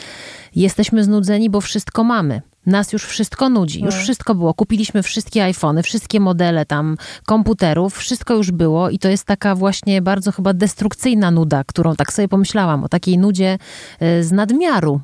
jesteśmy 0.55 1.03
znudzeni, 1.03 1.49
bo 1.49 1.61
wszystko 1.61 2.03
mamy 2.03 2.41
nas 2.67 2.93
już 2.93 3.05
wszystko 3.05 3.49
nudzi, 3.49 3.81
już 3.81 3.93
tak. 3.93 4.03
wszystko 4.03 4.35
było. 4.35 4.53
Kupiliśmy 4.53 5.03
wszystkie 5.03 5.43
iPhony, 5.43 5.83
wszystkie 5.83 6.19
modele 6.19 6.65
tam 6.65 6.97
komputerów, 7.25 7.97
wszystko 7.97 8.33
już 8.33 8.51
było 8.51 8.89
i 8.89 8.99
to 8.99 9.09
jest 9.09 9.25
taka 9.25 9.55
właśnie 9.55 10.01
bardzo 10.01 10.31
chyba 10.31 10.53
destrukcyjna 10.53 11.31
nuda, 11.31 11.63
którą 11.63 11.95
tak 11.95 12.13
sobie 12.13 12.27
pomyślałam, 12.27 12.83
o 12.83 12.89
takiej 12.89 13.17
nudzie 13.17 13.57
e, 13.99 14.23
z 14.23 14.31
nadmiaru 14.31 15.01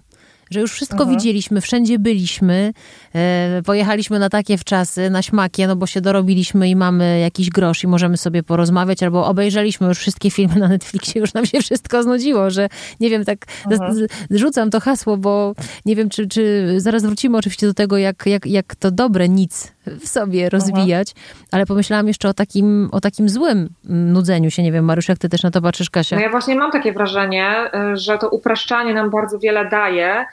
że 0.54 0.60
już 0.60 0.72
wszystko 0.72 1.04
mhm. 1.04 1.18
widzieliśmy, 1.18 1.62
wszędzie 1.62 2.00
byliśmy, 2.00 2.74
e, 3.16 3.62
pojechaliśmy 3.66 4.20
na 4.20 4.30
takie 4.30 4.58
wczasy, 4.58 5.10
na 5.10 5.22
śmakie, 5.22 5.68
no 5.68 5.76
bo 5.76 5.88
się 5.88 6.02
dorobiliśmy 6.02 6.70
i 6.70 6.76
mamy 6.76 7.20
jakiś 7.20 7.50
grosz 7.50 7.84
i 7.84 7.88
możemy 7.88 8.18
sobie 8.18 8.44
porozmawiać, 8.44 9.04
albo 9.04 9.26
obejrzeliśmy 9.26 9.88
już 9.88 10.00
wszystkie 10.00 10.32
filmy 10.32 10.56
na 10.56 10.68
Netflixie, 10.68 11.22
już 11.22 11.34
nam 11.34 11.46
się 11.46 11.60
wszystko 11.60 12.04
znudziło, 12.04 12.50
że 12.50 12.70
nie 13.00 13.10
wiem, 13.10 13.26
tak 13.26 13.46
mhm. 13.72 14.08
rzucam 14.32 14.70
to 14.70 14.80
hasło, 14.80 15.18
bo 15.18 15.56
nie 15.86 15.96
wiem, 15.96 16.10
czy, 16.10 16.28
czy 16.28 16.74
zaraz 16.78 17.04
wrócimy 17.04 17.38
oczywiście 17.38 17.68
do 17.68 17.74
tego, 17.74 17.98
jak, 17.98 18.26
jak, 18.26 18.46
jak 18.46 18.76
to 18.76 18.92
dobre 18.92 19.30
nic 19.30 19.74
w 19.86 20.08
sobie 20.08 20.50
rozwijać, 20.50 21.10
mhm. 21.10 21.46
ale 21.52 21.66
pomyślałam 21.66 22.08
jeszcze 22.08 22.30
o 22.30 22.34
takim, 22.34 22.90
o 22.92 23.02
takim 23.02 23.30
złym 23.30 23.70
nudzeniu 23.84 24.52
się. 24.52 24.64
Nie 24.64 24.72
wiem, 24.72 24.86
Mariusz, 24.86 25.10
jak 25.10 25.18
ty 25.18 25.30
też 25.30 25.44
na 25.44 25.52
to 25.52 25.62
patrzysz, 25.62 25.90
Kasia? 25.90 26.16
No 26.16 26.22
ja 26.22 26.30
właśnie 26.30 26.56
mam 26.56 26.72
takie 26.72 26.94
wrażenie, 26.94 27.72
y, 27.94 27.98
że 27.98 28.18
to 28.18 28.30
upraszczanie 28.30 28.94
nam 28.94 29.10
bardzo 29.10 29.40
wiele 29.40 29.70
daje, 29.70 30.26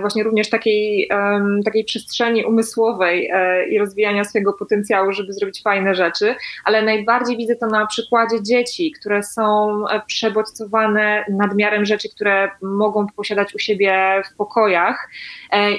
właśnie 0.00 0.22
również 0.22 0.50
takiej, 0.50 1.10
takiej 1.64 1.84
przestrzeni 1.84 2.44
umysłowej 2.44 3.30
e, 3.32 3.68
i 3.68 3.78
rozwijania 3.78 4.24
swojego 4.24 4.52
potencjału, 4.52 5.12
żeby 5.12 5.32
zrobić 5.32 5.62
fajne 5.62 5.94
rzeczy, 5.94 6.34
ale 6.64 6.82
najbardziej 6.82 7.36
widzę 7.36 7.56
to 7.56 7.66
na 7.66 7.86
przykładzie 7.86 8.42
dzieci, 8.42 8.92
które 9.00 9.22
są 9.22 9.84
e, 9.88 10.02
przebodźcowane 10.06 11.24
nadmiarem 11.30 11.84
rzeczy, 11.84 12.08
które 12.08 12.50
mogą 12.62 13.06
posiadać 13.06 13.54
u 13.54 13.58
siebie 13.58 14.22
w 14.32 14.36
pokojach. 14.36 15.08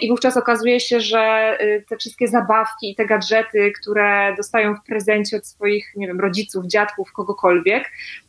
I 0.01 0.09
wówczas 0.09 0.37
okazuje 0.37 0.79
się, 0.79 1.01
że 1.01 1.57
te 1.89 1.97
wszystkie 1.97 2.27
zabawki 2.27 2.91
i 2.91 2.95
te 2.95 3.05
gadżety, 3.05 3.71
które 3.81 4.35
dostają 4.37 4.75
w 4.75 4.83
prezencie 4.83 5.37
od 5.37 5.47
swoich, 5.47 5.93
nie 5.95 6.07
wiem, 6.07 6.19
rodziców, 6.19 6.65
dziadków, 6.65 7.11
kogokolwiek, 7.11 7.83
E, 7.83 8.22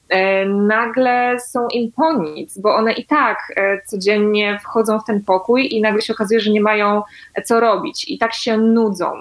nagle 0.47 1.37
są 1.41 1.69
im 1.69 1.93
po 1.93 2.13
nic, 2.13 2.59
bo 2.59 2.75
one 2.75 2.93
i 2.93 3.07
tak 3.07 3.39
e, 3.57 3.83
codziennie 3.83 4.59
wchodzą 4.63 4.99
w 4.99 5.05
ten 5.05 5.25
pokój 5.25 5.75
i 5.75 5.81
nagle 5.81 6.03
się 6.03 6.13
okazuje, 6.13 6.41
że 6.41 6.51
nie 6.51 6.61
mają 6.61 7.03
co 7.45 7.61
robić 7.61 8.09
i 8.09 8.19
tak 8.19 8.35
się 8.35 8.59
nudzą. 8.59 9.13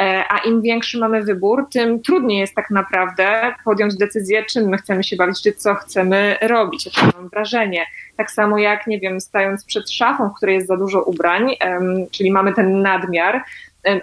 E, 0.00 0.24
a 0.30 0.38
im 0.38 0.62
większy 0.62 0.98
mamy 0.98 1.22
wybór, 1.22 1.66
tym 1.72 2.02
trudniej 2.02 2.38
jest 2.38 2.54
tak 2.54 2.70
naprawdę 2.70 3.54
podjąć 3.64 3.96
decyzję, 3.96 4.44
czym 4.44 4.68
my 4.68 4.76
chcemy 4.76 5.04
się 5.04 5.16
bawić, 5.16 5.42
czy 5.42 5.52
co 5.52 5.74
chcemy 5.74 6.36
robić. 6.42 6.86
Ja 6.86 7.10
mam 7.16 7.28
wrażenie. 7.28 7.86
Tak 8.16 8.30
samo 8.30 8.58
jak, 8.58 8.86
nie 8.86 9.00
wiem, 9.00 9.20
stając 9.20 9.64
przed 9.64 9.90
szafą, 9.90 10.28
w 10.28 10.34
której 10.36 10.54
jest 10.54 10.66
za 10.66 10.76
dużo 10.76 11.02
ubrań, 11.02 11.56
czyli 12.10 12.30
mamy 12.30 12.52
ten 12.52 12.82
nadmiar, 12.82 13.42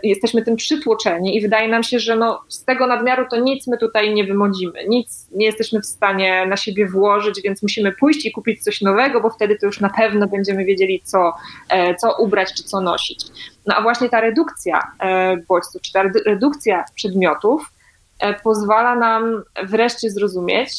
jesteśmy 0.03 0.41
tym 0.41 0.55
przytłoczeni 0.55 1.37
i 1.37 1.41
wydaje 1.41 1.67
nam 1.67 1.83
się, 1.83 1.99
że 1.99 2.15
no, 2.15 2.41
z 2.47 2.65
tego 2.65 2.87
nadmiaru 2.87 3.25
to 3.29 3.39
nic 3.39 3.67
my 3.67 3.77
tutaj 3.77 4.13
nie 4.13 4.23
wymodzimy, 4.23 4.87
nic 4.87 5.27
nie 5.31 5.45
jesteśmy 5.45 5.81
w 5.81 5.85
stanie 5.85 6.45
na 6.45 6.57
siebie 6.57 6.87
włożyć, 6.87 7.41
więc 7.41 7.63
musimy 7.63 7.91
pójść 7.91 8.25
i 8.25 8.31
kupić 8.31 8.63
coś 8.63 8.81
nowego, 8.81 9.21
bo 9.21 9.29
wtedy 9.29 9.57
to 9.57 9.65
już 9.65 9.79
na 9.79 9.89
pewno 9.89 10.27
będziemy 10.27 10.65
wiedzieli, 10.65 11.01
co, 11.03 11.33
e, 11.69 11.95
co 11.95 12.15
ubrać 12.19 12.53
czy 12.53 12.63
co 12.63 12.81
nosić. 12.81 13.25
No 13.65 13.75
a 13.75 13.81
właśnie 13.81 14.09
ta 14.09 14.21
redukcja 14.21 14.91
e, 14.99 15.37
bodźców, 15.37 15.81
czy 15.81 15.93
ta 15.93 16.03
redukcja 16.25 16.85
przedmiotów 16.95 17.71
e, 18.19 18.33
pozwala 18.33 18.95
nam 18.95 19.43
wreszcie 19.63 20.09
zrozumieć, 20.09 20.71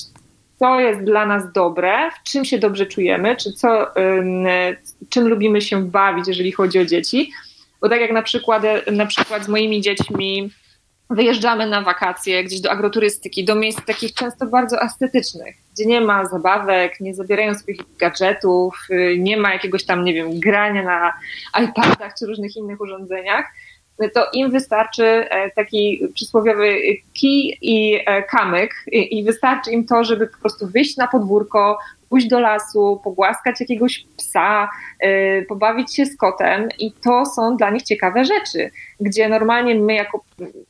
co 0.59 0.81
jest 0.81 1.01
dla 1.01 1.27
nas 1.27 1.53
dobre, 1.53 2.11
w 2.11 2.31
czym 2.31 2.45
się 2.45 2.59
dobrze 2.59 2.87
czujemy, 2.87 3.37
czy 3.37 3.53
co, 3.53 3.87
czym 5.11 5.29
lubimy 5.29 5.61
się 5.61 5.91
bawić, 5.91 6.29
jeżeli 6.29 6.53
chodzi 6.53 6.79
o 6.79 6.85
dzieci 6.85 7.33
bo 7.81 7.89
tak 7.89 8.01
jak 8.01 8.13
na 8.13 8.23
przykład, 8.23 8.63
na 8.93 9.07
przykład 9.07 9.45
z 9.45 9.49
moimi 9.49 9.81
dziećmi 9.81 10.51
wyjeżdżamy 11.11 11.67
na 11.67 11.83
wakacje 11.83 12.45
gdzieś 12.45 12.61
do 12.61 12.71
agroturystyki, 12.71 13.45
do 13.45 13.55
miejsc 13.55 13.85
takich 13.85 14.15
często 14.15 14.47
bardzo 14.47 14.83
estetycznych, 14.83 15.57
gdzie 15.75 15.87
nie 15.87 16.01
ma 16.01 16.27
zabawek, 16.27 17.01
nie 17.01 17.15
zabierają 17.15 17.55
swoich 17.55 17.81
gadżetów, 17.99 18.87
nie 19.19 19.37
ma 19.37 19.53
jakiegoś 19.53 19.85
tam, 19.85 20.05
nie 20.05 20.15
wiem, 20.15 20.41
grania 20.41 20.83
na 20.83 21.13
iPadach 21.65 22.15
czy 22.19 22.27
różnych 22.27 22.57
innych 22.57 22.81
urządzeniach, 22.81 23.45
to 24.09 24.27
im 24.33 24.51
wystarczy 24.51 25.05
e, 25.05 25.51
taki 25.51 26.09
przysłowiowy 26.15 26.79
kij 27.15 27.59
i 27.63 28.01
e, 28.07 28.23
kamyk 28.23 28.71
i 28.93 29.25
wystarczy 29.25 29.71
im 29.71 29.87
to, 29.87 30.05
żeby 30.05 30.27
po 30.27 30.39
prostu 30.39 30.67
wyjść 30.67 30.97
na 30.97 31.07
podwórko, 31.07 31.79
pójść 32.11 32.29
do 32.29 32.41
lasu, 32.41 33.01
pogłaskać 33.05 33.61
jakiegoś 33.61 34.07
psa, 34.17 34.69
yy, 35.03 35.47
pobawić 35.49 35.95
się 35.95 36.07
z 36.07 36.17
kotem 36.17 36.69
i 36.79 36.93
to 36.93 37.27
są 37.27 37.57
dla 37.57 37.71
nich 37.71 37.83
ciekawe 37.83 38.25
rzeczy, 38.25 38.71
gdzie 39.01 39.29
normalnie 39.29 39.75
my 39.75 39.95
jako 39.95 40.25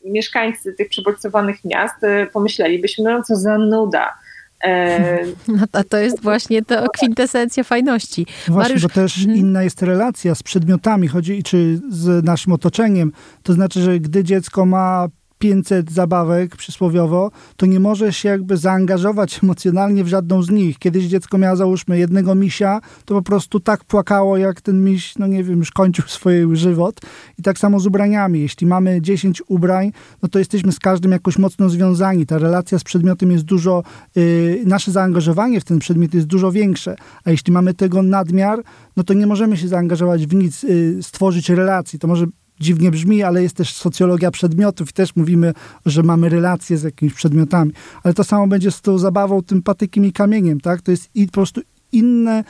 mieszkańcy 0.05 0.73
tych 0.73 0.89
przebodźcowanych 0.89 1.65
miast 1.65 1.97
pomyślelibyśmy, 2.33 3.05
no 3.05 3.23
co 3.23 3.37
za 3.37 3.59
nuda. 3.59 4.15
No 5.49 5.67
to, 5.71 5.85
to 5.85 5.99
jest 5.99 6.23
właśnie 6.23 6.63
to 6.63 6.87
kwintesencja 6.97 7.65
fajności. 7.65 8.27
Właśnie, 8.27 8.75
Mariusz... 8.75 8.83
bo 8.83 8.89
też 8.89 9.19
mhm. 9.19 9.39
inna 9.39 9.63
jest 9.63 9.83
relacja 9.83 10.35
z 10.35 10.43
przedmiotami, 10.43 11.09
chodzi 11.09 11.43
czy 11.43 11.81
z 11.89 12.25
naszym 12.25 12.53
otoczeniem. 12.53 13.13
To 13.43 13.53
znaczy, 13.53 13.83
że 13.83 14.01
gdy 14.01 14.25
dziecko 14.25 14.67
ma 14.67 15.09
500 15.41 15.93
zabawek 15.93 16.57
przysłowiowo, 16.57 17.31
to 17.57 17.67
nie 17.67 17.81
może 17.81 18.13
się 18.13 18.29
jakby 18.29 18.57
zaangażować 18.57 19.41
emocjonalnie 19.43 20.05
w 20.05 20.09
żadną 20.09 20.43
z 20.43 20.51
nich. 20.51 20.79
Kiedyś 20.79 21.05
dziecko 21.05 21.39
miało, 21.39 21.57
załóżmy, 21.57 21.99
jednego 21.99 22.35
misia, 22.35 22.81
to 23.05 23.15
po 23.15 23.23
prostu 23.23 23.61
tak 23.61 23.85
płakało, 23.85 24.37
jak 24.37 24.61
ten 24.61 24.85
miś, 24.85 25.19
no 25.19 25.27
nie 25.27 25.45
wiem, 25.45 25.59
już 25.59 25.71
kończył 25.71 26.05
swój 26.09 26.57
żywot. 26.57 27.01
I 27.39 27.43
tak 27.43 27.59
samo 27.59 27.81
z 27.81 27.87
ubraniami. 27.87 28.41
Jeśli 28.41 28.67
mamy 28.67 29.03
10 29.03 29.43
ubrań, 29.49 29.93
no 30.23 30.29
to 30.29 30.39
jesteśmy 30.39 30.73
z 30.73 30.79
każdym 30.79 31.13
jakoś 31.13 31.39
mocno 31.39 31.69
związani. 31.69 32.27
Ta 32.27 32.39
relacja 32.39 32.79
z 32.79 32.85
przedmiotem 32.85 33.31
jest 33.31 33.45
dużo, 33.45 33.83
yy, 34.17 34.63
nasze 34.67 34.93
zaangażowanie 34.93 35.61
w 35.61 35.65
ten 35.65 35.79
przedmiot 35.79 36.15
jest 36.15 36.27
dużo 36.27 36.53
większe. 36.53 36.97
A 37.25 37.31
jeśli 37.31 37.53
mamy 37.53 37.75
tego 37.75 38.03
nadmiar, 38.03 38.63
no 38.97 39.05
to 39.05 39.15
nie 39.15 39.27
możemy 39.27 39.57
się 39.57 39.69
zaangażować 39.69 40.27
w 40.27 40.35
nic, 40.35 40.63
yy, 40.63 41.03
stworzyć 41.03 41.51
relacji. 41.51 41.99
To 41.99 42.09
może 42.09 42.27
dziwnie 42.61 42.91
brzmi, 42.91 43.23
ale 43.23 43.43
jest 43.43 43.57
też 43.57 43.75
socjologia 43.75 44.31
przedmiotów 44.31 44.91
i 44.91 44.93
też 44.93 45.17
mówimy, 45.17 45.53
że 45.87 46.03
mamy 46.03 46.29
relacje 46.29 46.77
z 46.77 46.83
jakimiś 46.83 47.15
przedmiotami. 47.15 47.73
Ale 48.03 48.15
to 48.15 48.25
samo 48.25 48.47
będzie 48.47 48.71
z 48.71 48.81
tą 48.81 48.99
zabawą, 48.99 49.43
tym 49.43 49.63
patykiem 49.63 50.05
i 50.05 50.13
kamieniem, 50.13 50.61
tak? 50.61 50.83
To 50.83 50.91
jest 50.91 51.11
i 51.15 51.27
po 51.27 51.33
prostu 51.33 51.61
inne, 51.93 52.45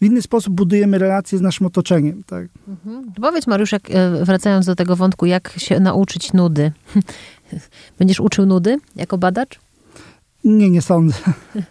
w 0.00 0.04
inny 0.04 0.22
sposób 0.22 0.54
budujemy 0.54 0.98
relacje 0.98 1.38
z 1.38 1.40
naszym 1.40 1.66
otoczeniem, 1.66 2.22
tak? 2.26 2.48
Mhm. 2.68 3.12
Powiedz 3.20 3.46
Mariusz, 3.46 3.72
jak, 3.72 3.90
e, 3.90 4.24
wracając 4.24 4.66
do 4.66 4.74
tego 4.74 4.96
wątku, 4.96 5.26
jak 5.26 5.54
się 5.56 5.80
nauczyć 5.80 6.32
nudy? 6.32 6.72
Będziesz 7.98 8.20
uczył 8.20 8.46
nudy 8.46 8.78
jako 8.96 9.18
badacz? 9.18 9.60
Nie, 10.44 10.70
nie 10.70 10.82
sądzę. 10.82 11.14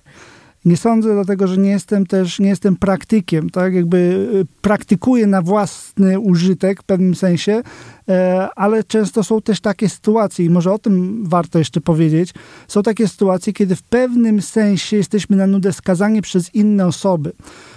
Nie 0.66 0.78
sądzę, 0.78 1.14
dlatego 1.14 1.48
że 1.48 1.58
nie 1.58 1.70
jestem 1.70 2.06
też, 2.06 2.40
nie 2.40 2.50
jestem 2.50 2.76
praktykiem, 2.76 3.50
tak? 3.50 3.74
Jakby 3.74 3.98
y, 3.98 4.46
praktykuję 4.62 5.28
na 5.28 5.42
własny 5.42 6.20
użytek 6.20 6.82
w 6.82 6.86
pewnym 6.86 7.16
sensie, 7.16 7.62
e, 8.10 8.50
ale 8.56 8.84
często 8.84 9.24
są 9.24 9.42
też 9.42 9.62
takie 9.62 9.90
sytuacje 9.90 10.46
i 10.46 10.50
może 10.50 10.74
o 10.74 10.80
tym 10.80 11.24
warto 11.28 11.60
jeszcze 11.60 11.82
powiedzieć. 11.82 12.34
Są 12.68 12.84
takie 12.84 13.08
sytuacje, 13.08 13.54
kiedy 13.54 13.76
w 13.76 13.84
pewnym 13.84 14.42
sensie 14.42 14.98
jesteśmy 14.98 15.36
na 15.36 15.48
nudę 15.48 15.74
skazani 15.74 16.22
przez 16.22 16.56
inne 16.56 16.88
osoby 16.88 17.32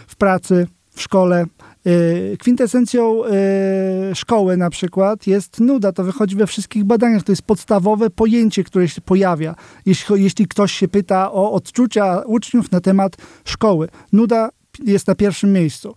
w 0.07 0.17
pracy, 0.17 0.67
w 0.95 1.03
szkole, 1.03 1.47
E, 1.47 1.72
kwintesencją 2.39 3.25
e, 3.25 4.15
szkoły 4.15 4.57
na 4.57 4.71
przykład 4.71 5.27
jest 5.27 5.61
nuda. 5.61 5.93
To 5.93 6.05
wychodzi 6.05 6.37
we 6.37 6.47
wszystkich 6.47 6.85
badaniach. 6.85 7.23
To 7.23 7.33
jest 7.33 7.43
podstawowe 7.43 8.11
pojęcie, 8.11 8.65
które 8.65 8.89
się 8.89 9.01
pojawia, 9.01 9.55
jeśli, 9.87 10.23
jeśli 10.23 10.49
ktoś 10.49 10.73
się 10.73 10.89
pyta 10.89 11.33
o 11.33 11.53
odczucia 11.53 12.23
uczniów 12.27 12.73
na 12.73 12.81
temat 12.81 13.17
szkoły. 13.45 13.89
Nuda 14.13 14.49
jest 14.85 15.07
na 15.07 15.15
pierwszym 15.15 15.53
miejscu. 15.53 15.95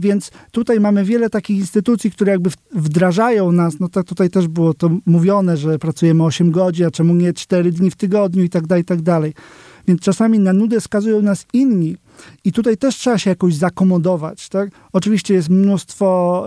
Więc 0.00 0.30
tutaj 0.50 0.80
mamy 0.80 1.04
wiele 1.04 1.30
takich 1.30 1.58
instytucji, 1.58 2.10
które 2.10 2.32
jakby 2.32 2.50
wdrażają 2.74 3.52
nas. 3.52 3.80
No 3.80 3.88
to 3.88 4.02
tutaj 4.02 4.30
też 4.30 4.48
było 4.48 4.74
to 4.74 4.90
mówione, 5.06 5.56
że 5.56 5.78
pracujemy 5.78 6.24
8 6.24 6.50
godzin, 6.50 6.86
a 6.86 6.90
czemu 6.90 7.14
nie 7.14 7.32
4 7.32 7.72
dni 7.72 7.90
w 7.90 7.96
tygodniu 7.96 8.44
i 8.44 8.48
tak 8.48 8.66
dalej, 8.66 8.82
i 8.82 8.84
tak 8.84 9.02
dalej. 9.02 9.34
Więc 9.88 10.00
czasami 10.00 10.38
na 10.38 10.52
nudę 10.52 10.80
skazują 10.80 11.22
nas 11.22 11.46
inni. 11.52 11.96
I 12.44 12.52
tutaj 12.52 12.76
też 12.76 12.96
trzeba 12.96 13.18
się 13.18 13.30
jakoś 13.30 13.54
zakomodować. 13.54 14.48
Tak? 14.48 14.70
Oczywiście 14.92 15.34
jest 15.34 15.48
mnóstwo, 15.48 16.44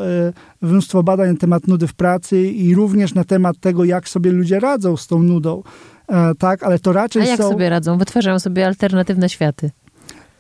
y, 0.62 0.68
mnóstwo 0.68 1.04
badań 1.04 1.32
na 1.32 1.38
temat 1.38 1.68
nudy 1.68 1.88
w 1.88 1.94
pracy 1.94 2.42
i 2.42 2.76
również 2.76 3.14
na 3.14 3.24
temat 3.24 3.60
tego, 3.60 3.84
jak 3.84 4.10
sobie 4.10 4.32
ludzie 4.32 4.60
radzą 4.60 4.98
z 4.98 5.08
tą 5.08 5.24
nudą. 5.24 5.64
E, 6.10 6.36
tak, 6.36 6.64
ale 6.64 6.80
to 6.80 6.94
raczej 6.94 7.22
A 7.22 7.26
jak 7.26 7.38
są... 7.38 7.50
sobie 7.50 7.70
radzą? 7.70 7.98
Wytwarzają 7.98 8.40
sobie 8.40 8.68
alternatywne 8.68 9.30
światy. 9.30 9.72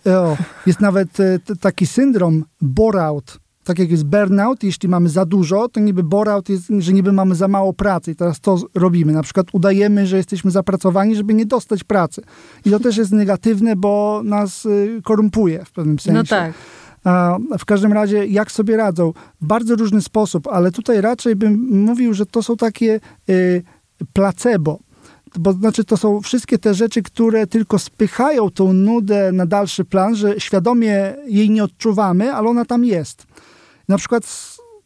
O, 0.05 0.37
jest 0.65 0.79
nawet 0.79 1.19
e, 1.19 1.39
taki 1.61 1.87
syndrom 1.87 2.45
bore-out 2.61 3.39
tak 3.69 3.79
jak 3.79 3.91
jest 3.91 4.03
burnout, 4.03 4.63
jeśli 4.63 4.89
mamy 4.89 5.09
za 5.09 5.25
dużo, 5.25 5.67
to 5.67 5.79
niby 5.79 6.03
bore-out 6.03 6.49
jest, 6.49 6.67
że 6.79 6.93
niby 6.93 7.11
mamy 7.11 7.35
za 7.35 7.47
mało 7.47 7.73
pracy 7.73 8.11
i 8.11 8.15
teraz 8.15 8.39
to 8.39 8.57
robimy. 8.75 9.13
Na 9.13 9.23
przykład 9.23 9.47
udajemy, 9.51 10.07
że 10.07 10.17
jesteśmy 10.17 10.51
zapracowani, 10.51 11.15
żeby 11.15 11.33
nie 11.33 11.45
dostać 11.45 11.83
pracy. 11.83 12.21
I 12.65 12.71
to 12.71 12.79
też 12.79 12.97
jest 12.97 13.11
negatywne, 13.11 13.75
bo 13.75 14.21
nas 14.25 14.65
y, 14.65 15.01
korumpuje 15.03 15.65
w 15.65 15.71
pewnym 15.71 15.99
sensie. 15.99 16.17
No 16.17 16.23
tak. 16.23 16.53
W 17.59 17.65
każdym 17.65 17.93
razie, 17.93 18.25
jak 18.25 18.51
sobie 18.51 18.77
radzą? 18.77 19.13
W 19.41 19.45
bardzo 19.45 19.75
różny 19.75 20.01
sposób, 20.01 20.47
ale 20.47 20.71
tutaj 20.71 21.01
raczej 21.01 21.35
bym 21.35 21.83
mówił, 21.85 22.13
że 22.13 22.25
to 22.25 22.43
są 22.43 22.57
takie 22.57 22.99
y, 23.29 23.63
placebo 24.13 24.79
bo 25.39 25.53
znaczy 25.53 25.83
to 25.83 25.97
są 25.97 26.21
wszystkie 26.21 26.57
te 26.57 26.73
rzeczy, 26.73 27.01
które 27.03 27.47
tylko 27.47 27.79
spychają 27.79 28.49
tą 28.49 28.73
nudę 28.73 29.31
na 29.31 29.45
dalszy 29.45 29.85
plan, 29.85 30.15
że 30.15 30.39
świadomie 30.39 31.15
jej 31.27 31.49
nie 31.49 31.63
odczuwamy, 31.63 32.33
ale 32.33 32.49
ona 32.49 32.65
tam 32.65 32.85
jest. 32.85 33.27
Na 33.89 33.97
przykład 33.97 34.23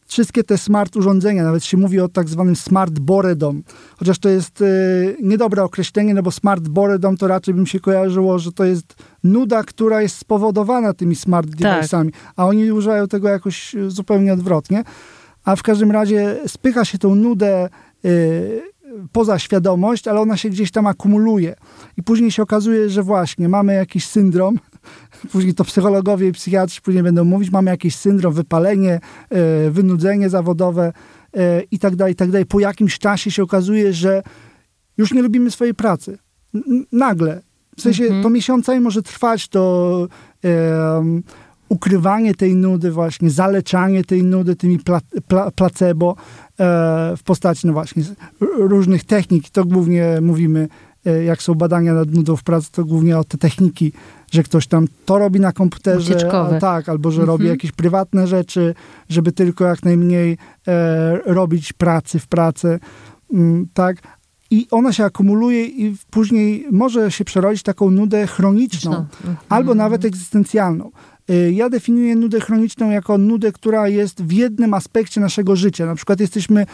wszystkie 0.07 0.43
te 0.43 0.57
smart 0.57 0.95
urządzenia, 0.95 1.43
nawet 1.43 1.65
się 1.65 1.77
mówi 1.77 1.99
o 1.99 2.09
tak 2.09 2.29
zwanym 2.29 2.55
smart 2.55 2.99
boredom, 2.99 3.63
chociaż 3.97 4.19
to 4.19 4.29
jest 4.29 4.61
y, 4.61 5.17
niedobre 5.21 5.63
określenie, 5.63 6.13
no 6.13 6.23
bo 6.23 6.31
smart 6.31 6.67
boredom 6.67 7.17
to 7.17 7.27
raczej 7.27 7.53
bym 7.53 7.65
się 7.65 7.79
kojarzyło, 7.79 8.39
że 8.39 8.51
to 8.51 8.63
jest 8.65 8.95
nuda, 9.23 9.63
która 9.63 10.01
jest 10.01 10.17
spowodowana 10.17 10.93
tymi 10.93 11.15
smart 11.15 11.47
tak. 11.49 11.59
device'ami, 11.59 12.09
a 12.35 12.45
oni 12.45 12.71
używają 12.71 13.07
tego 13.07 13.29
jakoś 13.29 13.75
zupełnie 13.87 14.33
odwrotnie. 14.33 14.83
A 15.45 15.55
w 15.55 15.63
każdym 15.63 15.91
razie 15.91 16.39
spycha 16.47 16.85
się 16.85 16.97
tą 16.97 17.15
nudę 17.15 17.69
y, 18.05 18.61
poza 19.11 19.39
świadomość, 19.39 20.07
ale 20.07 20.19
ona 20.19 20.37
się 20.37 20.49
gdzieś 20.49 20.71
tam 20.71 20.87
akumuluje. 20.87 21.55
I 21.97 22.03
później 22.03 22.31
się 22.31 22.43
okazuje, 22.43 22.89
że 22.89 23.03
właśnie 23.03 23.49
mamy 23.49 23.73
jakiś 23.73 24.07
syndrom, 24.07 24.59
później 25.31 25.53
to 25.53 25.63
psychologowie 25.63 26.27
i 26.27 26.31
psychiatrzy 26.31 26.81
później 26.81 27.03
będą 27.03 27.23
mówić, 27.23 27.51
mamy 27.51 27.71
jakiś 27.71 27.95
syndrom, 27.95 28.33
wypalenie, 28.33 28.99
e, 29.29 29.69
wynudzenie 29.71 30.29
zawodowe 30.29 30.93
e, 31.37 31.61
i 31.71 31.79
tak 31.79 31.95
dalej, 31.95 32.13
i 32.13 32.15
tak 32.15 32.31
dalej. 32.31 32.45
Po 32.45 32.59
jakimś 32.59 32.99
czasie 32.99 33.31
się 33.31 33.43
okazuje, 33.43 33.93
że 33.93 34.23
już 34.97 35.13
nie 35.13 35.21
lubimy 35.21 35.51
swojej 35.51 35.73
pracy. 35.73 36.17
Nagle. 36.91 37.41
W 37.77 37.81
sensie 37.81 38.03
mhm. 38.03 38.23
to 38.23 38.29
miesiącami 38.29 38.79
może 38.79 39.03
trwać 39.03 39.47
to 39.47 40.07
um, 40.43 41.23
ukrywanie 41.69 42.35
tej 42.35 42.55
nudy 42.55 42.91
właśnie, 42.91 43.29
zaleczanie 43.29 44.03
tej 44.03 44.23
nudy 44.23 44.55
tymi 44.55 44.79
pla, 44.79 45.01
pla, 45.27 45.51
placebo 45.51 46.15
e, 46.15 46.15
w 47.17 47.23
postaci 47.23 47.67
no 47.67 47.73
właśnie 47.73 48.03
różnych 48.57 49.03
technik. 49.03 49.49
To 49.49 49.65
głównie 49.65 50.17
mówimy, 50.21 50.67
jak 51.25 51.41
są 51.41 51.55
badania 51.55 51.93
nad 51.93 52.11
nudą 52.11 52.35
w 52.35 52.43
pracy, 52.43 52.71
to 52.71 52.85
głównie 52.85 53.17
o 53.17 53.23
te 53.23 53.37
techniki 53.37 53.91
że 54.33 54.43
ktoś 54.43 54.67
tam 54.67 54.87
to 55.05 55.17
robi 55.17 55.39
na 55.39 55.51
komputerze, 55.51 56.33
a, 56.33 56.59
tak, 56.59 56.89
albo 56.89 57.11
że 57.11 57.21
mhm. 57.21 57.27
robi 57.27 57.47
jakieś 57.47 57.71
prywatne 57.71 58.27
rzeczy, 58.27 58.75
żeby 59.09 59.31
tylko 59.31 59.65
jak 59.65 59.83
najmniej 59.83 60.37
e, 60.67 61.17
robić 61.25 61.73
pracy 61.73 62.19
w 62.19 62.27
pracy, 62.27 62.79
mm, 63.33 63.67
tak. 63.73 63.97
I 64.51 64.67
ona 64.71 64.93
się 64.93 65.05
akumuluje 65.05 65.65
i 65.65 65.95
później 66.09 66.65
może 66.71 67.11
się 67.11 67.25
przerodzić 67.25 67.63
taką 67.63 67.89
nudę 67.89 68.27
chroniczną, 68.27 68.95
mhm. 68.97 69.35
albo 69.49 69.75
nawet 69.75 70.05
egzystencjalną. 70.05 70.91
E, 71.29 71.51
ja 71.51 71.69
definiuję 71.69 72.15
nudę 72.15 72.39
chroniczną 72.39 72.89
jako 72.89 73.17
nudę, 73.17 73.51
która 73.51 73.87
jest 73.87 74.23
w 74.23 74.31
jednym 74.31 74.73
aspekcie 74.73 75.21
naszego 75.21 75.55
życia. 75.55 75.85
Na 75.85 75.95
przykład 75.95 76.19
jesteśmy 76.19 76.65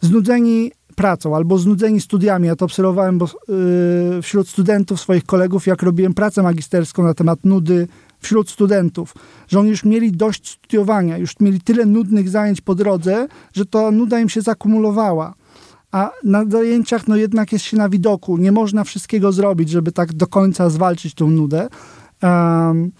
znudzeni 0.00 0.72
pracą 0.96 1.36
albo 1.36 1.58
znudzeni 1.58 2.00
studiami. 2.00 2.46
Ja 2.46 2.56
to 2.56 2.64
obserwowałem 2.64 3.18
bo, 3.18 3.28
yy, 3.48 4.22
wśród 4.22 4.48
studentów, 4.48 5.00
swoich 5.00 5.24
kolegów, 5.24 5.66
jak 5.66 5.82
robiłem 5.82 6.14
pracę 6.14 6.42
magisterską 6.42 7.02
na 7.02 7.14
temat 7.14 7.44
nudy 7.44 7.88
wśród 8.20 8.50
studentów, 8.50 9.14
że 9.48 9.60
oni 9.60 9.70
już 9.70 9.84
mieli 9.84 10.12
dość 10.12 10.50
studiowania, 10.50 11.18
już 11.18 11.40
mieli 11.40 11.60
tyle 11.60 11.86
nudnych 11.86 12.28
zajęć 12.28 12.60
po 12.60 12.74
drodze, 12.74 13.28
że 13.52 13.66
ta 13.66 13.90
nuda 13.90 14.20
im 14.20 14.28
się 14.28 14.40
zakumulowała. 14.40 15.34
A 15.92 16.10
na 16.24 16.44
zajęciach 16.44 17.08
no 17.08 17.16
jednak 17.16 17.52
jest 17.52 17.64
się 17.64 17.76
na 17.76 17.88
widoku. 17.88 18.36
Nie 18.36 18.52
można 18.52 18.84
wszystkiego 18.84 19.32
zrobić, 19.32 19.70
żeby 19.70 19.92
tak 19.92 20.12
do 20.12 20.26
końca 20.26 20.70
zwalczyć 20.70 21.14
tą 21.14 21.30
nudę. 21.30 21.68
Um, 22.22 22.92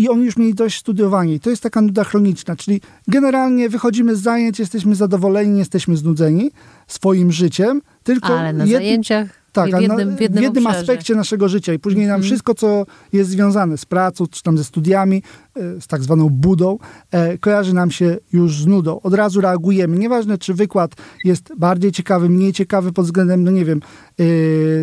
i 0.00 0.08
oni 0.08 0.24
już 0.24 0.36
mieli 0.36 0.54
dość 0.54 0.78
studiowania. 0.78 1.34
I 1.34 1.40
to 1.40 1.50
jest 1.50 1.62
taka 1.62 1.80
nuda 1.80 2.04
chroniczna, 2.04 2.56
czyli 2.56 2.80
generalnie 3.08 3.68
wychodzimy 3.68 4.16
z 4.16 4.20
zajęć, 4.20 4.58
jesteśmy 4.58 4.94
zadowoleni, 4.94 5.52
nie 5.52 5.58
jesteśmy 5.58 5.96
znudzeni 5.96 6.50
swoim 6.86 7.32
życiem, 7.32 7.82
tylko... 8.02 8.38
Ale 8.38 8.52
na 8.52 8.64
jed... 8.64 8.74
zajęciach 8.74 9.40
tak, 9.52 9.76
w 9.76 9.80
jednym, 9.80 10.16
w 10.16 10.20
jednym, 10.20 10.40
w 10.40 10.44
jednym 10.44 10.66
aspekcie 10.66 11.14
naszego 11.14 11.48
życia 11.48 11.72
i 11.72 11.78
później 11.78 12.06
nam 12.06 12.14
mhm. 12.14 12.22
wszystko, 12.22 12.54
co 12.54 12.86
jest 13.12 13.30
związane 13.30 13.78
z 13.78 13.84
pracą, 13.84 14.26
czy 14.26 14.42
tam 14.42 14.58
ze 14.58 14.64
studiami, 14.64 15.22
z 15.80 15.86
tak 15.86 16.02
zwaną 16.02 16.28
budą, 16.28 16.78
e, 17.10 17.38
kojarzy 17.38 17.74
nam 17.74 17.90
się 17.90 18.16
już 18.32 18.62
z 18.62 18.66
nudą. 18.66 19.00
Od 19.00 19.14
razu 19.14 19.40
reagujemy. 19.40 19.98
Nieważne, 19.98 20.38
czy 20.38 20.54
wykład 20.54 20.94
jest 21.24 21.52
bardziej 21.58 21.92
ciekawy, 21.92 22.28
mniej 22.28 22.52
ciekawy 22.52 22.92
pod 22.92 23.04
względem, 23.04 23.44
no 23.44 23.50
nie 23.50 23.64
wiem, 23.64 23.80
e, 24.20 24.24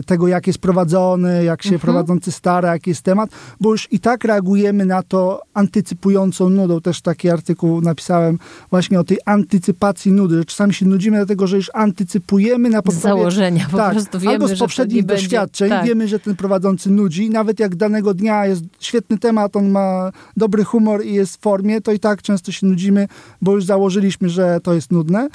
tego, 0.04 0.28
jak 0.28 0.48
jest 0.48 0.60
prowadzony, 0.60 1.44
jak 1.44 1.64
się 1.64 1.76
mhm. 1.76 1.82
prowadzący 1.82 2.32
stara, 2.32 2.74
jaki 2.74 2.90
jest 2.90 3.02
temat, 3.02 3.30
bo 3.62 3.72
już 3.72 3.88
i 3.92 4.00
tak 4.00 4.24
reagujemy 4.24 4.86
na 4.86 5.04
to 5.04 5.42
antycypującą 5.54 6.50
nudą. 6.50 6.82
Też 6.82 7.02
taki 7.02 7.30
artykuł 7.30 7.82
napisałem 7.82 8.40
właśnie 8.70 9.00
o 9.00 9.04
tej 9.04 9.18
antycypacji 9.26 10.12
nudy, 10.12 10.38
że 10.38 10.46
czasami 10.46 10.74
się 10.74 10.86
nudzimy 10.86 11.18
dlatego, 11.18 11.48
że 11.48 11.58
już 11.58 11.72
antycypujemy 11.74 12.70
na 12.70 12.82
podstawie... 12.82 13.16
Z 13.16 13.18
założenia 13.18 13.68
po 13.72 13.78
tak, 13.78 13.92
prostu 13.92 14.20
wiemy, 14.20 14.34
albo 14.34 14.48
z 14.48 14.60
poprzednich 14.60 15.06
doświadczeń 15.06 15.70
tak. 15.70 15.86
wiemy, 15.86 16.08
że 16.08 16.20
ten 16.20 16.36
prowadzący 16.36 16.92
nudzi. 16.92 17.30
Nawet 17.30 17.60
jak 17.60 17.76
danego 17.76 18.14
dnia 18.14 18.46
jest 18.46 18.64
świetny 18.80 19.18
temat, 19.18 19.56
on 19.56 19.70
ma 19.70 20.12
dobry 20.38 20.64
humor 20.68 21.06
i 21.06 21.14
jest 21.14 21.38
w 21.38 21.40
formie, 21.40 21.82
to 21.82 21.92
i 21.92 22.00
tak 22.00 22.22
często 22.22 22.52
się 22.52 22.68
nudzimy, 22.68 23.08
bo 23.42 23.56
już 23.56 23.66
założyliśmy, 23.66 24.30
że 24.30 24.60
to 24.64 24.74
jest 24.74 24.92
nudne. 24.92 25.30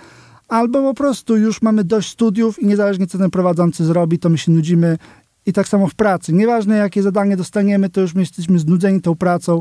albo 0.49 0.83
po 0.83 0.95
prostu 0.95 1.37
już 1.37 1.63
mamy 1.63 1.85
dość 1.85 2.11
studiów 2.11 2.63
i 2.63 2.67
niezależnie 2.67 3.07
co 3.07 3.19
ten 3.19 3.31
prowadzący 3.31 3.85
zrobi, 3.85 4.19
to 4.19 4.29
my 4.29 4.39
się 4.39 4.53
nudzimy 4.53 4.99
i 5.47 5.53
tak 5.53 5.69
samo 5.69 5.89
w 5.89 5.95
pracy. 5.95 6.33
Nieważne 6.33 6.77
jakie 6.77 7.03
zadanie 7.03 7.37
dostaniemy, 7.37 7.89
to 7.89 8.01
już 8.01 8.15
my 8.15 8.21
jesteśmy 8.21 8.59
znudzeni 8.59 9.01
tą 9.01 9.15
pracą. 9.15 9.61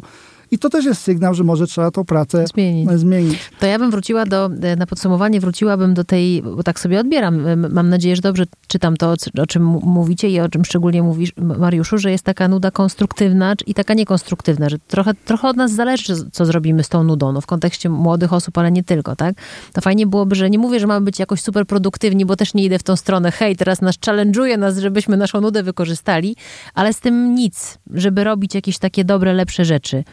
I 0.52 0.60
to 0.60 0.70
też 0.70 0.86
jest 0.86 1.02
sygnał, 1.02 1.34
że 1.34 1.44
może 1.44 1.68
trzeba 1.68 1.92
tą 1.92 2.06
pracę 2.06 2.46
Zmienić. 2.54 2.90
zmienić. 2.92 3.40
To 3.60 3.66
ja 3.66 3.80
bym 3.80 3.92
wróciła 3.92 4.26
do, 4.26 4.50
na 4.78 4.88
podsumowanie, 4.88 5.40
wróciłabym 5.40 5.94
do 5.94 6.04
tej, 6.04 6.42
bo 6.42 6.64
tak 6.64 6.80
sobie 6.80 7.00
odbieram. 7.00 7.42
Mam 7.74 7.90
nadzieję, 7.90 8.16
że 8.16 8.22
dobrze 8.22 8.44
czytam 8.68 8.98
to, 8.98 9.14
o 9.42 9.48
czym 9.48 9.64
mówicie 9.84 10.30
i 10.30 10.40
o 10.40 10.50
czym 10.50 10.66
szczególnie 10.66 11.04
mówisz, 11.04 11.32
Mariuszu, 11.38 11.98
że 11.98 12.12
jest 12.12 12.24
taka 12.24 12.48
nuda 12.48 12.72
konstruktywna 12.72 13.56
i 13.68 13.74
taka 13.74 13.94
niekonstruktywna, 13.94 14.70
że 14.70 14.80
trochę, 14.88 15.14
trochę 15.26 15.48
od 15.48 15.58
nas 15.58 15.72
zależy, 15.72 16.14
co 16.32 16.46
zrobimy 16.46 16.84
z 16.84 16.90
tą 16.90 17.04
nudą, 17.04 17.32
no 17.32 17.42
w 17.42 17.46
kontekście 17.46 17.90
młodych 17.90 18.34
osób, 18.34 18.58
ale 18.58 18.72
nie 18.72 18.84
tylko, 18.84 19.16
tak? 19.16 19.36
To 19.74 19.82
fajnie 19.82 20.08
byłoby, 20.08 20.36
że 20.36 20.50
nie 20.50 20.60
mówię, 20.60 20.80
że 20.80 20.88
mamy 20.88 21.06
być 21.06 21.20
jakoś 21.20 21.42
super 21.42 21.66
produktywni, 21.66 22.26
bo 22.26 22.36
też 22.36 22.54
nie 22.54 22.64
idę 22.64 22.80
w 22.80 22.84
tą 22.84 22.96
stronę, 22.96 23.32
hej, 23.32 23.56
teraz 23.56 23.82
nas 23.82 23.96
challenge'uje 23.96 24.60
nas, 24.60 24.78
żebyśmy 24.78 25.18
naszą 25.18 25.42
nudę 25.42 25.64
wykorzystali, 25.64 26.36
ale 26.74 26.94
z 26.94 27.00
tym 27.00 27.36
nic, 27.36 27.78
żeby 27.94 28.24
robić 28.24 28.56
jakieś 28.56 28.78
takie 28.78 29.06
dobre, 29.06 29.34
lepsze 29.34 29.66
rzeczy. 29.66 30.04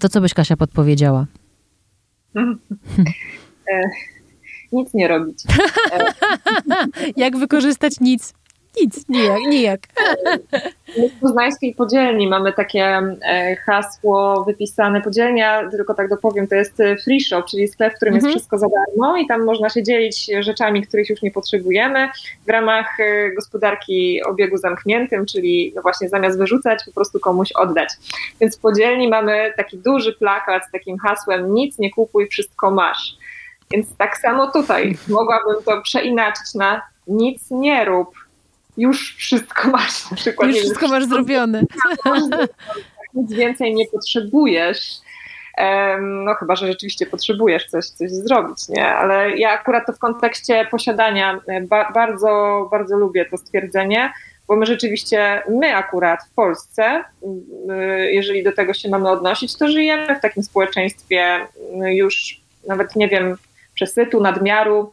To 0.00 0.08
co 0.08 0.20
byś, 0.20 0.34
Kasia, 0.34 0.56
podpowiedziała? 0.56 1.26
nic 4.72 4.94
nie 4.94 5.08
robić. 5.08 5.38
Jak 7.16 7.36
wykorzystać 7.36 8.00
nic? 8.00 8.34
Nic, 8.80 9.08
nijak, 9.08 9.40
nijak. 9.48 9.80
My 10.98 11.08
w 11.08 11.20
poznańskiej 11.20 11.74
podzielni 11.74 12.28
mamy 12.28 12.52
takie 12.52 13.00
hasło 13.66 14.44
wypisane. 14.44 15.00
Podzielnia, 15.00 15.70
tylko 15.70 15.94
tak 15.94 16.08
dopowiem, 16.08 16.48
to 16.48 16.54
jest 16.54 16.78
free 17.04 17.20
shop, 17.20 17.42
czyli 17.50 17.68
sklep, 17.68 17.92
w 17.92 17.96
którym 17.96 18.14
mhm. 18.14 18.30
jest 18.30 18.38
wszystko 18.38 18.58
za 18.58 18.66
darmo 18.68 19.16
i 19.16 19.26
tam 19.26 19.44
można 19.44 19.70
się 19.70 19.82
dzielić 19.82 20.30
rzeczami, 20.40 20.86
których 20.86 21.10
już 21.10 21.22
nie 21.22 21.30
potrzebujemy 21.30 22.08
w 22.46 22.50
ramach 22.50 22.96
gospodarki 23.36 24.22
obiegu 24.24 24.56
zamkniętym, 24.56 25.26
czyli 25.26 25.72
no 25.76 25.82
właśnie 25.82 26.08
zamiast 26.08 26.38
wyrzucać, 26.38 26.84
po 26.84 26.92
prostu 26.92 27.20
komuś 27.20 27.52
oddać. 27.52 27.88
Więc 28.40 28.58
w 28.58 28.60
podzielni 28.60 29.08
mamy 29.08 29.52
taki 29.56 29.78
duży 29.78 30.12
plakat 30.12 30.62
z 30.68 30.70
takim 30.70 30.98
hasłem 30.98 31.54
nic 31.54 31.78
nie 31.78 31.90
kupuj, 31.90 32.28
wszystko 32.28 32.70
masz. 32.70 33.16
Więc 33.70 33.96
tak 33.96 34.18
samo 34.18 34.50
tutaj 34.52 34.96
mogłabym 35.08 35.62
to 35.64 35.82
przeinaczyć 35.82 36.54
na 36.54 36.82
nic 37.06 37.50
nie 37.50 37.84
rób 37.84 38.08
już 38.76 39.16
wszystko 39.16 39.70
masz 39.76 40.10
na 40.10 40.16
przykład. 40.16 40.48
Już 40.48 40.58
wszystko 40.58 40.88
masz 40.88 41.04
zrobione. 41.04 41.62
Nic 43.14 43.32
więcej 43.32 43.74
nie 43.74 43.86
potrzebujesz. 43.86 44.78
No 46.00 46.34
chyba, 46.34 46.56
że 46.56 46.66
rzeczywiście 46.66 47.06
potrzebujesz 47.06 47.66
coś, 47.66 47.86
coś 47.86 48.10
zrobić, 48.10 48.68
nie? 48.68 48.86
Ale 48.86 49.36
ja 49.36 49.50
akurat 49.50 49.86
to 49.86 49.92
w 49.92 49.98
kontekście 49.98 50.66
posiadania 50.70 51.40
ba 51.68 51.92
bardzo, 51.92 52.68
bardzo 52.70 52.96
lubię 52.96 53.24
to 53.24 53.36
stwierdzenie, 53.36 54.12
bo 54.48 54.56
my 54.56 54.66
rzeczywiście, 54.66 55.42
my 55.48 55.76
akurat 55.76 56.24
w 56.24 56.34
Polsce, 56.34 57.04
jeżeli 58.10 58.42
do 58.42 58.52
tego 58.52 58.74
się 58.74 58.88
mamy 58.88 59.10
odnosić, 59.10 59.56
to 59.56 59.68
żyjemy 59.68 60.16
w 60.16 60.20
takim 60.20 60.42
społeczeństwie 60.42 61.46
już 61.86 62.40
nawet, 62.68 62.96
nie 62.96 63.08
wiem, 63.08 63.36
przesytu, 63.74 64.20
nadmiaru, 64.20 64.92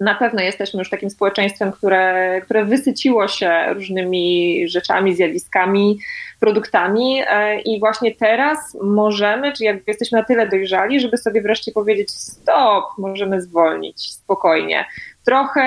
na 0.00 0.14
pewno 0.14 0.42
jesteśmy 0.42 0.78
już 0.78 0.90
takim 0.90 1.10
społeczeństwem, 1.10 1.72
które, 1.72 2.40
które 2.44 2.64
wysyciło 2.64 3.28
się 3.28 3.64
różnymi 3.74 4.64
rzeczami, 4.68 5.14
zjawiskami, 5.14 5.98
produktami 6.40 7.22
e, 7.26 7.60
i 7.60 7.80
właśnie 7.80 8.14
teraz 8.14 8.76
możemy, 8.82 9.52
czy 9.52 9.64
jakby 9.64 9.82
jesteśmy 9.86 10.18
na 10.18 10.24
tyle 10.24 10.48
dojrzali, 10.48 11.00
żeby 11.00 11.16
sobie 11.16 11.42
wreszcie 11.42 11.72
powiedzieć 11.72 12.10
stop, 12.10 12.84
możemy 12.98 13.42
zwolnić 13.42 14.12
spokojnie. 14.12 14.84
Trochę 15.24 15.64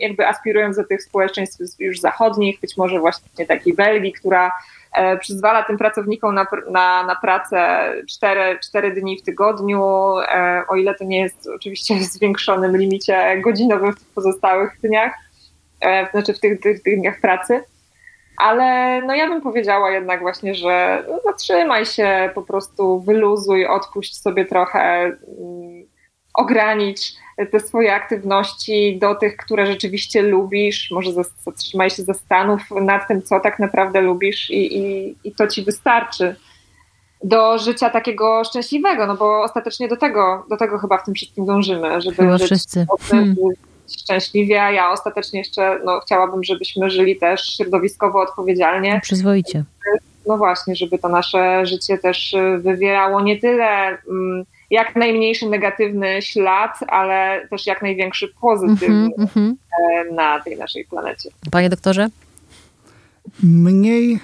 jakby 0.00 0.26
aspirując 0.26 0.76
do 0.76 0.84
tych 0.84 1.02
społeczeństw 1.02 1.60
już 1.78 2.00
zachodnich, 2.00 2.60
być 2.60 2.76
może 2.76 3.00
właśnie 3.00 3.46
takiej 3.46 3.74
Belgii, 3.74 4.12
która 4.12 4.52
przyzwala 5.20 5.62
tym 5.62 5.78
pracownikom 5.78 6.34
na, 6.34 6.46
na, 6.70 7.06
na 7.06 7.16
pracę 7.16 7.92
4, 8.08 8.58
4 8.62 8.90
dni 8.90 9.18
w 9.18 9.22
tygodniu, 9.22 9.82
e, 10.18 10.62
o 10.68 10.76
ile 10.76 10.94
to 10.94 11.04
nie 11.04 11.20
jest 11.20 11.48
oczywiście 11.56 11.94
w 12.00 12.02
zwiększonym 12.02 12.76
limicie 12.76 13.40
godzinowym 13.40 13.92
w 13.92 14.14
pozostałych 14.14 14.80
dniach, 14.82 15.12
e, 15.80 16.10
znaczy 16.10 16.34
w 16.34 16.40
tych, 16.40 16.60
tych, 16.60 16.82
tych 16.82 17.00
dniach 17.00 17.20
pracy. 17.20 17.64
Ale 18.36 19.00
no 19.02 19.14
ja 19.14 19.28
bym 19.28 19.40
powiedziała 19.40 19.90
jednak 19.90 20.20
właśnie, 20.20 20.54
że 20.54 21.04
no, 21.08 21.18
zatrzymaj 21.24 21.86
się, 21.86 22.30
po 22.34 22.42
prostu 22.42 23.00
wyluzuj, 23.00 23.66
odpuść 23.66 24.20
sobie 24.20 24.44
trochę, 24.44 24.80
mm, 24.80 25.16
ogranicz 26.34 27.00
te 27.50 27.60
swoje 27.60 27.94
aktywności 27.94 28.98
do 28.98 29.14
tych, 29.14 29.36
które 29.36 29.66
rzeczywiście 29.66 30.22
lubisz. 30.22 30.90
Może 30.90 31.12
zatrzymaj 31.44 31.90
się, 31.90 32.02
zastanów 32.02 32.60
nad 32.70 33.08
tym, 33.08 33.22
co 33.22 33.40
tak 33.40 33.58
naprawdę 33.58 34.00
lubisz 34.00 34.50
i, 34.50 34.78
i, 34.78 35.14
i 35.24 35.32
to 35.32 35.46
ci 35.46 35.62
wystarczy 35.62 36.36
do 37.24 37.58
życia 37.58 37.90
takiego 37.90 38.44
szczęśliwego, 38.44 39.06
no 39.06 39.16
bo 39.16 39.42
ostatecznie 39.42 39.88
do 39.88 39.96
tego, 39.96 40.46
do 40.50 40.56
tego 40.56 40.78
chyba 40.78 40.98
w 40.98 41.04
tym 41.04 41.14
wszystkim 41.14 41.46
dążymy, 41.46 42.00
żeby 42.00 42.16
chyba 42.16 42.38
żyć 42.38 42.46
wszyscy. 42.46 42.86
Hmm. 43.10 43.34
szczęśliwie, 44.02 44.62
a 44.62 44.70
ja 44.70 44.90
ostatecznie 44.90 45.38
jeszcze 45.38 45.80
no, 45.84 46.00
chciałabym, 46.00 46.44
żebyśmy 46.44 46.90
żyli 46.90 47.16
też 47.16 47.56
środowiskowo 47.56 48.20
odpowiedzialnie. 48.20 49.00
Przyzwoicie. 49.02 49.64
No 50.26 50.38
właśnie, 50.38 50.76
żeby 50.76 50.98
to 50.98 51.08
nasze 51.08 51.66
życie 51.66 51.98
też 51.98 52.34
wywierało 52.58 53.20
nie 53.20 53.40
tyle... 53.40 53.98
Mm, 54.08 54.44
jak 54.72 54.96
najmniejszy 54.96 55.48
negatywny 55.48 56.22
ślad, 56.22 56.78
ale 56.88 57.46
też 57.50 57.66
jak 57.66 57.82
największy 57.82 58.28
pozytywny 58.40 59.10
mm 59.18 59.28
-hmm. 59.28 59.54
na 60.12 60.40
tej 60.40 60.56
naszej 60.56 60.84
planecie. 60.84 61.30
Panie 61.50 61.68
doktorze? 61.68 62.08
Mniej, 63.42 64.20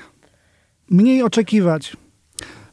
mniej 0.90 1.22
oczekiwać. 1.22 1.96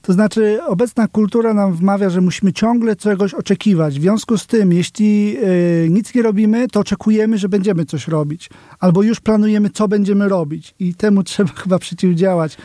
To 0.01 0.13
znaczy, 0.13 0.59
obecna 0.63 1.07
kultura 1.07 1.53
nam 1.53 1.73
wmawia, 1.73 2.09
że 2.09 2.21
musimy 2.21 2.53
ciągle 2.53 2.95
czegoś 2.95 3.33
oczekiwać. 3.33 3.99
W 3.99 4.01
związku 4.01 4.37
z 4.37 4.47
tym, 4.47 4.73
jeśli 4.73 5.37
y, 5.85 5.87
nic 5.89 6.15
nie 6.15 6.21
robimy, 6.21 6.67
to 6.67 6.79
oczekujemy, 6.79 7.37
że 7.37 7.49
będziemy 7.49 7.85
coś 7.85 8.07
robić. 8.07 8.49
Albo 8.79 9.03
już 9.03 9.19
planujemy, 9.19 9.69
co 9.69 9.87
będziemy 9.87 10.29
robić. 10.29 10.73
I 10.79 10.95
temu 10.95 11.23
trzeba 11.29 11.53
chyba 11.53 11.79
przeciwdziałać. 11.79 12.57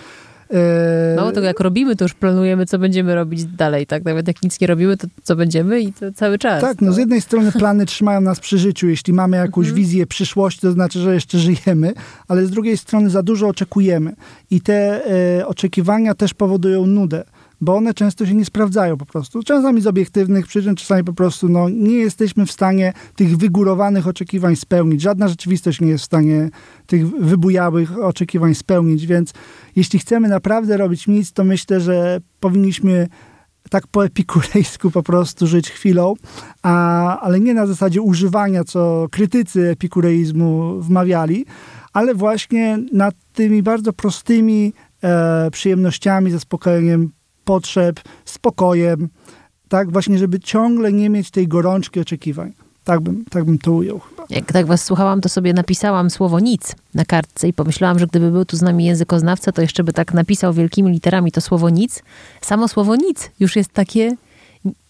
No 1.17 1.33
to 1.33 1.41
jak 1.41 1.61
robimy, 1.61 1.97
to 1.97 2.05
już 2.05 2.15
planujemy, 2.15 2.67
co 2.67 2.79
będziemy 2.79 3.15
robić 3.15 3.45
dalej, 3.45 3.87
tak? 3.87 4.05
Nawet 4.05 4.29
jak 4.29 4.43
nic 4.43 4.61
nie 4.61 4.67
robimy, 4.67 4.97
to 4.97 5.07
co 5.23 5.37
będziemy 5.37 5.81
i 5.81 5.93
to 5.93 6.13
cały 6.13 6.39
czas. 6.39 6.61
Tak, 6.61 6.81
no 6.81 6.93
z 6.93 6.97
jednej 6.97 7.21
strony 7.21 7.53
plany 7.53 7.87
trzymają 7.87 8.21
nas 8.21 8.41
przy 8.41 8.59
życiu. 8.59 8.89
Jeśli 8.89 9.13
mamy 9.13 9.37
jakąś 9.37 9.67
mhm. 9.67 9.77
wizję 9.77 10.07
przyszłości, 10.07 10.61
to 10.61 10.73
znaczy, 10.73 10.99
że 10.99 11.15
jeszcze 11.15 11.39
żyjemy, 11.39 11.93
ale 12.29 12.47
z 12.47 12.51
drugiej 12.51 12.77
strony 12.77 13.11
za 13.11 13.23
dużo 13.23 13.49
oczekujemy. 13.49 14.15
I 14.51 14.61
te 14.61 15.01
e, 15.39 15.47
oczekiwania 15.47 16.15
też 16.15 16.35
powodują 16.35 16.87
nudę 16.87 17.25
bo 17.61 17.77
one 17.77 17.95
często 17.95 18.27
się 18.27 18.35
nie 18.35 18.45
sprawdzają 18.45 18.97
po 18.97 19.07
prostu. 19.07 19.43
Czasami 19.43 19.81
z 19.81 19.87
obiektywnych 19.87 20.47
przyczyn, 20.47 20.75
czasami 20.75 21.05
po 21.05 21.13
prostu 21.13 21.49
no, 21.49 21.69
nie 21.69 21.97
jesteśmy 21.97 22.47
w 22.47 22.53
stanie 22.53 22.93
tych 23.17 23.37
wygórowanych 23.37 24.09
oczekiwań 24.09 24.57
spełnić. 24.57 25.01
Żadna 25.03 25.29
rzeczywistość 25.29 25.81
nie 25.81 25.89
jest 25.89 26.03
w 26.03 26.07
stanie 26.07 26.51
tych 26.87 27.11
wybujałych 27.11 27.99
oczekiwań 27.99 28.55
spełnić, 28.55 29.07
więc 29.07 29.33
jeśli 29.77 29.99
chcemy 29.99 30.29
naprawdę 30.29 30.77
robić 30.77 31.07
nic, 31.07 31.33
to 31.33 31.45
myślę, 31.45 31.81
że 31.81 32.21
powinniśmy 32.41 33.09
tak 33.71 33.87
po 33.87 34.05
epikurejsku 34.05 34.91
po 34.91 35.03
prostu 35.03 35.47
żyć 35.47 35.71
chwilą, 35.71 36.15
a, 36.63 37.21
ale 37.21 37.41
nie 37.41 37.55
na 37.55 37.67
zasadzie 37.67 38.03
używania, 38.03 38.65
co 38.65 39.07
krytycy 39.11 39.69
epikureizmu 39.69 40.81
wmawiali, 40.81 41.47
ale 41.93 42.15
właśnie 42.15 42.79
nad 42.93 43.15
tymi 43.33 43.63
bardzo 43.63 43.93
prostymi 43.93 44.73
e, 45.03 45.51
przyjemnościami, 45.51 46.31
zaspokojeniem 46.31 47.11
potrzeb, 47.51 48.01
spokojem, 48.25 49.09
tak 49.69 49.93
właśnie, 49.93 50.19
żeby 50.19 50.41
ciągle 50.41 50.93
nie 50.93 51.11
mieć 51.11 51.31
tej 51.31 51.49
gorączki 51.49 52.01
oczekiwań. 52.01 52.53
Tak 52.85 53.01
bym, 53.01 53.25
tak 53.31 53.45
bym 53.45 53.59
to 53.59 53.73
ujął 53.73 53.99
chyba. 53.99 54.25
Jak 54.31 54.53
tak 54.53 54.67
was 54.67 54.85
słuchałam, 54.85 55.21
to 55.21 55.29
sobie 55.29 55.53
napisałam 55.55 56.11
słowo 56.11 56.41
nic 56.41 56.77
na 56.95 57.05
kartce 57.05 57.49
i 57.49 57.53
pomyślałam, 57.53 57.99
że 57.99 58.07
gdyby 58.07 58.31
był 58.31 58.45
tu 58.45 58.57
z 58.57 58.63
nami 58.63 58.85
językoznawca, 58.85 59.53
to 59.53 59.63
jeszcze 59.63 59.85
by 59.85 59.93
tak 59.93 60.15
napisał 60.15 60.53
wielkimi 60.53 60.93
literami 60.93 61.33
to 61.33 61.41
słowo 61.41 61.71
nic. 61.71 62.03
Samo 62.41 62.69
słowo 62.69 62.97
nic 62.97 63.31
już 63.41 63.57
jest 63.57 63.73
takie 63.73 64.17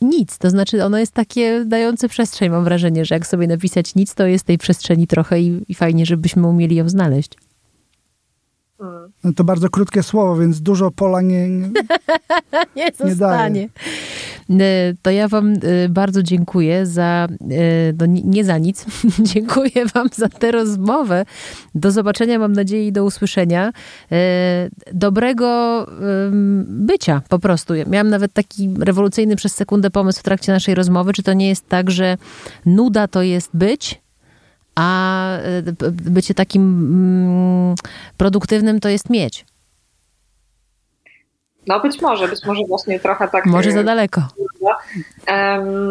nic, 0.00 0.38
to 0.38 0.50
znaczy 0.50 0.84
ono 0.84 0.98
jest 0.98 1.12
takie 1.12 1.64
dające 1.64 2.08
przestrzeń, 2.08 2.50
mam 2.50 2.64
wrażenie, 2.64 3.04
że 3.04 3.14
jak 3.14 3.26
sobie 3.26 3.46
napisać 3.46 3.94
nic, 3.94 4.14
to 4.14 4.26
jest 4.26 4.44
tej 4.44 4.58
przestrzeni 4.58 5.06
trochę 5.06 5.40
i, 5.40 5.64
i 5.68 5.74
fajnie, 5.74 6.06
żebyśmy 6.06 6.46
umieli 6.46 6.76
ją 6.76 6.88
znaleźć. 6.88 7.32
No 9.24 9.32
to 9.36 9.44
bardzo 9.44 9.68
krótkie 9.68 10.02
słowo, 10.02 10.36
więc 10.36 10.60
dużo 10.60 10.90
pola 10.90 11.20
nie... 11.22 11.48
nie... 11.48 11.70
nie 12.76 12.90
zostanie. 12.98 13.68
E, 14.50 14.94
To 15.02 15.10
ja 15.10 15.28
wam 15.28 15.52
e, 15.52 15.88
bardzo 15.88 16.22
dziękuję 16.22 16.86
za, 16.86 17.28
e, 17.50 17.92
no 17.98 18.06
nie- 18.06 18.22
nie 18.22 18.44
za 18.44 18.58
nic, 18.58 18.86
dziękuję 19.34 19.86
wam 19.94 20.08
za 20.14 20.28
tę 20.28 20.52
rozmowę. 20.52 21.24
Do 21.74 21.90
zobaczenia, 21.90 22.38
mam 22.38 22.52
nadzieję, 22.52 22.86
i 22.86 22.92
do 22.92 23.04
usłyszenia. 23.04 23.72
E, 24.12 24.68
Dobrego 24.92 25.86
bycia 26.66 27.22
po 27.28 27.38
prostu. 27.38 27.74
Ja 27.74 27.84
Miałam 27.84 28.08
nawet 28.08 28.32
taki 28.32 28.74
rewolucyjny 28.78 29.36
przez 29.36 29.54
sekundę 29.54 29.90
pomysł 29.90 30.20
w 30.20 30.22
trakcie 30.22 30.52
naszej 30.52 30.74
rozmowy, 30.74 31.12
czy 31.12 31.22
to 31.22 31.32
nie 31.32 31.48
jest 31.48 31.68
tak, 31.68 31.90
że 31.90 32.16
nuda 32.66 33.08
to 33.08 33.22
jest 33.22 33.50
być, 33.54 33.99
a 34.80 35.38
b- 35.62 35.90
bycie 35.90 36.34
takim 36.34 36.62
mm, 36.62 37.74
produktywnym 38.16 38.80
to 38.80 38.88
jest 38.88 39.10
mieć. 39.10 39.44
No 41.66 41.80
być 41.80 42.00
może, 42.00 42.28
być 42.28 42.44
może 42.46 42.60
właśnie 42.68 43.00
trochę 43.00 43.28
tak. 43.28 43.46
Może 43.46 43.70
e, 43.70 43.72
za 43.72 43.82
daleko. 43.82 44.22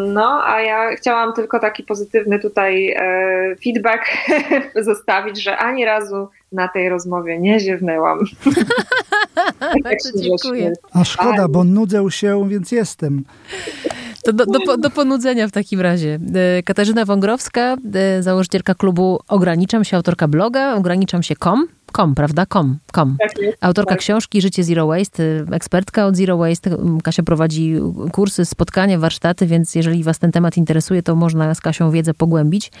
No, 0.06 0.42
a 0.44 0.60
ja 0.60 0.96
chciałam 0.96 1.32
tylko 1.32 1.58
taki 1.58 1.82
pozytywny 1.82 2.38
tutaj 2.38 2.90
e, 2.90 3.56
feedback 3.64 4.02
zostawić, 4.88 5.42
że 5.42 5.56
ani 5.56 5.84
razu 5.84 6.28
na 6.52 6.68
tej 6.68 6.88
rozmowie 6.88 7.38
nie 7.38 7.60
ziewnęłam. 7.60 8.18
Bardzo 9.84 10.10
dziękuję. 10.18 10.72
A 10.92 11.04
szkoda, 11.04 11.48
bo 11.48 11.64
nudzę 11.64 12.10
się, 12.10 12.48
więc 12.48 12.72
jestem. 12.72 13.24
To 14.24 14.32
do, 14.32 14.46
do, 14.46 14.76
do 14.76 14.90
ponudzenia 14.90 15.48
w 15.48 15.52
takim 15.52 15.80
razie. 15.80 16.18
E, 16.58 16.62
Katarzyna 16.62 17.04
Wągrowska, 17.04 17.76
e, 17.94 18.22
założycielka 18.22 18.74
klubu 18.74 19.20
Ograniczam 19.28 19.84
się, 19.84 19.96
autorka 19.96 20.28
bloga, 20.28 20.74
ograniczam 20.74 21.22
się 21.22 21.36
com, 21.92 22.14
prawda? 22.14 22.46
Com, 22.46 22.78
com. 22.94 23.16
Tak 23.20 23.38
jest. 23.38 23.58
Autorka 23.60 23.90
Tak. 23.90 23.98
książki 23.98 24.40
Życie 24.40 24.64
Zero 24.64 24.86
Waste, 24.86 25.22
y, 25.22 25.46
ekspertka 25.50 26.06
od 26.06 26.16
Zero 26.16 26.36
Waste. 26.36 26.70
Mm, 26.70 27.00
Kasia 27.00 27.22
prowadzi 27.22 27.74
kursy, 28.12 28.44
spotkania, 28.44 28.98
warsztaty, 28.98 29.46
więc 29.46 29.74
jeżeli 29.74 30.04
was 30.04 30.18
ten 30.18 30.32
temat 30.32 30.56
interesuje, 30.56 31.02
to 31.02 31.16
można 31.16 31.54
z 31.54 31.60
Kasią 31.60 31.90
wiedzę 31.90 32.14
pogłębić. 32.14 32.72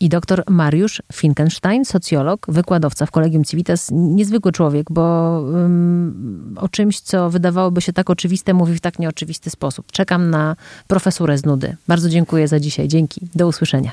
I 0.00 0.08
doktor 0.08 0.42
Mariusz 0.50 1.02
Finkenstein, 1.12 1.84
socjolog, 1.84 2.46
wykładowca 2.48 3.06
w 3.06 3.10
Kolegium 3.10 3.44
Civitas. 3.44 3.88
Niezwykły 3.92 4.52
człowiek, 4.52 4.86
bo 4.90 5.38
ym, 5.54 6.54
o 6.60 6.68
czymś, 6.68 7.00
co 7.00 7.30
wydawałoby 7.30 7.80
się 7.80 7.92
tak 7.92 8.10
oczywiste, 8.10 8.54
mówi 8.54 8.74
w 8.74 8.80
tak 8.80 8.98
nieoczywisty 8.98 9.50
sposób. 9.50 9.92
Czekam 9.92 10.30
na 10.30 10.56
profesurę 10.86 11.38
z 11.38 11.44
nudy. 11.44 11.76
Bardzo 11.88 12.08
dziękuję 12.08 12.48
za 12.48 12.60
dzisiaj. 12.60 12.88
Dzięki. 12.88 13.20
Do 13.34 13.48
usłyszenia. 13.48 13.92